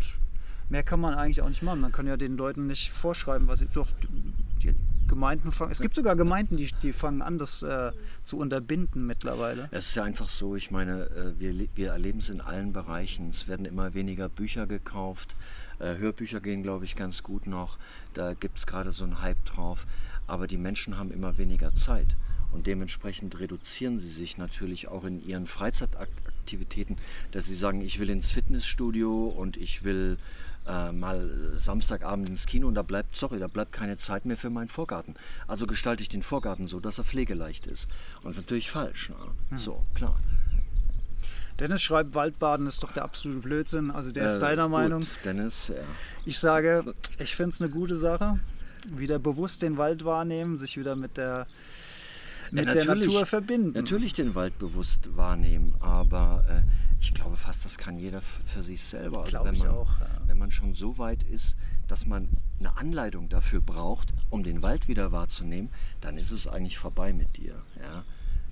mehr 0.69 0.83
kann 0.83 0.99
man 0.99 1.13
eigentlich 1.13 1.41
auch 1.41 1.49
nicht 1.49 1.63
machen. 1.63 1.81
Man 1.81 1.91
kann 1.91 2.07
ja 2.07 2.17
den 2.17 2.37
Leuten 2.37 2.67
nicht 2.67 2.91
vorschreiben, 2.91 3.47
was 3.47 3.59
sie 3.59 3.67
doch 3.67 3.87
die 4.61 4.73
Gemeinden 5.07 5.51
fangen. 5.51 5.71
Es 5.71 5.81
gibt 5.81 5.95
sogar 5.95 6.15
Gemeinden, 6.15 6.55
die, 6.55 6.69
die 6.83 6.93
fangen 6.93 7.21
an, 7.21 7.37
das 7.37 7.63
äh, 7.63 7.91
zu 8.23 8.37
unterbinden 8.37 9.05
mittlerweile. 9.05 9.67
Es 9.71 9.87
ist 9.87 9.95
ja 9.95 10.03
einfach 10.03 10.29
so, 10.29 10.55
ich 10.55 10.71
meine, 10.71 11.09
äh, 11.09 11.39
wir, 11.39 11.67
wir 11.75 11.91
erleben 11.91 12.19
es 12.19 12.29
in 12.29 12.39
allen 12.39 12.71
Bereichen. 12.71 13.29
Es 13.29 13.47
werden 13.47 13.65
immer 13.65 13.93
weniger 13.93 14.29
Bücher 14.29 14.67
gekauft. 14.67 15.35
Äh, 15.79 15.95
Hörbücher 15.97 16.41
gehen, 16.41 16.63
glaube 16.63 16.85
ich, 16.85 16.95
ganz 16.95 17.23
gut 17.23 17.47
noch. 17.47 17.77
Da 18.13 18.33
gibt 18.33 18.59
es 18.59 18.67
gerade 18.67 18.91
so 18.91 19.03
einen 19.03 19.21
Hype 19.21 19.43
drauf. 19.45 19.87
Aber 20.27 20.47
die 20.47 20.57
Menschen 20.57 20.97
haben 20.97 21.11
immer 21.11 21.37
weniger 21.37 21.73
Zeit. 21.73 22.15
Und 22.51 22.67
dementsprechend 22.67 23.39
reduzieren 23.39 23.99
sie 23.99 24.09
sich 24.09 24.37
natürlich 24.37 24.87
auch 24.87 25.03
in 25.03 25.25
ihren 25.25 25.45
Freizeitaktivitäten, 25.45 26.97
dass 27.31 27.45
sie 27.45 27.55
sagen, 27.55 27.81
ich 27.81 27.99
will 27.99 28.09
ins 28.09 28.31
Fitnessstudio 28.31 29.27
und 29.27 29.55
ich 29.55 29.83
will 29.83 30.17
äh, 30.67 30.91
mal 30.91 31.29
Samstagabend 31.57 32.27
ins 32.29 32.47
Kino 32.47 32.67
und 32.67 32.75
da 32.75 32.81
bleibt, 32.81 33.15
sorry, 33.15 33.39
da 33.39 33.47
bleibt 33.47 33.71
keine 33.71 33.97
Zeit 33.97 34.25
mehr 34.25 34.37
für 34.37 34.49
meinen 34.49 34.67
Vorgarten. 34.67 35.15
Also 35.47 35.67
gestalte 35.67 36.01
ich 36.01 36.09
den 36.09 36.23
Vorgarten 36.23 36.67
so, 36.67 36.79
dass 36.79 36.97
er 36.97 37.03
pflegeleicht 37.03 37.67
ist. 37.67 37.87
Und 38.17 38.25
das 38.25 38.35
ist 38.35 38.41
natürlich 38.41 38.71
falsch. 38.71 39.09
Ne? 39.09 39.57
So, 39.57 39.85
klar. 39.93 40.19
Dennis 41.59 41.81
schreibt, 41.81 42.15
Waldbaden 42.15 42.67
ist 42.67 42.81
doch 42.83 42.91
der 42.91 43.03
absolute 43.03 43.41
Blödsinn. 43.41 43.91
Also 43.91 44.11
der 44.11 44.27
ist 44.27 44.35
Äh, 44.35 44.39
deiner 44.39 44.63
gut, 44.63 44.71
Meinung. 44.71 45.05
Dennis, 45.25 45.67
ja. 45.69 45.75
Ich 46.25 46.39
sage, 46.39 46.93
ich 47.17 47.35
finde 47.35 47.49
es 47.51 47.61
eine 47.61 47.69
gute 47.69 47.95
Sache. 47.95 48.39
Wieder 48.89 49.19
bewusst 49.19 49.61
den 49.61 49.77
Wald 49.77 50.05
wahrnehmen, 50.05 50.57
sich 50.57 50.77
wieder 50.77 50.95
mit 50.95 51.17
der, 51.17 51.47
mit 52.51 52.65
Ja, 52.65 52.73
der 52.73 52.85
Natur 52.85 53.25
verbinden. 53.25 53.73
Natürlich 53.73 54.13
den 54.13 54.35
Wald 54.35 54.57
bewusst 54.57 55.15
wahrnehmen, 55.17 55.75
aber 55.81 56.45
äh, 56.49 56.61
ich 57.01 57.13
glaube 57.13 57.35
fast, 57.35 57.65
das 57.65 57.77
kann 57.77 57.97
jeder 57.97 58.21
für 58.21 58.63
sich 58.63 58.81
selber. 58.81 59.19
Also 59.19 59.29
Glaub 59.31 59.45
wenn 59.45 59.55
ich 59.55 59.63
man, 59.63 59.71
auch, 59.71 59.99
ja. 59.99 60.07
Wenn 60.27 60.37
man 60.37 60.51
schon 60.51 60.75
so 60.75 60.97
weit 60.97 61.23
ist, 61.23 61.55
dass 61.87 62.05
man 62.05 62.29
eine 62.59 62.77
Anleitung 62.77 63.27
dafür 63.29 63.59
braucht, 63.61 64.13
um 64.29 64.43
den 64.43 64.61
Wald 64.63 64.87
wieder 64.87 65.11
wahrzunehmen, 65.11 65.69
dann 66.01 66.17
ist 66.17 66.31
es 66.31 66.47
eigentlich 66.47 66.77
vorbei 66.77 67.11
mit 67.13 67.35
dir. 67.37 67.55
Ja? 67.81 68.03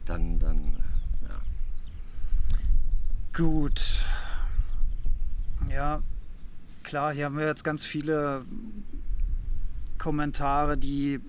Dann, 0.06 0.40
dann. 0.40 0.76
Gut. 3.38 4.04
Ja, 5.70 6.02
klar, 6.82 7.14
hier 7.14 7.26
haben 7.26 7.38
wir 7.38 7.46
jetzt 7.46 7.64
ganz 7.64 7.86
viele 7.86 8.46
Kommentare, 10.00 10.76
die 10.76 11.20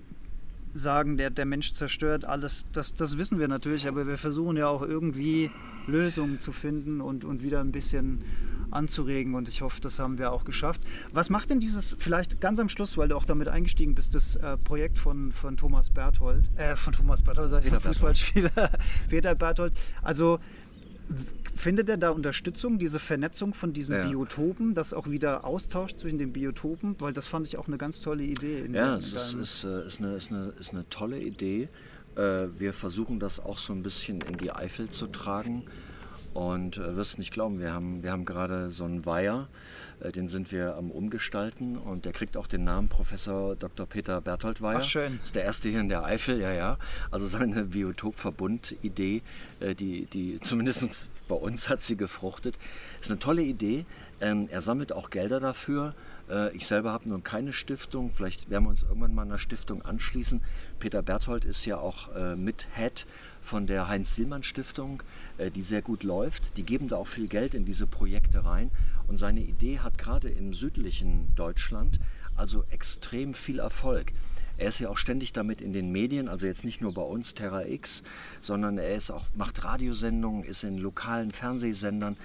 sagen, 0.73 1.17
der, 1.17 1.29
der 1.29 1.45
Mensch 1.45 1.73
zerstört 1.73 2.25
alles. 2.25 2.65
Das, 2.73 2.95
das 2.95 3.19
wissen 3.19 3.37
wir 3.37 3.47
natürlich, 3.47 3.87
aber 3.87 4.07
wir 4.07 4.17
versuchen 4.17 4.57
ja 4.57 4.67
auch 4.67 4.81
irgendwie 4.81 5.51
Lösungen 5.85 6.39
zu 6.39 6.51
finden 6.51 6.99
und, 6.99 7.25
und 7.25 7.43
wieder 7.43 7.59
ein 7.59 7.71
bisschen 7.71 8.23
anzuregen 8.71 9.35
und 9.35 9.47
ich 9.47 9.61
hoffe, 9.61 9.79
das 9.79 9.99
haben 9.99 10.17
wir 10.17 10.31
auch 10.31 10.45
geschafft. 10.45 10.81
Was 11.13 11.29
macht 11.29 11.51
denn 11.51 11.59
dieses, 11.59 11.95
vielleicht 11.99 12.41
ganz 12.41 12.59
am 12.59 12.69
Schluss, 12.69 12.97
weil 12.97 13.09
du 13.09 13.17
auch 13.17 13.25
damit 13.25 13.47
eingestiegen 13.49 13.93
bist, 13.93 14.15
das 14.15 14.35
äh, 14.35 14.57
Projekt 14.57 14.97
von, 14.97 15.31
von 15.31 15.57
Thomas 15.57 15.91
Berthold, 15.91 16.49
äh, 16.57 16.75
von 16.75 16.93
Thomas 16.93 17.21
Berthold, 17.21 17.49
sag 17.51 17.59
ich 17.59 17.65
Peter 17.65 17.81
Fußballspieler 17.81 18.71
Peter 19.09 19.35
Berthold, 19.35 19.73
also 20.01 20.39
Findet 21.55 21.89
er 21.89 21.97
da 21.97 22.11
Unterstützung, 22.11 22.79
diese 22.79 22.99
Vernetzung 22.99 23.53
von 23.53 23.73
diesen 23.73 23.95
Ja. 23.95 24.07
Biotopen, 24.07 24.73
das 24.75 24.93
auch 24.93 25.09
wieder 25.09 25.43
Austausch 25.43 25.95
zwischen 25.95 26.17
den 26.17 26.31
Biotopen? 26.31 26.95
Weil 26.99 27.13
das 27.13 27.27
fand 27.27 27.47
ich 27.47 27.57
auch 27.57 27.67
eine 27.67 27.77
ganz 27.77 27.99
tolle 28.01 28.23
Idee. 28.23 28.69
Ja, 28.71 28.95
es 28.97 29.13
ist, 29.13 29.33
ist, 29.33 29.63
äh, 29.63 29.85
ist, 29.85 29.99
eine, 29.99 30.15
ist, 30.15 30.31
eine, 30.31 30.53
ist 30.59 30.71
eine 30.71 30.87
tolle 30.89 31.19
Idee. 31.19 31.67
äh, 32.15 32.47
wir 32.57 32.73
versuchen 32.73 33.19
das 33.19 33.39
auch 33.39 33.57
so 33.57 33.73
ein 33.73 33.83
bisschen 33.83 34.21
in 34.21 34.37
die 34.37 34.51
Eifel 34.51 34.89
zu 34.89 35.07
tragen. 35.07 35.65
Und 36.33 36.77
äh, 36.77 36.95
wirst 36.95 37.17
nicht 37.17 37.33
glauben, 37.33 37.59
wir 37.59 37.73
haben, 37.73 38.03
wir 38.03 38.11
haben 38.11 38.23
gerade 38.23 38.69
so 38.69 38.85
einen 38.85 39.05
Weiher, 39.05 39.47
äh, 39.99 40.11
den 40.11 40.27
sind 40.27 40.51
wir 40.51 40.75
am 40.75 40.91
Umgestalten 40.91 41.75
und 41.75 42.05
der 42.05 42.13
kriegt 42.13 42.37
auch 42.37 42.45
den 42.45 42.63
Namen 42.63 42.87
Professor 42.87 43.55
Dr. 43.55 43.87
Peter 43.87 44.21
Berthold 44.21 44.61
Weiher. 44.61 44.79
Ach, 44.79 44.83
schön. 44.83 45.19
Ist 45.23 45.35
der 45.35 45.43
erste 45.43 45.69
hier 45.69 45.79
in 45.79 45.89
der 45.89 46.03
Eifel, 46.03 46.39
ja, 46.39 46.51
ja. 46.51 46.77
Also 47.09 47.27
seine 47.27 47.65
Biotopverbund-Idee, 47.65 49.23
äh, 49.59 49.73
die, 49.73 50.05
die 50.05 50.39
zumindest 50.41 51.09
bei 51.27 51.35
uns 51.35 51.67
hat 51.67 51.81
sie 51.81 51.97
gefruchtet, 51.97 52.55
ist 53.01 53.09
eine 53.09 53.19
tolle 53.19 53.41
Idee. 53.41 53.85
Ähm, 54.21 54.47
er 54.51 54.61
sammelt 54.61 54.93
auch 54.93 55.09
Gelder 55.09 55.39
dafür. 55.39 55.95
Äh, 56.29 56.55
ich 56.55 56.67
selber 56.67 56.91
habe 56.91 57.09
nun 57.09 57.23
keine 57.23 57.53
Stiftung. 57.53 58.11
Vielleicht 58.13 58.49
werden 58.49 58.65
wir 58.65 58.69
uns 58.69 58.83
irgendwann 58.83 59.15
mal 59.15 59.23
einer 59.23 59.39
Stiftung 59.39 59.81
anschließen. 59.81 60.41
Peter 60.79 61.01
Berthold 61.01 61.45
ist 61.45 61.65
ja 61.65 61.77
auch 61.77 62.13
äh, 62.15 62.35
mit 62.35 62.67
Head 62.75 63.05
von 63.41 63.67
der 63.67 63.87
Heinz-Sielmann-Stiftung, 63.87 65.03
äh, 65.37 65.51
die 65.51 65.61
sehr 65.61 65.81
gut 65.81 66.03
läuft. 66.03 66.57
Die 66.57 66.63
geben 66.63 66.87
da 66.87 66.97
auch 66.97 67.07
viel 67.07 67.27
Geld 67.27 67.53
in 67.53 67.65
diese 67.65 67.87
Projekte 67.87 68.45
rein. 68.45 68.71
Und 69.07 69.17
seine 69.17 69.41
Idee 69.41 69.79
hat 69.79 69.97
gerade 69.97 70.29
im 70.29 70.53
südlichen 70.53 71.33
Deutschland 71.35 71.99
also 72.35 72.63
extrem 72.69 73.33
viel 73.33 73.59
Erfolg. 73.59 74.13
Er 74.59 74.69
ist 74.69 74.79
ja 74.79 74.89
auch 74.89 74.97
ständig 74.97 75.31
damit 75.31 75.61
in 75.61 75.71
den 75.71 75.89
Medien, 75.91 76.27
also 76.27 76.45
jetzt 76.45 76.65
nicht 76.65 76.81
nur 76.81 76.93
bei 76.93 77.01
uns 77.01 77.33
Terra 77.33 77.65
X, 77.65 78.03
sondern 78.41 78.77
er 78.77 78.93
ist 78.95 79.09
auch, 79.09 79.25
macht 79.33 79.63
Radiosendungen, 79.63 80.43
ist 80.43 80.65
in 80.65 80.77
lokalen 80.77 81.31
Fernsehsendern. 81.31 82.17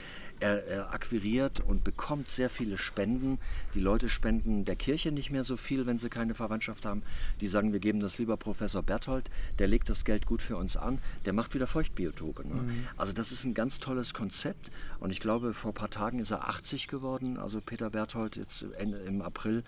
Er, 0.44 0.66
er, 0.66 0.92
akquiriert 0.92 1.60
und 1.60 1.84
bekommt 1.84 2.28
sehr 2.28 2.50
viele 2.50 2.76
Spenden. 2.76 3.38
Die 3.72 3.80
Leute 3.80 4.10
spenden 4.10 4.66
der 4.66 4.76
Kirche 4.76 5.10
nicht 5.10 5.30
mehr 5.30 5.42
so 5.42 5.56
viel, 5.56 5.86
wenn 5.86 5.96
sie 5.96 6.10
keine 6.10 6.34
Verwandtschaft 6.34 6.84
haben. 6.84 7.02
Die 7.40 7.46
sagen, 7.46 7.72
wir 7.72 7.80
geben 7.80 8.00
das 8.00 8.18
lieber 8.18 8.36
Professor 8.36 8.82
Berthold, 8.82 9.30
der 9.58 9.68
legt 9.68 9.88
das 9.88 10.04
Geld 10.04 10.26
gut 10.26 10.42
für 10.42 10.58
uns 10.58 10.76
an, 10.76 10.98
der 11.24 11.32
macht 11.32 11.54
wieder 11.54 11.66
Feuchtbiotope. 11.66 12.46
Ne? 12.46 12.54
Mhm. 12.56 12.86
Also 12.98 13.14
das 13.14 13.32
ist 13.32 13.44
ein 13.44 13.54
ganz 13.54 13.78
tolles 13.78 14.12
Konzept 14.12 14.70
und 15.00 15.10
ich 15.10 15.20
glaube, 15.20 15.54
vor 15.54 15.70
ein 15.70 15.74
paar 15.74 15.88
Tagen 15.88 16.18
ist 16.18 16.30
er 16.30 16.46
80 16.46 16.88
geworden, 16.88 17.38
also 17.38 17.62
Peter 17.62 17.88
Berthold 17.88 18.36
jetzt 18.36 18.66
im 19.06 19.22
April. 19.22 19.64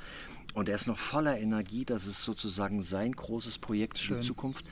Und 0.57 0.71
er 0.71 0.75
ist 0.75 0.87
noch 0.87 0.97
voller 0.97 1.39
Energie. 1.39 1.85
Das 1.85 2.07
ist 2.07 2.25
sozusagen 2.25 2.83
sein 2.83 3.13
großes 3.13 3.59
Projekt 3.59 3.99
für 3.99 4.15
die 4.15 4.21
Zukunft. 4.23 4.65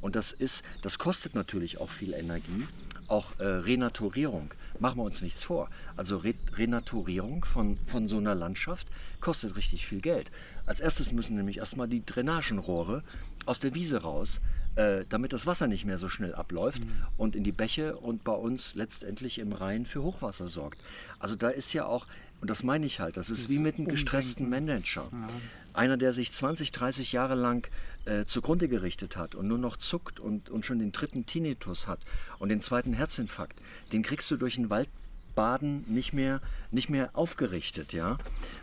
Und 0.00 0.16
das 0.16 0.32
ist, 0.32 0.62
das 0.82 0.98
kostet 0.98 1.34
natürlich 1.34 1.80
auch 1.80 1.90
viel 1.90 2.14
Energie. 2.14 2.66
Auch 3.08 3.38
äh, 3.38 3.44
Renaturierung, 3.44 4.54
machen 4.78 4.98
wir 4.98 5.04
uns 5.04 5.20
nichts 5.20 5.42
vor. 5.42 5.68
Also 5.96 6.18
Re 6.18 6.34
Renaturierung 6.54 7.44
von, 7.44 7.76
von 7.86 8.06
so 8.08 8.18
einer 8.18 8.34
Landschaft 8.34 8.86
kostet 9.20 9.56
richtig 9.56 9.86
viel 9.86 10.00
Geld. 10.00 10.30
Als 10.64 10.80
erstes 10.80 11.12
müssen 11.12 11.36
nämlich 11.36 11.58
erstmal 11.58 11.88
die 11.88 12.04
Drainagenrohre 12.04 13.02
aus 13.46 13.58
der 13.58 13.74
Wiese 13.74 14.02
raus, 14.02 14.40
äh, 14.76 15.04
damit 15.08 15.32
das 15.32 15.46
Wasser 15.46 15.66
nicht 15.66 15.84
mehr 15.84 15.98
so 15.98 16.08
schnell 16.08 16.34
abläuft 16.34 16.84
mhm. 16.84 16.92
und 17.16 17.34
in 17.34 17.42
die 17.42 17.52
Bäche 17.52 17.96
und 17.96 18.22
bei 18.22 18.32
uns 18.32 18.74
letztendlich 18.76 19.38
im 19.40 19.52
Rhein 19.52 19.86
für 19.86 20.02
Hochwasser 20.02 20.48
sorgt. 20.48 20.78
Also 21.18 21.34
da 21.34 21.48
ist 21.48 21.72
ja 21.72 21.86
auch, 21.86 22.06
und 22.40 22.48
das 22.48 22.62
meine 22.62 22.86
ich 22.86 23.00
halt, 23.00 23.16
das 23.16 23.30
ist 23.30 23.44
das 23.44 23.50
wie 23.50 23.58
mit 23.58 23.76
einem 23.76 23.88
gestressten 23.88 24.48
Manager. 24.48 25.08
Ja. 25.12 25.28
Einer, 25.72 25.96
der 25.96 26.12
sich 26.12 26.32
20, 26.32 26.72
30 26.72 27.12
Jahre 27.12 27.34
lang 27.34 27.68
äh, 28.06 28.24
zugrunde 28.24 28.68
gerichtet 28.68 29.16
hat 29.16 29.34
und 29.34 29.46
nur 29.46 29.58
noch 29.58 29.76
zuckt 29.76 30.18
und, 30.18 30.50
und 30.50 30.64
schon 30.64 30.78
den 30.78 30.92
dritten 30.92 31.26
Tinnitus 31.26 31.86
hat 31.86 32.00
und 32.38 32.48
den 32.48 32.60
zweiten 32.60 32.92
Herzinfarkt, 32.92 33.60
den 33.92 34.02
kriegst 34.02 34.30
du 34.30 34.36
durch 34.36 34.58
ein 34.58 34.70
Waldbaden 34.70 35.84
nicht 35.86 36.12
mehr, 36.12 36.40
nicht 36.70 36.90
mehr 36.90 37.10
aufgerichtet, 37.12 37.92
ja. 37.92 38.18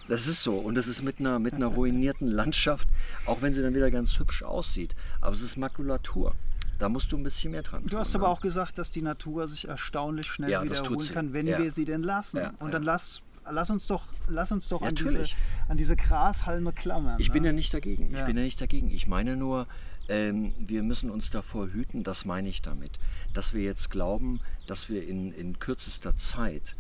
Das 0.07 0.27
ist 0.27 0.43
so. 0.43 0.55
Und 0.55 0.75
das 0.75 0.87
ist 0.87 1.03
mit 1.03 1.19
einer, 1.19 1.39
mit 1.39 1.53
einer 1.53 1.67
ruinierten 1.67 2.27
Landschaft, 2.27 2.87
auch 3.25 3.41
wenn 3.41 3.53
sie 3.53 3.61
dann 3.61 3.73
wieder 3.73 3.91
ganz 3.91 4.19
hübsch 4.19 4.43
aussieht. 4.43 4.95
Aber 5.21 5.33
es 5.33 5.41
ist 5.41 5.55
Makulatur. 5.55 6.33
Da 6.79 6.89
musst 6.89 7.11
du 7.11 7.17
ein 7.17 7.23
bisschen 7.23 7.51
mehr 7.51 7.63
dran. 7.63 7.83
Du 7.85 7.97
hast 7.97 8.13
aber 8.15 8.27
ne? 8.27 8.33
auch 8.33 8.41
gesagt, 8.41 8.77
dass 8.77 8.91
die 8.91 9.01
Natur 9.01 9.47
sich 9.47 9.67
erstaunlich 9.67 10.27
schnell 10.27 10.51
ja, 10.51 10.63
wiederholen 10.63 11.07
kann, 11.09 11.33
wenn 11.33 11.47
ja. 11.47 11.57
wir 11.57 11.71
sie 11.71 11.85
denn 11.85 12.03
lassen. 12.03 12.37
Ja, 12.37 12.53
und 12.59 12.71
dann 12.71 12.83
lass 12.83 13.21
lass 13.51 13.69
uns 13.69 13.87
doch, 13.87 14.03
lass 14.27 14.51
uns 14.51 14.67
doch 14.67 14.81
an, 14.81 14.95
diese, 14.95 15.25
an 15.67 15.77
diese 15.77 15.95
Grashalme 15.95 16.73
klammern. 16.73 17.17
Ich 17.19 17.29
ne? 17.29 17.33
bin 17.33 17.43
ja 17.45 17.51
nicht 17.51 17.73
dagegen. 17.73 18.13
Ich 18.15 18.25
bin 18.25 18.37
ja 18.37 18.43
nicht 18.43 18.59
dagegen. 18.59 18.89
Ich 18.91 19.07
meine 19.07 19.35
nur, 19.35 19.67
ähm, 20.09 20.53
wir 20.57 20.83
müssen 20.83 21.09
uns 21.09 21.29
davor 21.29 21.67
hüten, 21.67 22.03
das 22.03 22.25
meine 22.25 22.49
ich 22.49 22.61
damit, 22.61 22.91
dass 23.33 23.53
wir 23.53 23.63
jetzt 23.63 23.89
glauben, 23.89 24.39
dass 24.65 24.89
wir 24.89 25.07
in, 25.07 25.31
in 25.33 25.59
kürzester 25.59 26.15
Zeit 26.15 26.75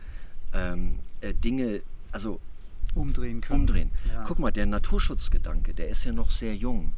ähm, 0.53 0.99
äh, 1.21 1.33
Dinge, 1.33 1.81
also 2.11 2.39
umdrehen 2.95 3.41
können. 3.41 3.61
Umdrehen. 3.61 3.91
Ja. 4.07 4.23
Guck 4.25 4.39
mal, 4.39 4.51
der 4.51 4.65
Naturschutzgedanke, 4.65 5.73
der 5.73 5.89
ist 5.89 6.03
ja 6.03 6.11
noch 6.11 6.31
sehr 6.31 6.55
jung. 6.55 6.93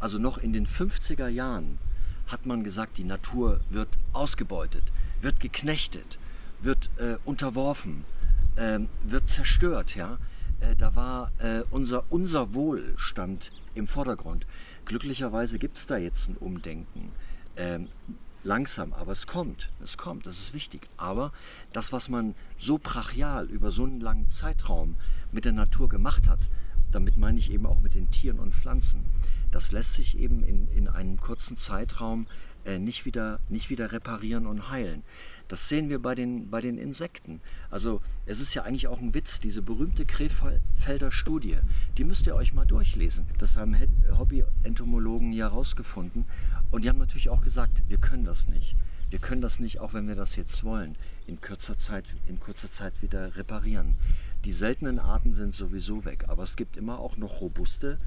Also 0.00 0.18
noch 0.18 0.38
in 0.38 0.52
den 0.52 0.66
50er 0.66 1.28
Jahren 1.28 1.78
hat 2.26 2.46
man 2.46 2.64
gesagt, 2.64 2.96
die 2.98 3.04
Natur 3.04 3.60
wird 3.70 3.98
ausgebeutet, 4.12 4.84
wird 5.20 5.40
geknechtet, 5.40 6.18
wird 6.60 6.90
äh, 6.96 7.16
unterworfen, 7.24 8.04
äh, 8.56 8.80
wird 9.02 9.28
zerstört. 9.28 9.94
Ja? 9.94 10.18
Äh, 10.60 10.76
da 10.76 10.94
war 10.94 11.32
äh, 11.38 11.62
unser, 11.70 12.04
unser 12.10 12.54
Wohlstand 12.54 13.52
im 13.74 13.86
Vordergrund. 13.86 14.46
Glücklicherweise 14.84 15.58
gibt 15.58 15.76
es 15.76 15.86
da 15.86 15.96
jetzt 15.96 16.28
ein 16.28 16.36
Umdenken. 16.36 17.10
Ähm, 17.56 17.88
langsam, 18.42 18.92
aber 18.92 19.12
es 19.12 19.26
kommt. 19.26 19.70
Es 19.82 19.96
kommt, 19.96 20.26
das 20.26 20.38
ist 20.38 20.54
wichtig. 20.54 20.88
Aber 20.96 21.32
das, 21.72 21.92
was 21.92 22.08
man 22.08 22.34
so 22.58 22.78
brachial 22.78 23.46
über 23.46 23.72
so 23.72 23.84
einen 23.84 24.00
langen 24.00 24.30
Zeitraum 24.30 24.96
mit 25.32 25.44
der 25.44 25.52
Natur 25.52 25.88
gemacht 25.88 26.28
hat, 26.28 26.40
damit 26.92 27.16
meine 27.16 27.38
ich 27.38 27.50
eben 27.50 27.66
auch 27.66 27.80
mit 27.80 27.94
den 27.94 28.10
Tieren 28.10 28.38
und 28.38 28.54
Pflanzen, 28.54 29.04
das 29.50 29.72
lässt 29.72 29.94
sich 29.94 30.18
eben 30.18 30.44
in, 30.44 30.68
in 30.68 30.88
einem 30.88 31.16
kurzen 31.16 31.56
Zeitraum 31.56 32.26
äh, 32.64 32.78
nicht, 32.78 33.04
wieder, 33.04 33.40
nicht 33.48 33.70
wieder 33.70 33.92
reparieren 33.92 34.46
und 34.46 34.70
heilen. 34.70 35.02
Das 35.48 35.68
sehen 35.68 35.90
wir 35.90 36.00
bei 36.00 36.14
den, 36.14 36.48
bei 36.50 36.60
den 36.60 36.78
Insekten. 36.78 37.40
Also 37.70 38.00
es 38.26 38.40
ist 38.40 38.54
ja 38.54 38.62
eigentlich 38.62 38.88
auch 38.88 39.00
ein 39.00 39.14
Witz, 39.14 39.40
diese 39.40 39.62
berühmte 39.62 40.06
Krefelder 40.06 41.12
Studie, 41.12 41.58
die 41.98 42.04
müsst 42.04 42.26
ihr 42.26 42.34
euch 42.34 42.54
mal 42.54 42.64
durchlesen. 42.64 43.26
Das 43.38 43.56
haben 43.56 43.76
Hobby-Entomologen 44.16 45.32
ja 45.32 45.50
herausgefunden. 45.50 46.24
Und 46.70 46.82
die 46.82 46.88
haben 46.88 46.98
natürlich 46.98 47.28
auch 47.28 47.42
gesagt, 47.42 47.82
wir 47.88 47.98
können 47.98 48.24
das 48.24 48.48
nicht. 48.48 48.76
Wir 49.10 49.18
können 49.18 49.42
das 49.42 49.60
nicht, 49.60 49.78
auch 49.78 49.92
wenn 49.92 50.08
wir 50.08 50.16
das 50.16 50.34
jetzt 50.34 50.64
wollen, 50.64 50.96
in 51.26 51.40
kurzer 51.40 51.78
Zeit, 51.78 52.04
in 52.26 52.40
kurzer 52.40 52.70
Zeit 52.70 53.00
wieder 53.02 53.36
reparieren. 53.36 53.94
Die 54.44 54.52
seltenen 54.52 54.98
Arten 54.98 55.34
sind 55.34 55.54
sowieso 55.54 56.04
weg, 56.04 56.24
aber 56.28 56.42
es 56.42 56.56
gibt 56.56 56.76
immer 56.76 56.98
auch 56.98 57.16
noch 57.16 57.40
robuste 57.40 57.98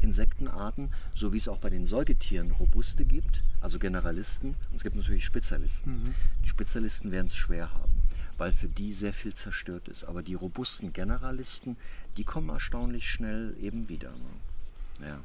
Insektenarten, 0.00 0.90
so 1.14 1.32
wie 1.32 1.36
es 1.36 1.48
auch 1.48 1.58
bei 1.58 1.70
den 1.70 1.86
Säugetieren 1.86 2.50
robuste 2.52 3.04
gibt, 3.04 3.42
also 3.60 3.78
Generalisten. 3.78 4.50
Und 4.70 4.76
es 4.76 4.82
gibt 4.82 4.96
natürlich 4.96 5.24
Spezialisten. 5.24 5.90
Mhm. 5.90 6.14
Die 6.44 6.48
Spezialisten 6.48 7.10
werden 7.10 7.26
es 7.26 7.36
schwer 7.36 7.72
haben, 7.72 7.92
weil 8.38 8.52
für 8.52 8.68
die 8.68 8.92
sehr 8.92 9.12
viel 9.12 9.34
zerstört 9.34 9.88
ist. 9.88 10.04
Aber 10.04 10.22
die 10.22 10.34
robusten 10.34 10.92
Generalisten, 10.92 11.76
die 12.16 12.24
kommen 12.24 12.48
erstaunlich 12.48 13.10
schnell 13.10 13.56
eben 13.60 13.88
wieder. 13.88 14.10
Ne? 14.10 15.06
Ja. 15.08 15.18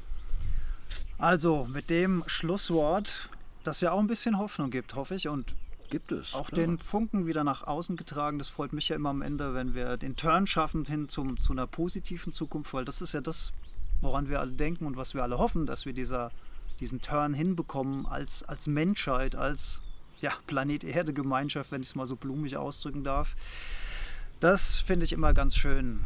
Also 1.18 1.66
mit 1.66 1.90
dem 1.90 2.24
Schlusswort, 2.26 3.30
das 3.62 3.80
ja 3.80 3.92
auch 3.92 4.00
ein 4.00 4.06
bisschen 4.06 4.38
Hoffnung 4.38 4.70
gibt, 4.70 4.94
hoffe 4.94 5.14
ich. 5.14 5.28
Und 5.28 5.54
Gibt 5.90 6.12
es. 6.12 6.34
Auch 6.34 6.46
klar. 6.46 6.60
den 6.60 6.78
Funken 6.78 7.26
wieder 7.26 7.42
nach 7.42 7.64
außen 7.64 7.96
getragen. 7.96 8.38
Das 8.38 8.48
freut 8.48 8.72
mich 8.72 8.88
ja 8.88 8.96
immer 8.96 9.10
am 9.10 9.22
Ende, 9.22 9.54
wenn 9.54 9.74
wir 9.74 9.96
den 9.96 10.14
Turn 10.14 10.46
schaffen 10.46 10.84
hin 10.84 11.08
zum, 11.08 11.40
zu 11.40 11.52
einer 11.52 11.66
positiven 11.66 12.32
Zukunft, 12.32 12.72
weil 12.72 12.84
das 12.84 13.02
ist 13.02 13.12
ja 13.12 13.20
das, 13.20 13.52
woran 14.00 14.28
wir 14.28 14.40
alle 14.40 14.52
denken 14.52 14.86
und 14.86 14.96
was 14.96 15.14
wir 15.14 15.22
alle 15.22 15.38
hoffen, 15.38 15.66
dass 15.66 15.86
wir 15.86 15.92
dieser, 15.92 16.30
diesen 16.80 17.00
Turn 17.00 17.34
hinbekommen 17.34 18.06
als, 18.06 18.42
als 18.42 18.66
Menschheit, 18.66 19.34
als 19.34 19.82
ja, 20.20 20.32
Planet 20.46 20.84
Erde 20.84 21.12
Gemeinschaft, 21.12 21.72
wenn 21.72 21.82
ich 21.82 21.88
es 21.88 21.94
mal 21.94 22.06
so 22.06 22.16
blumig 22.16 22.56
ausdrücken 22.56 23.04
darf. 23.04 23.34
Das 24.40 24.76
finde 24.76 25.04
ich 25.04 25.12
immer 25.12 25.34
ganz 25.34 25.56
schön. 25.56 26.00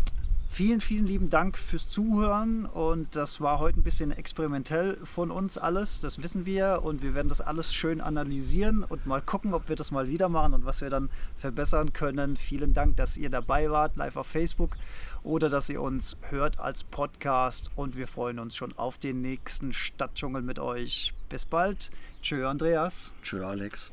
Vielen, 0.55 0.80
vielen 0.80 1.07
lieben 1.09 1.30
Dank 1.30 1.59
fürs 1.59 1.88
Zuhören 1.88 2.64
und 2.64 3.16
das 3.16 3.40
war 3.40 3.59
heute 3.59 3.80
ein 3.80 3.82
bisschen 3.82 4.12
experimentell 4.12 4.97
von 5.03 5.32
uns 5.32 5.59
alles, 5.59 6.01
das 6.01 6.22
wissen 6.22 6.47
wir 6.47 6.82
und 6.84 7.03
wir 7.03 7.12
werden 7.12 7.28
das 7.28 7.40
alles 7.40 7.74
schön 7.74 8.01
analysieren 8.01 8.84
und 8.84 9.05
mal 9.05 9.20
gucken, 9.20 9.53
ob 9.53 9.68
wir 9.68 9.74
das 9.74 9.90
mal 9.90 10.07
wieder 10.09 10.28
machen 10.28 10.55
und 10.55 10.64
was 10.64 10.80
wir 10.80 10.90
dann 10.90 11.11
verbessern 11.36 11.92
können. 11.92 12.36
Vielen 12.36 12.72
Dank, 12.72 12.97
dass 12.97 13.16
ihr 13.16 13.30
dabei 13.30 13.68
wart, 13.68 13.97
live 13.97 14.14
auf 14.14 14.28
Facebook 14.28 14.76
oder 15.24 15.48
dass 15.48 15.68
ihr 15.68 15.82
uns 15.82 16.16
hört 16.28 16.60
als 16.60 16.84
Podcast 16.84 17.70
und 17.74 17.96
wir 17.96 18.06
freuen 18.06 18.38
uns 18.38 18.54
schon 18.54 18.72
auf 18.78 18.98
den 18.98 19.20
nächsten 19.22 19.72
Stadtdschungel 19.72 20.42
mit 20.42 20.60
euch. 20.60 21.12
Bis 21.28 21.44
bald. 21.44 21.90
Tschö 22.22 22.46
Andreas. 22.46 23.12
Tschö 23.22 23.44
Alex. 23.44 23.90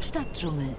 Stadtdschungel 0.00 0.76